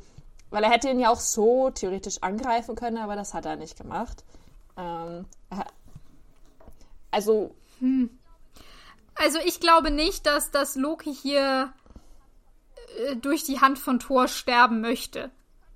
weil 0.50 0.64
er 0.64 0.70
hätte 0.70 0.88
ihn 0.88 0.98
ja 1.00 1.10
auch 1.10 1.20
so 1.20 1.70
theoretisch 1.70 2.22
angreifen 2.22 2.74
können, 2.74 2.98
aber 2.98 3.16
das 3.16 3.34
hat 3.34 3.44
er 3.44 3.56
nicht 3.56 3.76
gemacht. 3.76 4.24
Ähm, 4.76 5.26
also, 7.10 7.54
Also 9.14 9.38
ich 9.44 9.60
glaube 9.60 9.90
nicht, 9.90 10.24
dass, 10.26 10.50
dass 10.50 10.76
Loki 10.76 11.12
hier 11.14 11.72
äh, 13.08 13.16
durch 13.16 13.44
die 13.44 13.60
Hand 13.60 13.78
von 13.78 13.98
Thor 13.98 14.28
sterben 14.28 14.80
möchte 14.80 15.30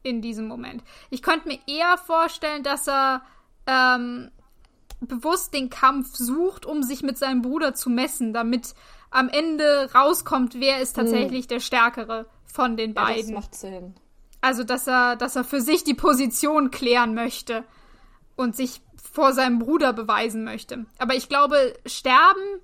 in 0.05 0.23
diesem 0.23 0.47
Moment. 0.47 0.85
Ich 1.11 1.23
könnte 1.23 1.49
mir 1.49 1.59
eher 1.67 1.99
vorstellen, 1.99 2.63
dass 2.63 2.87
er 2.87 3.23
ähm, 3.67 4.31
bewusst 5.01 5.53
den 5.53 5.71
Kampf 5.71 6.15
sucht, 6.15 6.67
um 6.67 6.83
sich 6.83 7.03
mit 7.03 7.19
seinem 7.19 7.43
Bruder 7.43 7.75
zu 7.75 7.91
messen, 7.91 8.33
damit 8.33 8.75
am 9.11 9.29
Ende 9.29 9.91
rauskommt, 9.95 10.61
wer 10.61 10.81
ist 10.81 10.95
tatsächlich 10.95 11.47
der 11.47 11.61
Stärkere 11.61 12.27
von 12.45 12.77
den 12.77 12.95
ja, 12.95 13.07
das 13.07 13.15
beiden. 13.17 13.35
macht 13.35 13.55
Sinn. 13.55 13.95
Also, 14.41 14.63
dass 14.63 14.87
er, 14.87 15.17
dass 15.17 15.37
er 15.37 15.45
für 15.45 15.61
sich 15.61 15.85
die 15.85 15.95
Position 15.95 16.71
klären 16.71 17.15
möchte 17.15 17.65
und 18.37 18.55
sich 18.55 18.83
vor 19.13 19.33
seinem 19.33 19.59
Bruder 19.59 19.93
beweisen 19.93 20.45
möchte. 20.45 20.87
Aber 20.99 21.15
ich 21.15 21.29
glaube, 21.29 21.75
sterben 21.87 22.61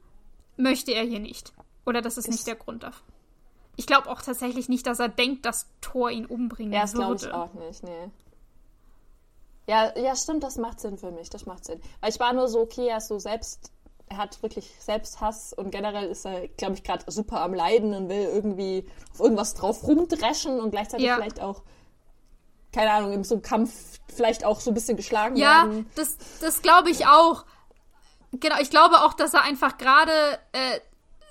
möchte 0.57 0.93
er 0.93 1.05
hier 1.05 1.21
nicht. 1.21 1.53
Oder 1.87 2.03
das 2.03 2.19
ist 2.19 2.29
nicht 2.29 2.47
der 2.47 2.57
Grund 2.57 2.83
dafür. 2.83 3.03
Ich 3.81 3.87
glaube 3.87 4.11
auch 4.11 4.21
tatsächlich 4.21 4.69
nicht, 4.69 4.87
dass 4.87 4.99
er 4.99 5.09
denkt, 5.09 5.47
dass 5.47 5.67
Thor 5.81 6.11
ihn 6.11 6.27
umbringen 6.27 6.75
Ja, 6.75 6.83
das 6.83 6.93
glaube 6.93 7.17
ich 7.17 7.23
würde. 7.23 7.35
auch 7.35 7.55
nicht, 7.55 7.83
nee. 7.83 8.11
Ja, 9.67 9.97
ja, 9.99 10.15
stimmt, 10.15 10.43
das 10.43 10.59
macht 10.59 10.81
Sinn 10.81 10.99
für 10.99 11.11
mich, 11.11 11.31
das 11.31 11.47
macht 11.47 11.65
Sinn. 11.65 11.81
Weil 12.03 12.11
ich 12.11 12.21
war 12.21 12.35
nur 12.35 12.47
so, 12.49 12.61
okay, 12.61 12.89
er 12.89 12.99
ist 12.99 13.09
so 13.09 13.19
selbst, 13.19 13.73
er 14.09 14.19
hat 14.19 14.43
wirklich 14.43 14.71
Selbsthass 14.81 15.55
und 15.55 15.71
generell 15.71 16.11
ist 16.11 16.27
er, 16.27 16.49
glaube 16.49 16.75
ich, 16.75 16.83
gerade 16.85 17.11
super 17.11 17.41
am 17.41 17.55
Leiden 17.55 17.95
und 17.95 18.11
will 18.11 18.25
irgendwie 18.35 18.87
auf 19.15 19.21
irgendwas 19.21 19.55
drauf 19.55 19.83
rumdreschen 19.85 20.61
und 20.61 20.73
gleichzeitig 20.73 21.07
Ja. 21.07 21.15
vielleicht 21.15 21.41
auch, 21.41 21.63
keine 22.75 22.91
Ahnung, 22.91 23.13
in 23.15 23.25
so 23.25 23.37
einem 23.37 23.43
Kampf 23.43 23.99
vielleicht 24.15 24.45
auch 24.45 24.61
so 24.61 24.71
ein 24.73 24.75
bisschen 24.75 24.99
geschlagen 24.99 25.37
Ja, 25.37 25.63
werden. 25.65 25.89
das, 25.95 26.19
das 26.43 26.61
glaube 26.61 26.91
ich 26.91 27.07
auch. 27.07 27.47
Genau, 28.33 28.57
ich 28.61 28.69
glaube 28.69 28.97
auch, 29.05 29.15
dass 29.15 29.33
er 29.33 29.41
einfach 29.43 29.79
gerade 29.79 30.13
äh, 30.53 30.81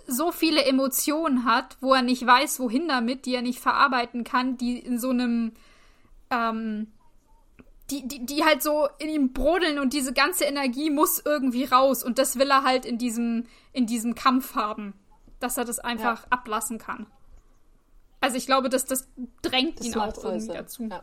so 0.09 0.31
viele 0.31 0.63
Emotionen 0.65 1.45
hat, 1.45 1.77
wo 1.81 1.93
er 1.93 2.01
nicht 2.01 2.25
weiß, 2.25 2.59
wohin 2.59 2.87
damit, 2.87 3.25
die 3.25 3.35
er 3.35 3.41
nicht 3.41 3.59
verarbeiten 3.59 4.23
kann, 4.23 4.57
die 4.57 4.79
in 4.79 4.99
so 4.99 5.09
einem, 5.09 5.53
ähm, 6.29 6.91
die, 7.89 8.07
die, 8.07 8.25
die 8.25 8.43
halt 8.43 8.61
so 8.61 8.87
in 8.99 9.09
ihm 9.09 9.33
brodeln 9.33 9.79
und 9.79 9.93
diese 9.93 10.13
ganze 10.13 10.45
Energie 10.45 10.89
muss 10.89 11.21
irgendwie 11.23 11.65
raus 11.65 12.03
und 12.03 12.19
das 12.19 12.37
will 12.37 12.49
er 12.51 12.63
halt 12.63 12.85
in 12.85 12.97
diesem, 12.97 13.45
in 13.73 13.87
diesem 13.87 14.15
Kampf 14.15 14.55
haben, 14.55 14.93
dass 15.39 15.57
er 15.57 15.65
das 15.65 15.79
einfach 15.79 16.25
ablassen 16.29 16.77
kann. 16.77 17.07
Also 18.21 18.37
ich 18.37 18.45
glaube, 18.45 18.69
dass 18.69 18.85
das 18.85 19.07
drängt 19.41 19.79
Das 19.79 19.87
ihn 19.87 19.95
auch 19.95 20.15
irgendwie 20.17 20.41
Sinn. 20.41 20.53
dazu. 20.53 20.83
Ja. 20.83 21.01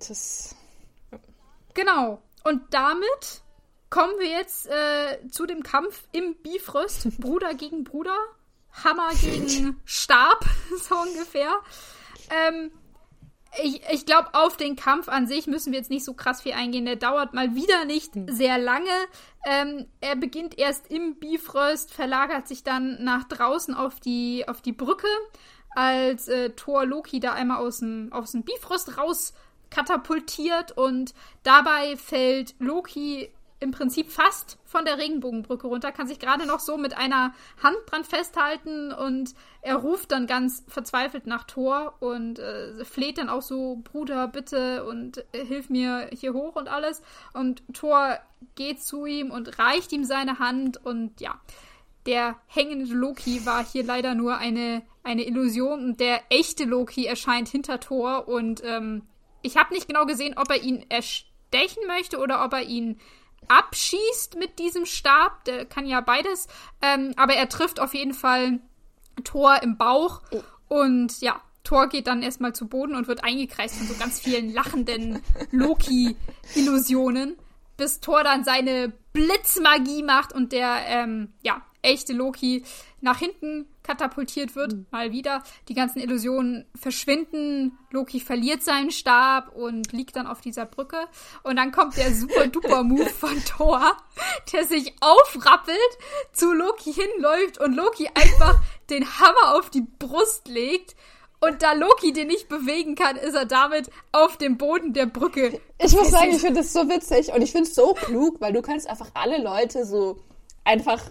Das, 0.00 0.56
Genau. 1.74 2.20
Und 2.44 2.62
damit 2.74 3.42
kommen 3.92 4.18
wir 4.18 4.28
jetzt 4.28 4.66
äh, 4.68 5.28
zu 5.28 5.44
dem 5.44 5.62
Kampf 5.62 6.04
im 6.12 6.34
Bifrost. 6.36 7.06
Bruder 7.20 7.54
gegen 7.54 7.84
Bruder. 7.84 8.16
Hammer 8.84 9.10
gegen 9.20 9.78
Stab, 9.84 10.46
so 10.78 10.96
ungefähr. 10.96 11.52
Ähm, 12.30 12.70
ich, 13.62 13.82
ich 13.90 14.06
glaube, 14.06 14.30
auf 14.32 14.56
den 14.56 14.76
Kampf 14.76 15.10
an 15.10 15.26
sich 15.26 15.46
müssen 15.46 15.72
wir 15.72 15.78
jetzt 15.78 15.90
nicht 15.90 16.06
so 16.06 16.14
krass 16.14 16.40
viel 16.40 16.54
eingehen. 16.54 16.86
Der 16.86 16.96
dauert 16.96 17.34
mal 17.34 17.54
wieder 17.54 17.84
nicht 17.84 18.14
hm. 18.14 18.28
sehr 18.32 18.56
lange. 18.56 18.88
Ähm, 19.44 19.86
er 20.00 20.16
beginnt 20.16 20.58
erst 20.58 20.90
im 20.90 21.16
Bifrost, 21.16 21.92
verlagert 21.92 22.48
sich 22.48 22.64
dann 22.64 23.04
nach 23.04 23.24
draußen 23.24 23.74
auf 23.74 24.00
die, 24.00 24.48
auf 24.48 24.62
die 24.62 24.72
Brücke, 24.72 25.08
als 25.76 26.28
äh, 26.28 26.48
Thor 26.50 26.86
Loki 26.86 27.20
da 27.20 27.34
einmal 27.34 27.58
aus 27.58 27.80
dem, 27.80 28.10
aus 28.10 28.32
dem 28.32 28.42
Bifrost 28.42 28.96
raus 28.96 29.34
katapultiert 29.68 30.72
und 30.72 31.12
dabei 31.42 31.98
fällt 31.98 32.54
Loki 32.58 33.30
im 33.62 33.70
Prinzip 33.70 34.10
fast 34.10 34.58
von 34.64 34.84
der 34.84 34.98
Regenbogenbrücke 34.98 35.66
runter, 35.66 35.92
kann 35.92 36.06
sich 36.06 36.18
gerade 36.18 36.46
noch 36.46 36.60
so 36.60 36.76
mit 36.76 36.96
einer 36.96 37.34
Hand 37.62 37.76
dran 37.86 38.04
festhalten 38.04 38.92
und 38.92 39.34
er 39.62 39.76
ruft 39.76 40.12
dann 40.12 40.26
ganz 40.26 40.64
verzweifelt 40.68 41.26
nach 41.26 41.44
Thor 41.44 41.94
und 42.00 42.38
äh, 42.38 42.84
fleht 42.84 43.18
dann 43.18 43.28
auch 43.28 43.42
so, 43.42 43.80
Bruder, 43.84 44.28
bitte 44.28 44.84
und 44.84 45.18
äh, 45.32 45.44
hilf 45.44 45.70
mir 45.70 46.10
hier 46.12 46.34
hoch 46.34 46.56
und 46.56 46.68
alles. 46.68 47.02
Und 47.32 47.62
Thor 47.72 48.18
geht 48.56 48.82
zu 48.82 49.06
ihm 49.06 49.30
und 49.30 49.58
reicht 49.58 49.92
ihm 49.92 50.04
seine 50.04 50.38
Hand 50.38 50.84
und 50.84 51.20
ja, 51.20 51.40
der 52.06 52.36
hängende 52.46 52.92
Loki 52.92 53.46
war 53.46 53.64
hier 53.64 53.84
leider 53.84 54.14
nur 54.14 54.38
eine, 54.38 54.82
eine 55.04 55.24
Illusion 55.24 55.84
und 55.84 56.00
der 56.00 56.20
echte 56.30 56.64
Loki 56.64 57.06
erscheint 57.06 57.48
hinter 57.48 57.78
Thor 57.78 58.26
und 58.26 58.62
ähm, 58.64 59.02
ich 59.42 59.56
habe 59.56 59.74
nicht 59.74 59.88
genau 59.88 60.06
gesehen, 60.06 60.34
ob 60.36 60.50
er 60.50 60.62
ihn 60.62 60.84
erstechen 60.88 61.86
möchte 61.86 62.18
oder 62.18 62.44
ob 62.44 62.52
er 62.52 62.62
ihn 62.62 62.98
abschießt 63.48 64.36
mit 64.36 64.58
diesem 64.58 64.86
Stab. 64.86 65.44
Der 65.44 65.64
kann 65.64 65.86
ja 65.86 66.00
beides. 66.00 66.48
Ähm, 66.80 67.12
aber 67.16 67.34
er 67.34 67.48
trifft 67.48 67.80
auf 67.80 67.94
jeden 67.94 68.14
Fall 68.14 68.60
Thor 69.24 69.62
im 69.62 69.76
Bauch. 69.76 70.22
Und 70.68 71.20
ja, 71.20 71.40
Thor 71.64 71.88
geht 71.88 72.06
dann 72.06 72.22
erstmal 72.22 72.54
zu 72.54 72.68
Boden 72.68 72.94
und 72.94 73.08
wird 73.08 73.24
eingekreist 73.24 73.76
von 73.76 73.86
so 73.86 73.94
ganz 73.94 74.20
vielen 74.20 74.52
lachenden 74.52 75.22
Loki-Illusionen, 75.50 77.36
bis 77.76 78.00
Thor 78.00 78.24
dann 78.24 78.44
seine 78.44 78.92
Blitzmagie 79.12 80.02
macht 80.02 80.32
und 80.32 80.52
der, 80.52 80.86
ähm, 80.86 81.32
ja, 81.42 81.62
echte 81.82 82.12
Loki 82.12 82.64
nach 83.00 83.18
hinten 83.18 83.66
katapultiert 83.82 84.54
wird, 84.54 84.72
mhm. 84.72 84.86
mal 84.90 85.12
wieder. 85.12 85.42
Die 85.68 85.74
ganzen 85.74 85.98
Illusionen 85.98 86.66
verschwinden. 86.74 87.76
Loki 87.90 88.20
verliert 88.20 88.62
seinen 88.62 88.92
Stab 88.92 89.54
und 89.54 89.92
liegt 89.92 90.16
dann 90.16 90.26
auf 90.26 90.40
dieser 90.40 90.64
Brücke. 90.66 90.98
Und 91.42 91.56
dann 91.56 91.72
kommt 91.72 91.96
der 91.96 92.14
super 92.14 92.46
duper 92.46 92.82
Move 92.84 93.10
von 93.10 93.42
Thor, 93.44 93.96
der 94.52 94.64
sich 94.64 94.94
aufrappelt, 95.00 95.78
zu 96.32 96.52
Loki 96.52 96.92
hinläuft 96.92 97.58
und 97.58 97.74
Loki 97.74 98.08
einfach 98.14 98.60
den 98.88 99.18
Hammer 99.18 99.58
auf 99.58 99.70
die 99.70 99.86
Brust 99.98 100.48
legt. 100.48 100.94
Und 101.40 101.60
da 101.62 101.72
Loki 101.72 102.12
den 102.12 102.28
nicht 102.28 102.48
bewegen 102.48 102.94
kann, 102.94 103.16
ist 103.16 103.34
er 103.34 103.46
damit 103.46 103.90
auf 104.12 104.36
dem 104.36 104.58
Boden 104.58 104.92
der 104.92 105.06
Brücke. 105.06 105.60
Ich 105.78 105.92
muss 105.92 106.12
sagen, 106.12 106.30
ich 106.30 106.40
finde 106.40 106.60
das 106.60 106.72
so 106.72 106.88
witzig 106.88 107.32
und 107.32 107.42
ich 107.42 107.50
finde 107.50 107.68
es 107.68 107.74
so 107.74 107.94
klug, 107.94 108.40
weil 108.40 108.52
du 108.52 108.62
kannst 108.62 108.88
einfach 108.88 109.10
alle 109.14 109.42
Leute 109.42 109.84
so 109.84 110.20
einfach 110.62 111.02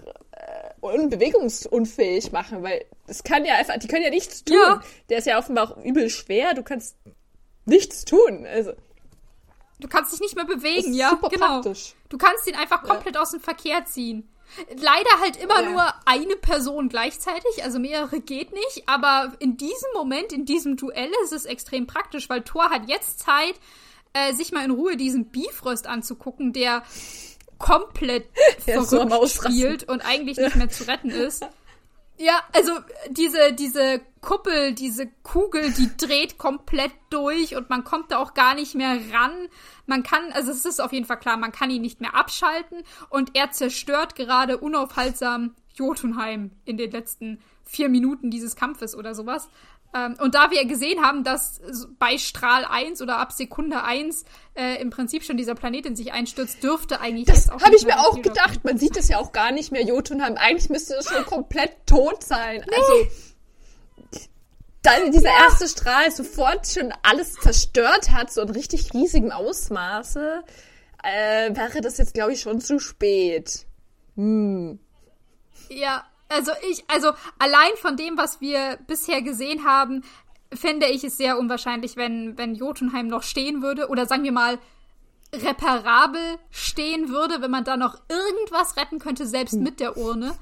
unbewegungsunfähig 0.82 2.32
machen, 2.32 2.64
weil 2.64 2.86
es 3.08 3.24
kann 3.24 3.46
ja 3.46 3.56
einfach, 3.56 3.78
die 3.78 3.88
können 3.88 4.04
ja 4.04 4.10
nichts 4.10 4.44
tun. 4.44 4.58
Ja. 4.58 4.82
Der 5.10 5.20
ist 5.20 5.28
ja 5.28 5.38
offenbar 5.38 5.72
auch 5.72 5.84
übel 5.84 6.10
schwer, 6.10 6.54
du 6.54 6.64
kannst 6.64 6.98
nichts 7.66 8.04
tun. 8.06 8.46
Also. 8.46 8.74
Du 9.80 9.88
kannst 9.88 10.14
dich 10.14 10.20
nicht 10.20 10.36
mehr 10.36 10.46
bewegen, 10.46 10.94
ja, 10.94 11.20
genau. 11.30 11.62
Praktisch. 11.62 11.96
Du 12.10 12.18
kannst 12.18 12.48
ihn 12.48 12.56
einfach 12.56 12.84
komplett 12.84 13.16
ja. 13.16 13.22
aus 13.22 13.32
dem 13.32 13.40
Verkehr 13.40 13.86
ziehen. 13.86 14.28
Leider 14.76 15.22
halt 15.22 15.38
immer 15.38 15.62
ja. 15.62 15.70
nur 15.70 15.94
eine 16.06 16.36
Person 16.36 16.90
gleichzeitig, 16.90 17.64
also 17.64 17.80
mehrere 17.80 18.20
geht 18.20 18.52
nicht, 18.52 18.84
aber 18.86 19.34
in 19.40 19.56
diesem 19.56 19.90
Moment, 19.94 20.34
in 20.34 20.46
diesem 20.46 20.76
Duell 20.76 21.10
ist 21.24 21.32
es 21.32 21.46
extrem 21.46 21.88
praktisch, 21.88 22.30
weil 22.30 22.42
Thor 22.42 22.70
hat 22.70 22.90
jetzt 22.90 23.20
Zeit, 23.20 23.56
äh, 24.14 24.34
sich 24.34 24.52
mal 24.52 24.66
in 24.66 24.72
Ruhe 24.72 24.98
diesen 24.98 25.28
Bifrost 25.28 25.88
anzugucken, 25.88 26.52
der 26.52 26.84
komplett 27.62 28.28
verrückt 28.60 28.90
so 28.90 29.28
spielt 29.28 29.84
und 29.88 30.02
eigentlich 30.02 30.38
nicht 30.38 30.56
mehr 30.56 30.70
zu 30.70 30.88
retten 30.88 31.10
ist. 31.10 31.46
Ja, 32.18 32.44
also 32.54 32.74
diese, 33.10 33.52
diese 33.54 34.00
Kuppel, 34.22 34.76
diese 34.76 35.08
Kugel, 35.24 35.72
die 35.72 35.90
dreht 35.98 36.38
komplett 36.38 36.92
durch 37.10 37.56
und 37.56 37.72
man 37.72 37.84
kommt 37.84 38.12
da 38.12 38.20
auch 38.20 38.36
gar 38.36 38.54
nicht 38.54 38.76
mehr 38.76 38.96
ran. 39.12 39.32
Man 39.88 40.04
kann, 40.04 40.32
also 40.34 40.52
es 40.52 40.64
ist 40.64 40.80
auf 40.80 40.94
jeden 40.94 41.08
Fall 41.08 41.18
klar, 41.18 41.36
man 41.38 41.52
kann 41.52 41.72
ihn 41.72 41.82
nicht 41.82 42.00
mehr 42.00 42.14
abschalten 42.14 42.84
und 43.10 43.36
er 43.36 43.52
zerstört 43.52 44.14
gerade 44.14 44.60
unaufhaltsam 44.60 45.56
Jotunheim 45.74 46.52
in 46.64 46.78
den 46.78 46.92
letzten 46.92 47.42
vier 47.72 47.90
Minuten 47.90 48.30
dieses 48.30 48.56
Kampfes 48.56 48.96
oder 48.96 49.16
sowas. 49.16 49.50
Ähm, 49.94 50.16
und 50.20 50.36
da 50.36 50.52
wir 50.52 50.66
gesehen 50.66 51.04
haben, 51.04 51.24
dass 51.24 51.62
bei 52.00 52.18
Strahl 52.18 52.66
1 52.66 53.02
oder 53.02 53.18
ab 53.18 53.32
Sekunde 53.32 53.84
1 53.84 54.26
äh, 54.56 54.82
im 54.82 54.90
Prinzip 54.90 55.24
schon 55.24 55.38
dieser 55.38 55.56
Planet 55.56 55.86
in 55.86 55.96
sich 55.96 56.14
einstürzt, 56.14 56.64
dürfte 56.64 57.02
eigentlich 57.02 57.26
das 57.26 57.50
auch. 57.50 57.62
Habe 57.62 57.76
ich 57.76 57.86
mir 57.86 58.00
auch 58.00 58.22
gedacht. 58.22 58.64
Man 58.64 58.78
sieht 58.78 58.98
es 58.98 59.10
ja 59.10 59.18
auch 59.18 59.32
gar 59.32 59.52
nicht 59.52 59.72
mehr, 59.72 59.84
Jotunheim. 59.84 60.36
Eigentlich 60.38 60.70
müsste 60.70 60.96
es 60.96 61.08
schon 61.10 61.26
komplett 61.26 61.86
tot 61.86 62.24
sein. 62.24 62.64
Nee. 62.70 62.76
Also 62.76 63.08
dann 64.84 65.12
dieser 65.12 65.30
ja. 65.30 65.44
erste 65.44 65.68
Strahl 65.68 66.12
sofort 66.12 66.68
schon 66.68 66.92
alles 67.04 67.34
zerstört 67.34 68.12
hat, 68.12 68.34
so 68.34 68.42
in 68.42 68.50
richtig 68.50 68.94
riesigem 68.94 69.32
Ausmaße, 69.32 70.44
äh, 71.04 71.56
wäre 71.56 71.82
das 71.82 71.98
jetzt, 71.98 72.14
glaube 72.14 72.34
ich, 72.34 72.42
schon 72.42 72.62
zu 72.62 72.80
spät. 72.80 73.66
Hm. 74.16 74.80
Ja, 75.70 76.06
also 76.32 76.52
ich, 76.70 76.84
also 76.88 77.12
allein 77.40 77.72
von 77.78 77.98
dem, 77.98 78.18
was 78.18 78.42
wir 78.42 78.80
bisher 78.88 79.22
gesehen 79.22 79.66
haben, 79.66 80.04
fände 80.54 80.88
ich 80.88 81.04
es 81.04 81.18
sehr 81.18 81.38
unwahrscheinlich, 81.38 81.96
wenn, 81.96 82.38
wenn 82.38 82.56
Jotunheim 82.56 83.08
noch 83.08 83.24
stehen 83.24 83.62
würde. 83.62 83.90
Oder 83.90 84.06
sagen 84.06 84.24
wir 84.24 84.32
mal, 84.32 84.60
reparabel 85.34 86.38
stehen 86.50 87.10
würde, 87.10 87.42
wenn 87.42 87.52
man 87.52 87.64
da 87.64 87.78
noch 87.78 88.02
irgendwas 88.10 88.78
retten 88.78 89.00
könnte, 89.00 89.26
selbst 89.26 89.54
mit 89.54 89.80
der 89.80 89.98
Urne. 89.98 90.34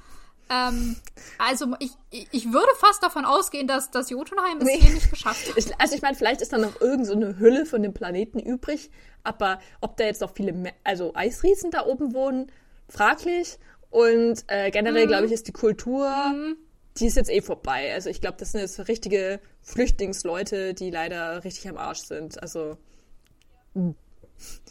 Ähm, 0.50 0.96
also 1.38 1.76
ich, 1.80 1.92
ich 2.10 2.52
würde 2.52 2.72
fast 2.80 3.04
davon 3.04 3.24
ausgehen, 3.26 3.68
dass 3.68 3.92
das 3.92 4.10
Jotunheim 4.10 4.58
es 4.58 4.64
nee. 4.64 4.80
hier 4.80 4.94
nicht 4.96 5.12
geschafft 5.12 5.48
hat. 5.48 5.58
Ich, 5.58 5.80
also 5.80 5.96
ich 5.96 6.02
meine, 6.02 6.16
vielleicht 6.16 6.42
ist 6.42 6.52
da 6.52 6.58
noch 6.58 6.82
irgendeine 6.82 7.34
so 7.34 7.40
Hülle 7.40 7.66
von 7.68 7.84
dem 7.84 7.94
Planeten 7.94 8.40
übrig, 8.40 8.90
aber 9.24 9.60
ob 9.80 9.98
da 9.98 10.06
jetzt 10.06 10.22
noch 10.22 10.34
viele, 10.34 10.74
also 10.84 11.14
Eisriesen 11.14 11.70
da 11.70 11.86
oben 11.86 12.14
wohnen, 12.14 12.52
fraglich. 12.88 13.60
Und 13.90 14.44
äh, 14.48 14.72
generell, 14.72 15.06
mhm. 15.06 15.10
glaube 15.10 15.26
ich, 15.26 15.32
ist 15.32 15.48
die 15.48 15.52
Kultur, 15.52 16.10
mhm. 16.10 16.58
die 16.98 17.08
ist 17.08 17.18
jetzt 17.18 17.30
eh 17.30 17.42
vorbei. 17.42 17.94
Also 17.94 18.10
ich 18.10 18.22
glaube, 18.22 18.38
das 18.38 18.52
sind 18.52 18.62
jetzt 18.62 18.88
richtige 18.88 19.40
Flüchtlingsleute, 19.62 20.74
die 20.74 20.92
leider 20.92 21.44
richtig 21.44 21.68
am 21.70 21.78
Arsch 21.78 22.02
sind. 22.02 22.42
Also. 22.42 22.78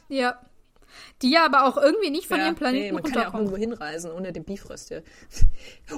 Ja. 0.08 0.40
Die 1.22 1.30
ja 1.32 1.44
aber 1.44 1.66
auch 1.66 1.76
irgendwie 1.76 2.10
nicht 2.10 2.26
von 2.26 2.38
ja, 2.38 2.46
ihrem 2.46 2.54
Planeten 2.54 2.86
nee, 2.86 2.92
man 2.92 3.02
kann 3.02 3.22
ja 3.22 3.28
auch 3.28 3.34
irgendwo 3.34 3.56
hinreisen 3.56 4.12
ohne 4.12 4.32
den 4.32 4.44
Bifrost. 4.44 4.90
Ja. 4.90 5.00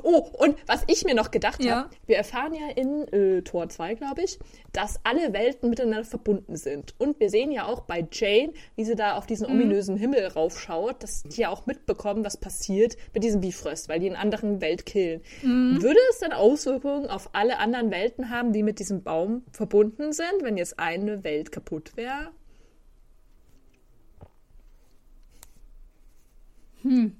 Oh, 0.03 0.31
und 0.39 0.57
was 0.67 0.85
ich 0.87 1.05
mir 1.05 1.15
noch 1.15 1.31
gedacht 1.31 1.63
ja. 1.63 1.77
habe, 1.77 1.91
wir 2.07 2.17
erfahren 2.17 2.55
ja 2.55 2.71
in 2.75 3.07
äh, 3.13 3.43
Tor 3.43 3.69
2, 3.69 3.97
glaube 3.97 4.23
ich, 4.23 4.39
dass 4.73 5.01
alle 5.05 5.33
Welten 5.33 5.69
miteinander 5.69 6.05
verbunden 6.05 6.57
sind. 6.57 6.95
Und 6.99 7.21
wir 7.21 7.29
sehen 7.29 7.53
ja 7.53 7.67
auch 7.67 7.81
bei 7.81 8.07
Jane, 8.11 8.53
wie 8.77 8.85
sie 8.85 8.95
da 8.95 9.17
auf 9.17 9.27
diesen 9.27 9.47
mhm. 9.49 9.55
ominösen 9.55 9.97
Himmel 9.97 10.27
raufschaut, 10.27 11.03
dass 11.03 11.23
die 11.25 11.43
ja 11.43 11.51
auch 11.51 11.67
mitbekommen, 11.67 12.25
was 12.25 12.39
passiert 12.39 12.97
mit 13.13 13.23
diesem 13.23 13.43
Bifrost, 13.43 13.89
weil 13.89 14.01
die 14.01 14.07
in 14.07 14.17
anderen 14.17 14.61
Welt 14.63 14.87
killen. 14.87 15.21
Mhm. 15.43 15.83
Würde 15.83 16.01
es 16.11 16.21
dann 16.21 16.33
Auswirkungen 16.33 17.09
auf 17.09 17.31
alle 17.35 17.59
anderen 17.59 17.91
Welten 17.91 18.31
haben, 18.31 18.53
die 18.53 18.63
mit 18.63 18.79
diesem 18.79 19.03
Baum 19.03 19.45
verbunden 19.53 20.13
sind, 20.13 20.43
wenn 20.43 20.57
jetzt 20.57 20.79
eine 20.79 21.25
Welt 21.25 21.53
kaputt 21.53 21.97
wäre? 21.97 22.31
Hm. 26.83 27.17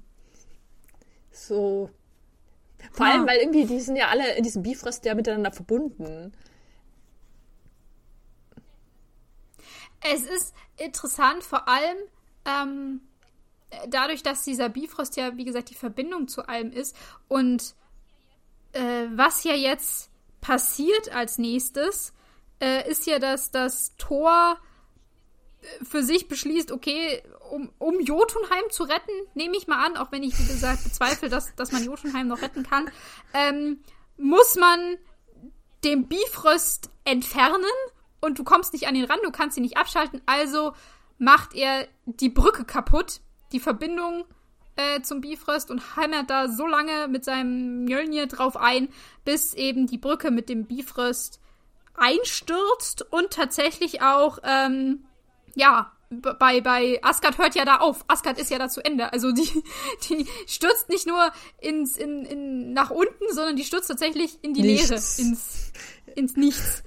So. 1.31 1.89
Vor 2.91 3.05
ja. 3.05 3.13
allem, 3.13 3.27
weil 3.27 3.39
irgendwie, 3.39 3.65
die 3.65 3.79
sind 3.79 3.95
ja 3.95 4.07
alle 4.07 4.35
in 4.35 4.43
diesem 4.43 4.63
Bifrost 4.63 5.05
ja 5.05 5.15
miteinander 5.15 5.51
verbunden. 5.51 6.33
Es 10.03 10.23
ist 10.23 10.55
interessant, 10.77 11.43
vor 11.43 11.67
allem 11.67 11.97
ähm, 12.45 13.01
dadurch, 13.87 14.23
dass 14.23 14.43
dieser 14.43 14.69
Bifrost 14.69 15.15
ja, 15.15 15.37
wie 15.37 15.45
gesagt, 15.45 15.69
die 15.69 15.75
Verbindung 15.75 16.27
zu 16.27 16.47
allem 16.47 16.71
ist. 16.71 16.95
Und 17.27 17.75
äh, 18.73 19.05
was 19.13 19.43
ja 19.43 19.53
jetzt 19.53 20.09
passiert 20.41 21.13
als 21.13 21.37
nächstes, 21.37 22.13
äh, 22.59 22.89
ist 22.89 23.05
ja, 23.05 23.19
dass 23.19 23.51
das 23.51 23.95
Tor 23.97 24.57
für 25.83 26.03
sich 26.03 26.27
beschließt, 26.27 26.71
okay, 26.71 27.21
um, 27.51 27.71
um 27.77 27.99
Jotunheim 27.99 28.63
zu 28.71 28.83
retten, 28.83 29.11
nehme 29.35 29.55
ich 29.57 29.67
mal 29.67 29.85
an, 29.85 29.97
auch 29.97 30.11
wenn 30.11 30.23
ich, 30.23 30.37
wie 30.39 30.47
gesagt, 30.47 30.83
bezweifle, 30.83 31.29
dass, 31.29 31.55
dass 31.55 31.71
man 31.71 31.83
Jotunheim 31.83 32.27
noch 32.27 32.41
retten 32.41 32.63
kann, 32.63 32.89
ähm, 33.33 33.79
muss 34.17 34.55
man 34.55 34.97
den 35.83 36.07
Bifrost 36.07 36.89
entfernen 37.05 37.65
und 38.21 38.39
du 38.39 38.43
kommst 38.43 38.73
nicht 38.73 38.87
an 38.87 38.95
ihn 38.95 39.05
ran, 39.05 39.19
du 39.23 39.31
kannst 39.31 39.57
ihn 39.57 39.63
nicht 39.63 39.77
abschalten, 39.77 40.21
also 40.25 40.73
macht 41.17 41.53
er 41.55 41.87
die 42.05 42.29
Brücke 42.29 42.65
kaputt, 42.65 43.21
die 43.51 43.59
Verbindung 43.59 44.25
äh, 44.75 45.01
zum 45.01 45.21
Bifrost 45.21 45.69
und 45.69 45.95
hämmert 45.97 46.29
da 46.29 46.47
so 46.47 46.65
lange 46.65 47.07
mit 47.07 47.25
seinem 47.25 47.83
Mjölnir 47.85 48.27
drauf 48.27 48.57
ein, 48.57 48.89
bis 49.25 49.53
eben 49.53 49.87
die 49.87 49.97
Brücke 49.97 50.31
mit 50.31 50.49
dem 50.49 50.65
Bifrost 50.65 51.39
einstürzt 51.93 53.05
und 53.11 53.31
tatsächlich 53.31 54.01
auch, 54.01 54.39
ähm, 54.43 55.05
ja, 55.55 55.91
bei, 56.11 56.59
bei 56.59 56.99
Asgard 57.01 57.37
hört 57.37 57.55
ja 57.55 57.63
da 57.63 57.77
auf. 57.77 58.03
Asgard 58.07 58.37
ist 58.37 58.51
ja 58.51 58.59
da 58.59 58.67
zu 58.67 58.83
Ende. 58.83 59.13
Also 59.13 59.31
die, 59.31 59.63
die 60.09 60.27
stürzt 60.47 60.89
nicht 60.89 61.07
nur 61.07 61.31
ins, 61.59 61.95
in, 61.97 62.25
in, 62.25 62.73
nach 62.73 62.89
unten, 62.89 63.33
sondern 63.33 63.55
die 63.55 63.63
stürzt 63.63 63.87
tatsächlich 63.87 64.37
in 64.43 64.53
die 64.53 64.61
Nichts. 64.61 64.89
Leere, 65.17 65.29
ins, 65.29 65.71
ins 66.15 66.35
Nichts. 66.35 66.83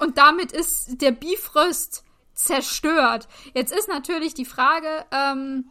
Und 0.00 0.18
damit 0.18 0.52
ist 0.52 1.00
der 1.02 1.12
Bifrost 1.12 2.04
zerstört. 2.34 3.28
Jetzt 3.54 3.72
ist 3.72 3.88
natürlich 3.88 4.34
die 4.34 4.44
Frage, 4.44 5.06
ähm, 5.10 5.70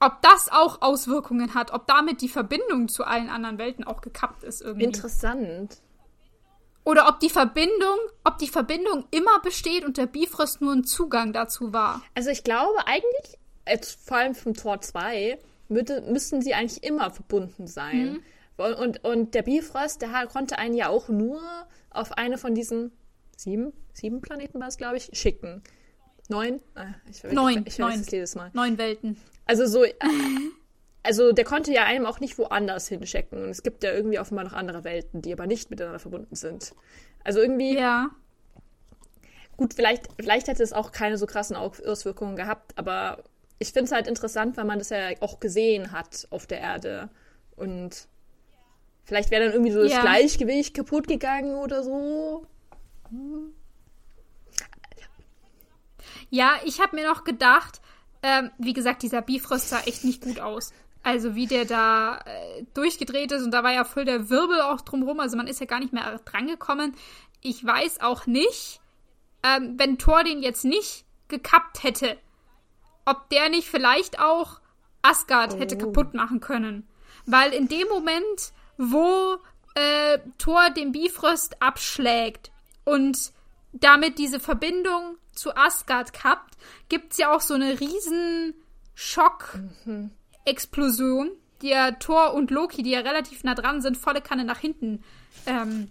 ob 0.00 0.20
das 0.22 0.50
auch 0.50 0.82
Auswirkungen 0.82 1.54
hat, 1.54 1.72
ob 1.72 1.86
damit 1.86 2.20
die 2.20 2.28
Verbindung 2.28 2.88
zu 2.88 3.04
allen 3.04 3.30
anderen 3.30 3.58
Welten 3.58 3.84
auch 3.84 4.00
gekappt 4.00 4.42
ist 4.44 4.62
irgendwie. 4.62 4.84
Interessant. 4.84 5.80
Oder 6.86 7.08
ob 7.08 7.18
die 7.18 7.30
Verbindung, 7.30 7.98
ob 8.22 8.38
die 8.38 8.46
Verbindung 8.46 9.06
immer 9.10 9.40
besteht 9.40 9.84
und 9.84 9.96
der 9.96 10.06
Bifrost 10.06 10.60
nur 10.60 10.72
ein 10.72 10.84
Zugang 10.84 11.32
dazu 11.32 11.72
war. 11.72 12.00
Also 12.14 12.30
ich 12.30 12.44
glaube 12.44 12.86
eigentlich, 12.86 13.38
jetzt 13.68 13.98
vor 14.06 14.18
allem 14.18 14.36
vom 14.36 14.54
Tor 14.54 14.80
2, 14.80 15.36
müssten 15.68 16.42
sie 16.42 16.54
eigentlich 16.54 16.84
immer 16.84 17.10
verbunden 17.10 17.66
sein. 17.66 18.22
Mhm. 18.56 18.76
Und, 18.78 19.04
und 19.04 19.34
der 19.34 19.42
Bifrost, 19.42 20.00
der 20.00 20.28
konnte 20.28 20.58
einen 20.58 20.74
ja 20.76 20.88
auch 20.88 21.08
nur 21.08 21.42
auf 21.90 22.12
eine 22.12 22.38
von 22.38 22.54
diesen 22.54 22.92
sieben, 23.36 23.72
sieben 23.92 24.20
Planeten 24.20 24.60
war 24.60 24.68
es, 24.68 24.76
glaube 24.76 24.96
ich, 24.96 25.10
schicken. 25.12 25.64
Neun? 26.28 26.60
Ah, 26.76 26.86
ich, 27.10 27.24
neun. 27.24 27.52
Ich, 27.52 27.66
ich, 27.66 27.72
ich 27.72 27.78
neun. 27.78 28.04
jedes 28.08 28.36
Mal. 28.36 28.52
Neun 28.54 28.78
Welten. 28.78 29.20
Also 29.44 29.66
so, 29.66 29.84
also 31.06 31.32
der 31.32 31.44
konnte 31.44 31.72
ja 31.72 31.84
einem 31.84 32.06
auch 32.06 32.20
nicht 32.20 32.36
woanders 32.38 32.88
hinschicken. 32.88 33.44
Und 33.44 33.50
es 33.50 33.62
gibt 33.62 33.82
ja 33.84 33.92
irgendwie 33.92 34.18
offenbar 34.18 34.44
noch 34.44 34.52
andere 34.52 34.84
Welten, 34.84 35.22
die 35.22 35.32
aber 35.32 35.46
nicht 35.46 35.70
miteinander 35.70 35.98
verbunden 35.98 36.34
sind. 36.34 36.74
Also 37.24 37.40
irgendwie. 37.40 37.78
Ja. 37.78 38.10
Gut, 39.56 39.72
vielleicht, 39.74 40.08
vielleicht 40.20 40.48
hätte 40.48 40.62
es 40.62 40.74
auch 40.74 40.92
keine 40.92 41.16
so 41.16 41.26
krassen 41.26 41.56
Auswirkungen 41.56 42.36
gehabt, 42.36 42.76
aber 42.76 43.24
ich 43.58 43.72
finde 43.72 43.86
es 43.86 43.92
halt 43.92 44.06
interessant, 44.06 44.58
weil 44.58 44.66
man 44.66 44.78
das 44.78 44.90
ja 44.90 45.10
auch 45.20 45.40
gesehen 45.40 45.92
hat 45.92 46.28
auf 46.30 46.46
der 46.46 46.60
Erde. 46.60 47.08
Und 47.56 48.06
vielleicht 49.04 49.30
wäre 49.30 49.44
dann 49.44 49.52
irgendwie 49.52 49.72
so 49.72 49.82
das 49.82 49.92
ja. 49.92 50.02
Gleichgewicht 50.02 50.74
kaputt 50.74 51.08
gegangen 51.08 51.54
oder 51.54 51.82
so. 51.82 52.46
Hm. 53.08 53.54
Ja, 56.28 56.56
ich 56.64 56.80
habe 56.80 56.96
mir 56.96 57.08
noch 57.08 57.24
gedacht, 57.24 57.80
ähm, 58.22 58.50
wie 58.58 58.72
gesagt, 58.72 59.02
dieser 59.02 59.22
Bifrost 59.22 59.70
sah 59.70 59.80
echt 59.86 60.04
nicht 60.04 60.22
gut 60.22 60.40
aus. 60.40 60.72
Also 61.06 61.36
wie 61.36 61.46
der 61.46 61.66
da 61.66 62.18
äh, 62.24 62.64
durchgedreht 62.74 63.30
ist 63.30 63.44
und 63.44 63.52
da 63.52 63.62
war 63.62 63.72
ja 63.72 63.84
voll 63.84 64.04
der 64.04 64.28
Wirbel 64.28 64.60
auch 64.60 64.80
drumherum. 64.80 65.20
Also 65.20 65.36
man 65.36 65.46
ist 65.46 65.60
ja 65.60 65.66
gar 65.66 65.78
nicht 65.78 65.92
mehr 65.92 66.18
drangekommen. 66.24 66.96
Ich 67.42 67.64
weiß 67.64 68.00
auch 68.00 68.26
nicht, 68.26 68.80
ähm, 69.44 69.74
wenn 69.78 69.98
Thor 69.98 70.24
den 70.24 70.42
jetzt 70.42 70.64
nicht 70.64 71.04
gekappt 71.28 71.84
hätte, 71.84 72.18
ob 73.04 73.30
der 73.30 73.50
nicht 73.50 73.68
vielleicht 73.68 74.18
auch 74.18 74.60
Asgard 75.00 75.54
oh. 75.54 75.58
hätte 75.60 75.78
kaputt 75.78 76.12
machen 76.14 76.40
können. 76.40 76.88
Weil 77.24 77.52
in 77.52 77.68
dem 77.68 77.86
Moment, 77.86 78.52
wo 78.76 79.36
äh, 79.76 80.18
Thor 80.38 80.70
den 80.70 80.90
Bifrost 80.90 81.62
abschlägt 81.62 82.50
und 82.84 83.30
damit 83.72 84.18
diese 84.18 84.40
Verbindung 84.40 85.18
zu 85.32 85.56
Asgard 85.56 86.12
kappt, 86.12 86.56
gibt's 86.88 87.16
ja 87.16 87.32
auch 87.32 87.42
so 87.42 87.54
eine 87.54 87.78
riesen 87.78 88.54
Schock-Explosion, 90.46 91.30
die 91.62 91.68
ja 91.68 91.92
Thor 91.92 92.34
und 92.34 92.50
Loki, 92.50 92.82
die 92.82 92.90
ja 92.90 93.00
relativ 93.00 93.44
nah 93.44 93.54
dran 93.54 93.80
sind, 93.80 93.96
volle 93.96 94.20
Kanne 94.20 94.44
nach 94.44 94.58
hinten 94.58 95.02
ähm, 95.46 95.90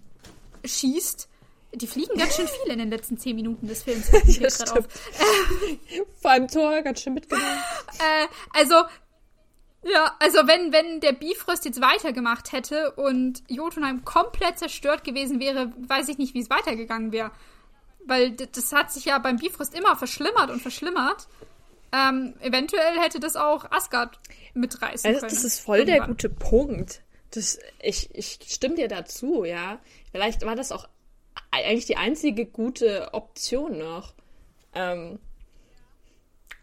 schießt. 0.64 1.28
Die 1.74 1.86
fliegen 1.86 2.16
ganz 2.16 2.36
schön 2.36 2.46
viel 2.46 2.72
in 2.72 2.78
den 2.78 2.90
letzten 2.90 3.18
zehn 3.18 3.36
Minuten 3.36 3.66
des 3.66 3.82
Films. 3.82 4.10
ja. 4.38 4.48
Vor 6.20 6.30
allem 6.30 6.48
Thor 6.48 6.80
ganz 6.82 7.02
schön 7.02 7.14
mitgenommen. 7.14 7.58
Äh, 7.98 8.26
also, 8.54 8.76
ja, 9.82 10.16
also 10.18 10.46
wenn, 10.46 10.72
wenn 10.72 11.00
der 11.00 11.12
Bifrost 11.12 11.64
jetzt 11.64 11.80
weitergemacht 11.80 12.52
hätte 12.52 12.92
und 12.92 13.42
Jotunheim 13.48 14.04
komplett 14.04 14.58
zerstört 14.58 15.04
gewesen 15.04 15.38
wäre, 15.38 15.72
weiß 15.76 16.08
ich 16.08 16.18
nicht, 16.18 16.34
wie 16.34 16.40
es 16.40 16.50
weitergegangen 16.50 17.12
wäre. 17.12 17.30
Weil 18.06 18.32
das 18.32 18.72
hat 18.72 18.92
sich 18.92 19.04
ja 19.06 19.18
beim 19.18 19.36
Bifrost 19.36 19.74
immer 19.74 19.96
verschlimmert 19.96 20.50
und 20.50 20.62
verschlimmert. 20.62 21.26
Ähm, 21.92 22.34
eventuell 22.40 22.98
hätte 23.00 23.20
das 23.20 23.36
auch 23.36 23.70
Asgard 23.70 24.18
mitreißen 24.54 25.08
also, 25.08 25.20
können. 25.20 25.34
Das 25.34 25.44
ist 25.44 25.60
voll 25.60 25.78
irgendwann. 25.78 25.98
der 25.98 26.06
gute 26.08 26.28
Punkt. 26.28 27.02
Das, 27.30 27.58
ich, 27.80 28.14
ich 28.14 28.38
stimme 28.48 28.76
dir 28.76 28.88
dazu, 28.88 29.44
ja. 29.44 29.78
Vielleicht 30.10 30.44
war 30.44 30.56
das 30.56 30.72
auch 30.72 30.88
eigentlich 31.50 31.86
die 31.86 31.96
einzige 31.96 32.46
gute 32.46 33.12
Option 33.14 33.78
noch. 33.78 34.14
Ähm, 34.74 35.18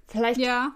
vielleicht, 0.08 0.40
ja. 0.40 0.74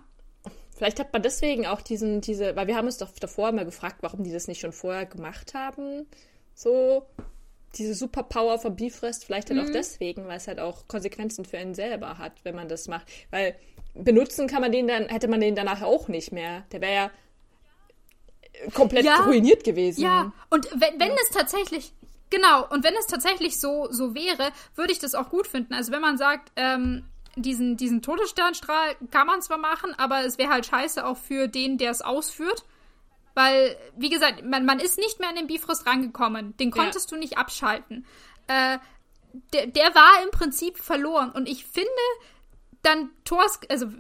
vielleicht 0.76 1.00
hat 1.00 1.14
man 1.14 1.22
deswegen 1.22 1.66
auch 1.68 1.82
diesen, 1.82 2.22
diese, 2.22 2.56
weil 2.56 2.68
wir 2.68 2.76
haben 2.76 2.86
uns 2.86 2.98
doch 2.98 3.12
davor 3.20 3.52
mal 3.52 3.66
gefragt, 3.66 3.98
warum 4.02 4.24
die 4.24 4.32
das 4.32 4.48
nicht 4.48 4.60
schon 4.60 4.74
vorher 4.74 5.06
gemacht 5.06 5.54
haben. 5.54 6.08
So, 6.54 7.06
diese 7.76 7.94
Superpower 7.94 8.60
von 8.60 8.76
Bifrost 8.76 9.26
vielleicht 9.26 9.50
halt 9.50 9.62
mhm. 9.62 9.68
auch 9.68 9.72
deswegen, 9.72 10.28
weil 10.28 10.38
es 10.38 10.48
halt 10.48 10.60
auch 10.60 10.88
Konsequenzen 10.88 11.46
für 11.46 11.58
einen 11.58 11.76
selber 11.76 12.18
hat, 12.18 12.34
wenn 12.44 12.56
man 12.56 12.68
das 12.68 12.88
macht. 12.88 13.08
Weil 13.30 13.56
benutzen 13.94 14.48
kann 14.48 14.62
man 14.62 14.72
den 14.72 14.88
dann, 14.88 15.08
hätte 15.10 15.28
man 15.28 15.42
den 15.42 15.56
danach 15.56 15.82
auch 15.82 16.08
nicht 16.08 16.32
mehr. 16.32 16.64
Der 16.72 16.82
wäre 16.82 16.94
ja 16.94 17.12
komplett 18.74 19.06
ja, 19.06 19.18
ruiniert 19.22 19.64
gewesen. 19.64 20.02
Ja, 20.02 20.32
und 20.50 20.70
wenn, 20.72 21.00
wenn 21.00 21.10
ja. 21.10 21.16
es 21.22 21.30
tatsächlich, 21.30 21.94
genau, 22.30 22.68
und 22.70 22.84
wenn 22.84 22.96
es 22.96 23.08
tatsächlich 23.08 23.60
so, 23.60 23.88
so 23.92 24.16
wäre, 24.16 24.52
würde 24.76 24.92
ich 24.92 25.00
das 25.00 25.16
auch 25.16 25.30
gut 25.30 25.48
finden. 25.48 25.74
Also 25.74 25.92
wenn 25.92 26.02
man 26.02 26.18
sagt, 26.18 26.52
ähm, 26.56 27.04
diesen, 27.36 27.78
diesen 27.78 28.02
Todessternstrahl 28.02 28.96
kann 29.12 29.28
man 29.28 29.42
zwar 29.42 29.58
machen, 29.58 29.94
aber 29.98 30.26
es 30.26 30.38
wäre 30.38 30.50
halt 30.50 30.66
scheiße 30.66 31.06
auch 31.06 31.18
für 31.18 31.48
den, 31.48 31.78
der 31.78 31.92
es 31.92 32.02
ausführt. 32.02 32.66
Weil, 33.38 33.78
wie 33.96 34.10
gesagt, 34.10 34.44
man, 34.44 34.66
man 34.66 34.80
ist 34.80 34.98
nicht 34.98 35.20
mehr 35.20 35.30
an 35.30 35.36
den 35.36 35.46
Bifrost 35.46 35.86
rangekommen. 35.86 36.58
Den 36.58 36.72
konntest 36.72 37.12
ja. 37.12 37.16
du 37.16 37.20
nicht 37.20 37.38
abschalten. 37.38 38.04
Äh, 38.48 38.80
der, 39.54 39.68
der 39.68 39.94
war 39.94 40.24
im 40.24 40.32
Prinzip 40.32 40.80
verloren. 40.80 41.30
Und 41.30 41.48
ich 41.48 41.64
finde 41.64 41.92
dann 42.82 43.12
Thors, 43.26 43.60
also 43.70 43.92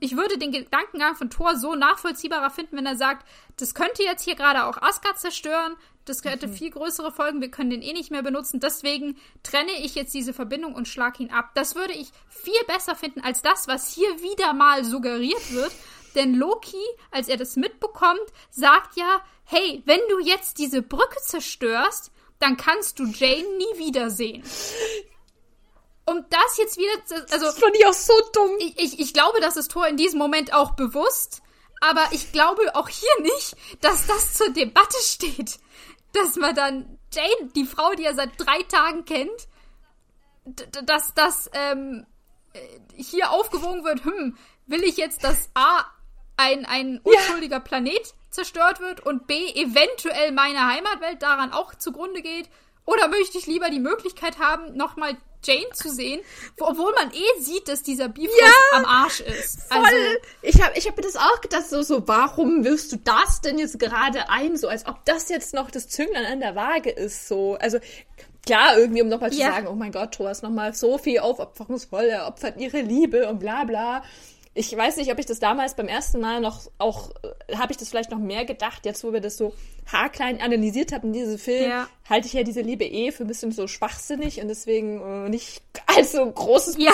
ich 0.00 0.16
würde 0.16 0.36
den 0.36 0.50
Gedankengang 0.50 1.14
von 1.14 1.30
Thor 1.30 1.56
so 1.56 1.76
nachvollziehbarer 1.76 2.50
finden, 2.50 2.76
wenn 2.76 2.86
er 2.86 2.96
sagt, 2.96 3.24
das 3.56 3.72
könnte 3.76 4.02
jetzt 4.02 4.24
hier 4.24 4.34
gerade 4.34 4.64
auch 4.64 4.82
Asgard 4.82 5.20
zerstören, 5.20 5.76
das 6.04 6.24
hätte 6.24 6.48
mhm. 6.48 6.54
viel 6.54 6.70
größere 6.70 7.12
Folgen, 7.12 7.40
wir 7.40 7.52
können 7.52 7.70
den 7.70 7.82
eh 7.82 7.92
nicht 7.92 8.10
mehr 8.10 8.24
benutzen, 8.24 8.58
deswegen 8.58 9.16
trenne 9.44 9.70
ich 9.78 9.94
jetzt 9.94 10.12
diese 10.12 10.32
Verbindung 10.32 10.74
und 10.74 10.88
schlag 10.88 11.20
ihn 11.20 11.30
ab. 11.30 11.50
Das 11.54 11.76
würde 11.76 11.92
ich 11.92 12.08
viel 12.28 12.64
besser 12.66 12.96
finden 12.96 13.20
als 13.20 13.42
das, 13.42 13.68
was 13.68 13.94
hier 13.94 14.10
wieder 14.22 14.54
mal 14.54 14.84
suggeriert 14.84 15.52
wird, 15.52 15.70
denn 16.12 16.34
Loki, 16.34 16.82
als 17.10 17.28
er 17.28 17.36
das 17.36 17.56
mitbekommt, 17.56 18.20
sagt 18.50 18.96
ja, 18.96 19.22
hey, 19.44 19.82
wenn 19.86 20.00
du 20.08 20.20
jetzt 20.20 20.58
diese 20.58 20.82
Brücke 20.82 21.18
zerstörst, 21.22 22.10
dann 22.38 22.56
kannst 22.56 22.98
du 22.98 23.04
Jane 23.04 23.56
nie 23.56 23.78
wiedersehen. 23.78 24.42
Um 26.04 26.24
das 26.30 26.56
jetzt 26.58 26.76
wieder 26.76 27.04
zu, 27.04 27.14
also. 27.32 27.46
Das 27.46 27.58
fand 27.58 27.76
ich 27.76 27.86
auch 27.86 27.92
so 27.92 28.14
dumm. 28.32 28.50
Ich, 28.58 28.78
ich, 28.78 29.00
ich 29.00 29.14
glaube, 29.14 29.40
das 29.40 29.56
ist 29.56 29.70
Thor 29.70 29.86
in 29.86 29.96
diesem 29.96 30.18
Moment 30.18 30.52
auch 30.52 30.72
bewusst, 30.72 31.42
aber 31.80 32.04
ich 32.10 32.32
glaube 32.32 32.74
auch 32.74 32.88
hier 32.88 33.20
nicht, 33.20 33.56
dass 33.80 34.06
das 34.06 34.34
zur 34.34 34.50
Debatte 34.50 34.96
steht. 35.00 35.58
Dass 36.12 36.36
man 36.36 36.54
dann 36.54 36.98
Jane, 37.12 37.50
die 37.54 37.64
Frau, 37.64 37.92
die 37.92 38.04
er 38.04 38.14
seit 38.14 38.30
drei 38.38 38.62
Tagen 38.64 39.04
kennt, 39.04 39.48
dass 40.44 41.14
das 41.14 41.48
ähm, 41.52 42.06
äh, 42.52 42.58
hier 42.96 43.30
aufgewogen 43.30 43.84
wird, 43.84 44.04
hm, 44.04 44.36
will 44.66 44.82
ich 44.82 44.96
jetzt 44.96 45.22
das 45.22 45.50
A 45.54 45.84
ein, 46.36 46.64
ein 46.66 47.00
unschuldiger 47.02 47.56
ja. 47.56 47.60
Planet 47.60 48.14
zerstört 48.30 48.80
wird 48.80 49.04
und 49.04 49.26
B, 49.26 49.34
eventuell 49.34 50.32
meine 50.32 50.66
Heimatwelt 50.66 51.22
daran 51.22 51.52
auch 51.52 51.74
zugrunde 51.74 52.22
geht? 52.22 52.48
Oder 52.84 53.08
möchte 53.08 53.38
ich 53.38 53.46
lieber 53.46 53.70
die 53.70 53.78
Möglichkeit 53.78 54.38
haben, 54.38 54.76
nochmal 54.76 55.16
Jane 55.44 55.70
zu 55.72 55.90
sehen, 55.90 56.20
wo, 56.56 56.66
obwohl 56.66 56.92
man 56.94 57.10
eh 57.10 57.40
sieht, 57.40 57.68
dass 57.68 57.82
dieser 57.82 58.08
Bifrost 58.08 58.40
ja, 58.40 58.78
am 58.78 58.84
Arsch 58.84 59.20
ist. 59.20 59.62
Voll. 59.62 59.78
Also, 59.78 59.96
ich 60.42 60.62
habe 60.62 60.78
ich 60.78 60.86
hab 60.86 60.96
mir 60.96 61.02
das 61.02 61.16
auch 61.16 61.40
gedacht, 61.40 61.68
so, 61.68 61.82
so, 61.82 62.06
warum 62.06 62.64
wirst 62.64 62.92
du 62.92 62.96
das 62.96 63.40
denn 63.40 63.58
jetzt 63.58 63.78
gerade 63.78 64.28
ein? 64.28 64.56
So, 64.56 64.68
als 64.68 64.86
ob 64.86 65.04
das 65.04 65.28
jetzt 65.28 65.54
noch 65.54 65.70
das 65.70 65.88
Zünglein 65.88 66.26
an 66.26 66.40
der 66.40 66.54
Waage 66.54 66.90
ist. 66.90 67.28
So, 67.28 67.56
also 67.60 67.78
klar, 68.46 68.78
irgendwie, 68.78 69.02
um 69.02 69.08
nochmal 69.08 69.32
zu 69.32 69.38
ja. 69.38 69.52
sagen, 69.52 69.66
oh 69.66 69.74
mein 69.74 69.92
Gott, 69.92 70.14
Thor 70.14 70.30
ist 70.30 70.42
nochmal 70.42 70.74
so 70.74 70.98
viel 70.98 71.18
aufopferungsvoll, 71.18 72.04
er 72.04 72.26
opfert 72.28 72.58
ihre 72.58 72.80
Liebe 72.80 73.28
und 73.28 73.40
bla 73.40 73.64
bla 73.64 74.02
ich 74.54 74.76
weiß 74.76 74.98
nicht, 74.98 75.10
ob 75.10 75.18
ich 75.18 75.26
das 75.26 75.38
damals 75.38 75.74
beim 75.74 75.88
ersten 75.88 76.20
Mal 76.20 76.40
noch 76.40 76.70
auch, 76.78 77.10
äh, 77.48 77.56
habe 77.56 77.72
ich 77.72 77.78
das 77.78 77.88
vielleicht 77.88 78.10
noch 78.10 78.18
mehr 78.18 78.44
gedacht, 78.44 78.84
jetzt 78.84 79.02
wo 79.02 79.12
wir 79.12 79.20
das 79.20 79.36
so 79.36 79.54
haarklein 79.90 80.40
analysiert 80.40 80.92
haben 80.92 81.08
in 81.08 81.12
diesem 81.14 81.38
Film, 81.38 81.70
ja. 81.70 81.88
halte 82.08 82.26
ich 82.26 82.34
ja 82.34 82.42
diese 82.42 82.60
Liebe 82.60 82.84
eh 82.84 83.12
für 83.12 83.24
ein 83.24 83.28
bisschen 83.28 83.52
so 83.52 83.66
schwachsinnig 83.66 84.40
und 84.40 84.48
deswegen 84.48 85.00
äh, 85.00 85.28
nicht 85.30 85.62
als 85.86 86.12
so 86.12 86.30
großes 86.30 86.76
ja. 86.78 86.92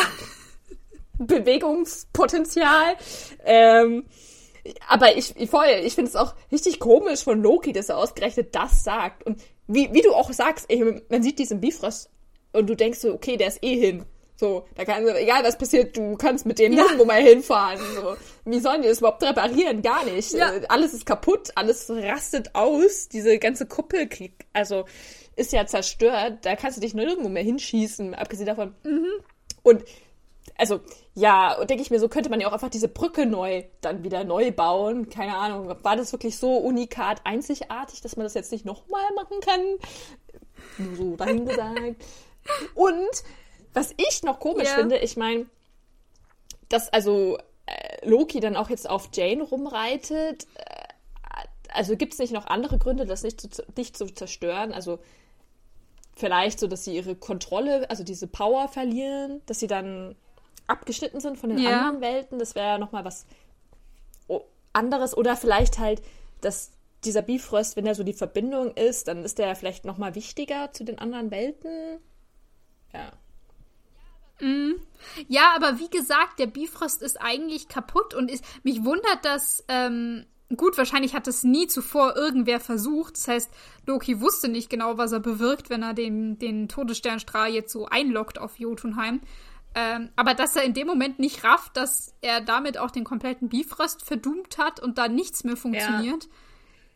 Bewegungspotenzial. 1.18 2.94
Ähm, 3.44 4.04
aber 4.86 5.16
ich, 5.16 5.34
ich 5.36 5.50
voll, 5.50 5.66
ich 5.82 5.94
finde 5.94 6.11
es 6.11 6.16
auch 6.16 6.34
richtig 6.52 6.78
komisch 6.78 7.24
von 7.24 7.42
Loki, 7.42 7.72
dass 7.72 7.88
er 7.88 7.98
ausgerechnet 7.98 8.54
das 8.54 8.84
sagt. 8.84 9.24
Und 9.24 9.40
wie, 9.66 9.92
wie 9.92 10.02
du 10.02 10.12
auch 10.12 10.32
sagst, 10.32 10.66
ey, 10.68 11.02
man 11.09 11.22
sieht 11.22 11.38
diesen 11.38 11.61
Bifrost 11.61 12.11
und 12.52 12.68
du 12.68 12.76
denkst 12.76 13.00
so, 13.00 13.12
okay, 13.12 13.36
der 13.36 13.48
ist 13.48 13.64
eh 13.64 13.76
hin. 13.78 14.04
So, 14.39 14.64
da 14.76 14.84
kann, 14.84 15.05
egal 15.16 15.43
was 15.43 15.59
passiert, 15.59 15.97
du 15.97 16.16
kannst 16.16 16.47
mit 16.47 16.61
dem 16.61 16.72
ja. 16.72 16.82
nirgendwo 16.82 17.05
mal 17.05 17.20
hinfahren. 17.20 17.80
So. 17.97 18.16
Wie 18.45 18.61
sollen 18.61 18.82
die 18.82 18.89
das 18.89 18.99
überhaupt 18.99 19.20
reparieren? 19.24 19.82
Gar 19.82 20.05
nicht. 20.05 20.32
Ja. 20.32 20.53
Äh, 20.53 20.62
alles 20.68 20.95
ist 20.95 21.07
kaputt, 21.07 21.51
alles 21.57 21.91
rastet 21.91 22.55
aus. 22.55 23.09
Diese 23.09 23.39
ganze 23.41 23.66
Kuppel, 23.66 24.09
also 24.53 24.84
ist 25.34 25.53
ja 25.53 25.66
zerstört. 25.66 26.39
Da 26.43 26.55
kannst 26.55 26.76
du 26.76 26.80
dich 26.80 26.95
nirgendwo 26.95 27.28
mehr 27.28 27.43
hinschießen, 27.43 28.14
abgesehen 28.14 28.47
davon. 28.47 28.76
Mhm. 28.84 29.09
Und 29.64 29.82
also 30.57 30.80
ja, 31.14 31.64
denke 31.64 31.82
ich 31.82 31.91
mir, 31.91 31.99
so 31.99 32.09
könnte 32.09 32.30
man 32.30 32.41
ja 32.41 32.47
auch 32.47 32.53
einfach 32.53 32.70
diese 32.70 32.86
Brücke 32.86 33.26
neu 33.26 33.64
dann 33.80 34.05
wieder 34.05 34.22
neu 34.22 34.53
bauen. 34.53 35.11
Keine 35.11 35.36
Ahnung, 35.36 35.74
war 35.82 35.97
das 35.97 36.12
wirklich 36.12 36.39
so 36.39 36.59
unikat 36.59 37.22
einzigartig, 37.24 38.03
dass 38.03 38.16
man 38.16 38.22
das 38.22 38.34
jetzt 38.34 38.53
nicht 38.53 38.64
nochmal 38.64 39.03
machen 39.16 39.41
kann? 39.41 39.61
Nur 40.78 40.97
so 40.97 41.16
dahin 41.16 41.45
gesagt. 41.45 41.97
Und 42.74 43.24
was 43.74 43.94
ich 43.96 44.22
noch 44.22 44.40
komisch 44.40 44.68
ja. 44.68 44.74
finde, 44.74 44.98
ich 44.98 45.16
meine, 45.16 45.46
dass 46.68 46.88
also 46.92 47.38
äh, 47.66 48.08
Loki 48.08 48.40
dann 48.40 48.56
auch 48.56 48.70
jetzt 48.70 48.88
auf 48.88 49.10
Jane 49.12 49.42
rumreitet. 49.42 50.46
Äh, 50.54 50.88
also 51.72 51.96
gibt 51.96 52.14
es 52.14 52.18
nicht 52.18 52.32
noch 52.32 52.46
andere 52.46 52.78
Gründe, 52.78 53.06
das 53.06 53.22
nicht 53.22 53.40
zu, 53.40 53.64
nicht 53.76 53.96
zu 53.96 54.06
zerstören? 54.06 54.72
Also 54.72 54.98
vielleicht 56.16 56.60
so, 56.60 56.66
dass 56.66 56.84
sie 56.84 56.96
ihre 56.96 57.14
Kontrolle, 57.14 57.88
also 57.90 58.04
diese 58.04 58.26
Power 58.26 58.68
verlieren, 58.68 59.42
dass 59.46 59.60
sie 59.60 59.66
dann 59.66 60.16
abgeschnitten 60.66 61.20
sind 61.20 61.38
von 61.38 61.50
den 61.50 61.58
ja. 61.58 61.78
anderen 61.78 62.00
Welten. 62.00 62.38
Das 62.38 62.54
wäre 62.54 62.66
ja 62.66 62.78
nochmal 62.78 63.04
was 63.04 63.26
anderes. 64.72 65.16
Oder 65.16 65.36
vielleicht 65.36 65.78
halt, 65.78 66.02
dass 66.40 66.72
dieser 67.04 67.22
Bifrost, 67.22 67.76
wenn 67.76 67.86
er 67.86 67.94
so 67.94 68.02
die 68.02 68.12
Verbindung 68.12 68.72
ist, 68.74 69.08
dann 69.08 69.24
ist 69.24 69.38
der 69.38 69.54
vielleicht 69.56 69.84
nochmal 69.84 70.14
wichtiger 70.14 70.72
zu 70.72 70.84
den 70.84 70.98
anderen 70.98 71.30
Welten. 71.30 72.00
Ja. 72.92 73.12
Mm. 74.41 74.72
Ja, 75.28 75.53
aber 75.55 75.78
wie 75.78 75.89
gesagt, 75.89 76.39
der 76.39 76.47
Bifrost 76.47 77.03
ist 77.03 77.20
eigentlich 77.20 77.68
kaputt 77.68 78.14
und 78.14 78.30
ist, 78.30 78.45
mich 78.62 78.84
wundert, 78.84 79.24
dass, 79.24 79.64
ähm, 79.68 80.26
gut, 80.57 80.76
wahrscheinlich 80.78 81.14
hat 81.14 81.28
es 81.28 81.43
nie 81.43 81.66
zuvor 81.66 82.16
irgendwer 82.16 82.61
versucht. 82.61 83.16
Das 83.16 83.28
heißt, 83.28 83.51
Loki 83.86 84.20
wusste 84.20 84.49
nicht 84.49 84.70
genau, 84.70 84.99
was 84.99 85.12
er 85.12 85.20
bewirkt, 85.20 85.70
wenn 85.70 85.82
er 85.82 85.95
den, 85.95 86.39
den 86.39 86.68
Todessternstrahl 86.68 87.51
jetzt 87.51 87.72
so 87.72 87.86
einloggt 87.86 88.39
auf 88.39 88.59
Jotunheim. 88.59 89.20
Ähm, 89.74 90.11
aber 90.16 90.34
dass 90.34 90.57
er 90.57 90.62
in 90.62 90.74
dem 90.74 90.86
Moment 90.86 91.18
nicht 91.18 91.45
rafft, 91.45 91.76
dass 91.76 92.14
er 92.20 92.41
damit 92.41 92.78
auch 92.78 92.91
den 92.91 93.05
kompletten 93.05 93.49
Bifrost 93.49 94.03
verdummt 94.03 94.59
hat 94.59 94.80
und 94.80 94.99
da 94.99 95.09
nichts 95.09 95.45
mehr 95.45 95.57
funktioniert. 95.57 96.28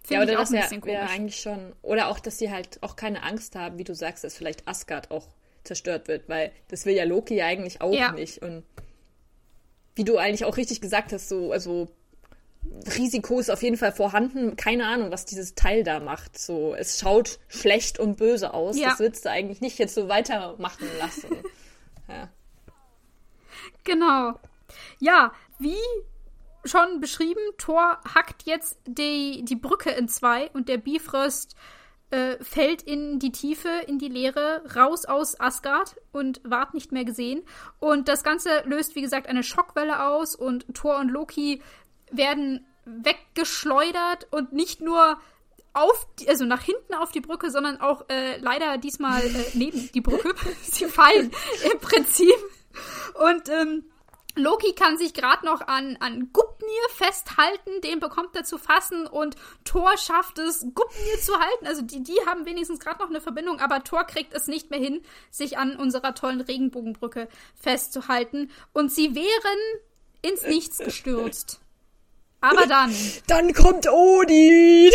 Ja, 0.08 0.16
ja 0.16 0.22
oder 0.22 0.32
das 0.34 0.50
wäre 0.50 0.84
wär 0.84 1.08
eigentlich 1.08 1.40
schon. 1.40 1.74
Oder 1.82 2.08
auch, 2.08 2.18
dass 2.18 2.38
sie 2.38 2.50
halt 2.50 2.82
auch 2.82 2.96
keine 2.96 3.22
Angst 3.22 3.54
haben, 3.56 3.78
wie 3.78 3.84
du 3.84 3.94
sagst, 3.94 4.24
dass 4.24 4.36
vielleicht 4.36 4.66
Asgard 4.66 5.10
auch 5.10 5.28
zerstört 5.64 6.08
wird, 6.08 6.28
weil 6.28 6.52
das 6.68 6.86
will 6.86 6.94
ja 6.94 7.04
Loki 7.04 7.34
ja 7.36 7.46
eigentlich 7.46 7.80
auch 7.80 7.94
ja. 7.94 8.12
nicht. 8.12 8.42
Und 8.42 8.64
wie 9.94 10.04
du 10.04 10.18
eigentlich 10.18 10.44
auch 10.44 10.56
richtig 10.56 10.80
gesagt 10.80 11.12
hast, 11.12 11.28
so, 11.28 11.52
also 11.52 11.88
Risiko 12.96 13.38
ist 13.38 13.50
auf 13.50 13.62
jeden 13.62 13.76
Fall 13.76 13.92
vorhanden. 13.92 14.56
Keine 14.56 14.86
Ahnung, 14.86 15.10
was 15.10 15.24
dieses 15.24 15.54
Teil 15.54 15.84
da 15.84 16.00
macht. 16.00 16.38
So, 16.38 16.74
es 16.74 16.98
schaut 16.98 17.38
schlecht 17.48 17.98
und 17.98 18.16
böse 18.16 18.54
aus. 18.54 18.78
Ja. 18.78 18.90
Das 18.90 19.00
willst 19.00 19.24
du 19.24 19.30
eigentlich 19.30 19.60
nicht 19.60 19.78
jetzt 19.78 19.94
so 19.94 20.08
weitermachen 20.08 20.86
lassen. 20.98 21.28
ja. 22.08 22.28
Genau. 23.84 24.38
Ja, 25.00 25.32
wie 25.58 25.76
schon 26.64 27.00
beschrieben, 27.00 27.40
Thor 27.58 27.98
hackt 28.14 28.44
jetzt 28.44 28.78
die, 28.86 29.44
die 29.44 29.56
Brücke 29.56 29.90
in 29.90 30.08
zwei 30.08 30.50
und 30.50 30.68
der 30.68 30.78
Bifrost 30.78 31.56
äh, 32.12 32.36
fällt 32.42 32.82
in 32.82 33.18
die 33.18 33.32
Tiefe, 33.32 33.70
in 33.86 33.98
die 33.98 34.08
Leere, 34.08 34.62
raus 34.76 35.06
aus 35.06 35.40
Asgard 35.40 35.96
und 36.12 36.40
ward 36.44 36.74
nicht 36.74 36.92
mehr 36.92 37.04
gesehen. 37.04 37.42
Und 37.80 38.08
das 38.08 38.22
Ganze 38.22 38.62
löst, 38.66 38.94
wie 38.94 39.00
gesagt, 39.00 39.26
eine 39.26 39.42
Schockwelle 39.42 40.04
aus 40.04 40.34
und 40.36 40.66
Thor 40.74 40.98
und 40.98 41.08
Loki 41.08 41.62
werden 42.10 42.66
weggeschleudert 42.84 44.28
und 44.30 44.52
nicht 44.52 44.80
nur 44.80 45.18
auf, 45.72 46.06
die, 46.18 46.28
also 46.28 46.44
nach 46.44 46.62
hinten 46.62 46.94
auf 46.94 47.12
die 47.12 47.20
Brücke, 47.20 47.50
sondern 47.50 47.80
auch 47.80 48.04
äh, 48.10 48.36
leider 48.38 48.76
diesmal 48.76 49.22
äh, 49.22 49.44
neben 49.54 49.90
die 49.92 50.00
Brücke. 50.02 50.34
Sie 50.62 50.84
fallen 50.86 51.30
im 51.72 51.78
Prinzip. 51.80 52.34
Und 53.14 53.48
ähm, 53.48 53.84
Loki 54.34 54.72
kann 54.72 54.96
sich 54.96 55.12
gerade 55.12 55.44
noch 55.44 55.60
an, 55.60 55.98
an 56.00 56.30
Gupnir 56.32 56.88
festhalten, 56.94 57.80
den 57.82 58.00
bekommt 58.00 58.34
er 58.34 58.44
zu 58.44 58.56
fassen 58.56 59.06
und 59.06 59.36
Thor 59.64 59.96
schafft 59.98 60.38
es, 60.38 60.66
Gupnir 60.74 61.20
zu 61.20 61.38
halten. 61.38 61.66
Also 61.66 61.82
die, 61.82 62.02
die 62.02 62.18
haben 62.26 62.46
wenigstens 62.46 62.80
gerade 62.80 63.00
noch 63.00 63.10
eine 63.10 63.20
Verbindung, 63.20 63.60
aber 63.60 63.84
Thor 63.84 64.04
kriegt 64.04 64.32
es 64.32 64.46
nicht 64.46 64.70
mehr 64.70 64.78
hin, 64.78 65.02
sich 65.30 65.58
an 65.58 65.76
unserer 65.76 66.14
tollen 66.14 66.40
Regenbogenbrücke 66.40 67.28
festzuhalten. 67.60 68.50
Und 68.72 68.90
sie 68.90 69.14
wären 69.14 69.58
ins 70.22 70.42
Nichts 70.42 70.78
gestürzt. 70.78 71.60
Aber 72.40 72.66
dann. 72.66 72.94
Dann 73.26 73.52
kommt 73.52 73.86
Odin! 73.88 74.92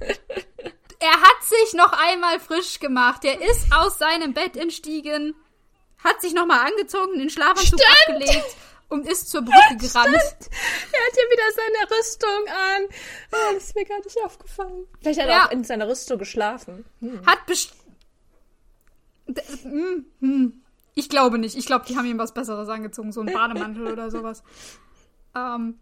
er 0.98 1.20
hat 1.20 1.44
sich 1.44 1.74
noch 1.74 1.92
einmal 1.92 2.40
frisch 2.40 2.80
gemacht. 2.80 3.24
Er 3.24 3.40
ist 3.40 3.72
aus 3.72 3.98
seinem 3.98 4.34
Bett 4.34 4.56
entstiegen, 4.56 5.34
hat 6.02 6.20
sich 6.20 6.34
nochmal 6.34 6.66
angezogen, 6.66 7.18
den 7.18 7.30
Schlafanzug 7.30 7.80
Stimmt. 7.80 8.20
abgelegt 8.20 8.56
und 8.90 9.06
ist 9.08 9.30
zur 9.30 9.42
Brücke 9.42 9.76
gerannt. 9.76 10.16
Stimmt. 10.16 10.50
Er 10.92 11.00
hat 11.00 11.16
ja 11.16 11.22
wieder 11.30 11.42
seine 11.56 11.98
Rüstung 11.98 12.48
an. 12.48 12.82
Oh, 13.32 13.54
das 13.54 13.64
ist 13.64 13.76
mir 13.76 13.84
gar 13.84 13.98
nicht 13.98 14.16
aufgefallen. 14.24 14.86
Vielleicht 15.00 15.20
hat 15.20 15.28
ja. 15.28 15.38
er 15.38 15.46
auch 15.46 15.50
in 15.52 15.64
seiner 15.64 15.88
Rüstung 15.88 16.18
geschlafen. 16.18 16.84
Hm. 17.00 17.24
Hat 17.24 17.46
best 17.46 17.72
hm, 19.62 20.06
hm. 20.20 20.62
Ich 20.94 21.08
glaube 21.08 21.38
nicht. 21.38 21.56
Ich 21.56 21.66
glaube, 21.66 21.86
die 21.86 21.96
haben 21.96 22.06
ihm 22.06 22.18
was 22.18 22.34
Besseres 22.34 22.68
angezogen. 22.68 23.12
So 23.12 23.20
ein 23.20 23.32
Bademantel 23.32 23.86
oder 23.86 24.10
sowas. 24.10 24.42
Ähm, 25.36 25.78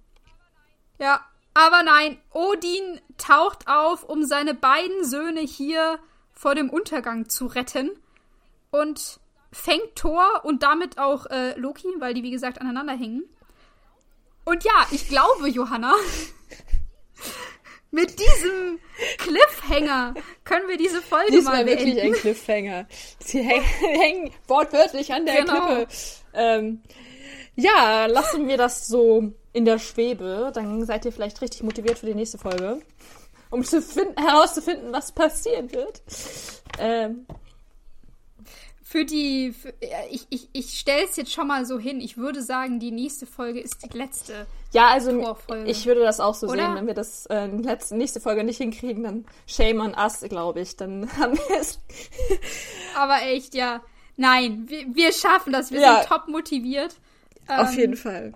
ja, 0.98 1.24
aber 1.54 1.82
nein. 1.82 2.18
Odin 2.30 3.00
taucht 3.16 3.66
auf, 3.66 4.04
um 4.04 4.24
seine 4.24 4.54
beiden 4.54 5.04
Söhne 5.04 5.40
hier 5.40 5.98
vor 6.32 6.54
dem 6.54 6.68
Untergang 6.70 7.28
zu 7.28 7.46
retten. 7.46 7.90
Und 8.70 9.18
fängt 9.52 9.96
Thor 9.96 10.42
und 10.44 10.62
damit 10.62 10.98
auch 10.98 11.26
äh, 11.26 11.58
Loki, 11.58 11.88
weil 11.98 12.14
die 12.14 12.22
wie 12.22 12.30
gesagt 12.30 12.60
aneinander 12.60 12.94
hängen. 12.94 13.24
Und 14.44 14.64
ja, 14.64 14.86
ich 14.90 15.08
glaube, 15.08 15.48
Johanna, 15.48 15.92
mit 17.90 18.18
diesem 18.18 18.78
Cliffhanger 19.18 20.14
können 20.44 20.68
wir 20.68 20.76
diese 20.76 21.02
Folge 21.02 21.32
Diesmal 21.32 21.56
mal 21.56 21.64
beenden. 21.64 21.86
wirklich 21.86 22.04
ein 22.04 22.12
Cliffhanger. 22.12 22.86
Sie 23.18 23.42
hängen 23.42 24.32
wortwörtlich 24.46 25.12
an 25.12 25.26
der 25.26 25.42
genau. 25.42 25.66
Klippe. 25.66 25.88
Ähm, 26.34 26.82
ja, 27.56 28.06
lassen 28.06 28.48
wir 28.48 28.56
das 28.56 28.86
so 28.86 29.32
in 29.52 29.64
der 29.64 29.78
Schwebe. 29.78 30.52
Dann 30.54 30.84
seid 30.84 31.04
ihr 31.04 31.12
vielleicht 31.12 31.40
richtig 31.42 31.62
motiviert 31.62 31.98
für 31.98 32.06
die 32.06 32.14
nächste 32.14 32.38
Folge. 32.38 32.80
Um 33.50 33.64
zu 33.64 33.80
finden, 33.80 34.20
herauszufinden, 34.22 34.92
was 34.92 35.12
passieren 35.12 35.72
wird. 35.72 36.02
Ähm, 36.78 37.26
für 38.88 39.04
die, 39.04 39.52
für, 39.52 39.74
ich, 40.10 40.26
ich, 40.30 40.48
ich 40.54 40.78
stelle 40.78 41.04
es 41.04 41.16
jetzt 41.16 41.30
schon 41.30 41.46
mal 41.46 41.66
so 41.66 41.78
hin. 41.78 42.00
Ich 42.00 42.16
würde 42.16 42.42
sagen, 42.42 42.80
die 42.80 42.90
nächste 42.90 43.26
Folge 43.26 43.60
ist 43.60 43.84
die 43.84 43.94
letzte. 43.94 44.46
Ja, 44.72 44.88
also 44.88 45.12
Torfolge. 45.12 45.70
ich 45.70 45.84
würde 45.84 46.00
das 46.00 46.20
auch 46.20 46.34
so 46.34 46.46
Oder? 46.46 46.62
sehen. 46.62 46.74
Wenn 46.74 46.86
wir 46.86 46.94
das 46.94 47.26
äh, 47.26 47.48
letzte, 47.48 47.98
nächste 47.98 48.18
Folge 48.18 48.44
nicht 48.44 48.56
hinkriegen, 48.56 49.02
dann 49.02 49.26
shame 49.46 49.80
on 49.80 49.94
us, 49.94 50.22
glaube 50.22 50.62
ich. 50.62 50.74
Dann 50.76 51.06
haben 51.18 51.36
wir 51.36 51.60
es. 51.60 51.80
Aber 52.96 53.20
echt, 53.24 53.54
ja. 53.54 53.82
Nein, 54.16 54.64
wir, 54.68 54.86
wir 54.94 55.12
schaffen 55.12 55.52
das. 55.52 55.70
Wir 55.70 55.82
ja. 55.82 55.96
sind 55.98 56.08
top 56.08 56.26
motiviert. 56.26 56.96
Auf 57.46 57.72
ähm, 57.72 57.78
jeden 57.78 57.96
Fall. 57.96 58.32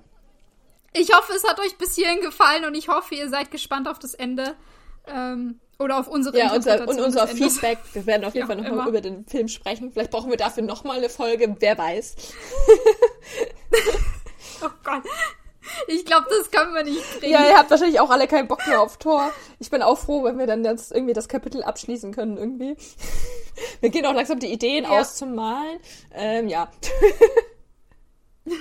Ich 0.93 1.15
hoffe, 1.15 1.33
es 1.33 1.49
hat 1.49 1.61
euch 1.61 1.79
bis 1.79 1.95
hierhin 1.95 2.21
gefallen 2.21 2.67
und 2.67 2.75
ich 2.75 2.89
hoffe, 2.89 3.15
ihr 3.15 3.31
seid 3.31 3.51
gespannt 3.51 3.89
auf 3.89 3.99
das 3.99 4.13
Ende. 4.13 4.55
Ähm, 5.07 5.61
oder 5.83 5.99
auf 5.99 6.09
unsere 6.09 6.39
Ja, 6.39 6.55
unser, 6.55 6.89
und 6.89 7.01
unser 7.01 7.27
Feedback. 7.27 7.79
Wir 7.93 8.07
werden 8.07 8.25
auf 8.25 8.35
jeden 8.35 8.47
Fall 8.47 8.57
nochmal 8.57 8.89
über 8.89 9.01
den 9.01 9.27
Film 9.27 9.49
sprechen. 9.49 9.93
Vielleicht 9.93 10.11
brauchen 10.11 10.31
wir 10.31 10.37
dafür 10.37 10.63
nochmal 10.63 10.99
eine 10.99 11.09
Folge, 11.09 11.57
wer 11.59 11.77
weiß. 11.77 12.15
oh 14.63 14.71
Gott. 14.85 15.03
Ich 15.87 16.05
glaube, 16.05 16.27
das 16.29 16.51
können 16.51 16.75
wir 16.75 16.85
nicht 16.85 17.03
kriegen. 17.19 17.33
Ja, 17.33 17.47
ihr 17.47 17.57
habt 17.57 17.71
wahrscheinlich 17.71 18.01
auch 18.01 18.11
alle 18.11 18.27
keinen 18.27 18.49
Bock 18.49 18.67
mehr 18.67 18.81
auf 18.81 18.99
Tor. 18.99 19.33
Ich 19.59 19.71
bin 19.71 19.83
auch 19.83 19.99
froh, 19.99 20.25
wenn 20.25 20.39
wir 20.39 20.47
dann 20.47 20.65
jetzt 20.65 20.93
irgendwie 20.93 21.13
das 21.13 21.29
Kapitel 21.29 21.63
abschließen 21.63 22.13
können 22.13 22.37
irgendwie. 22.37 22.77
Wir 23.81 23.91
gehen 23.91 24.07
auch 24.07 24.15
langsam 24.15 24.39
die 24.39 24.51
Ideen 24.51 24.85
ja. 24.85 25.01
auszumalen. 25.01 25.79
Ähm, 26.15 26.49
ja. 26.49 26.71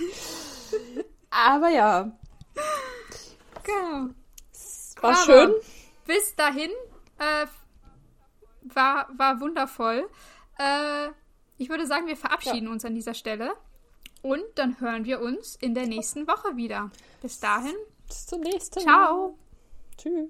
Aber 1.29 1.69
ja. 1.69 2.11
Genau. 3.63 4.09
War 5.01 5.11
Aber 5.11 5.25
schön. 5.25 5.53
Bis 6.05 6.35
dahin 6.35 6.71
äh, 7.21 7.47
war, 8.63 9.07
war 9.17 9.39
wundervoll. 9.39 10.09
Äh, 10.57 11.09
ich 11.57 11.69
würde 11.69 11.85
sagen, 11.85 12.07
wir 12.07 12.17
verabschieden 12.17 12.65
ja. 12.65 12.71
uns 12.71 12.85
an 12.85 12.95
dieser 12.95 13.13
Stelle. 13.13 13.53
Und 14.21 14.43
dann 14.55 14.79
hören 14.79 15.05
wir 15.05 15.21
uns 15.21 15.55
in 15.55 15.73
der 15.73 15.87
nächsten 15.87 16.27
Woche 16.27 16.55
wieder. 16.55 16.91
Bis 17.21 17.39
dahin. 17.39 17.75
Bis 18.07 18.25
zum 18.27 18.41
nächsten 18.41 18.83
Mal. 18.83 19.05
Ciao. 19.05 19.37
Tschüss. 19.97 20.29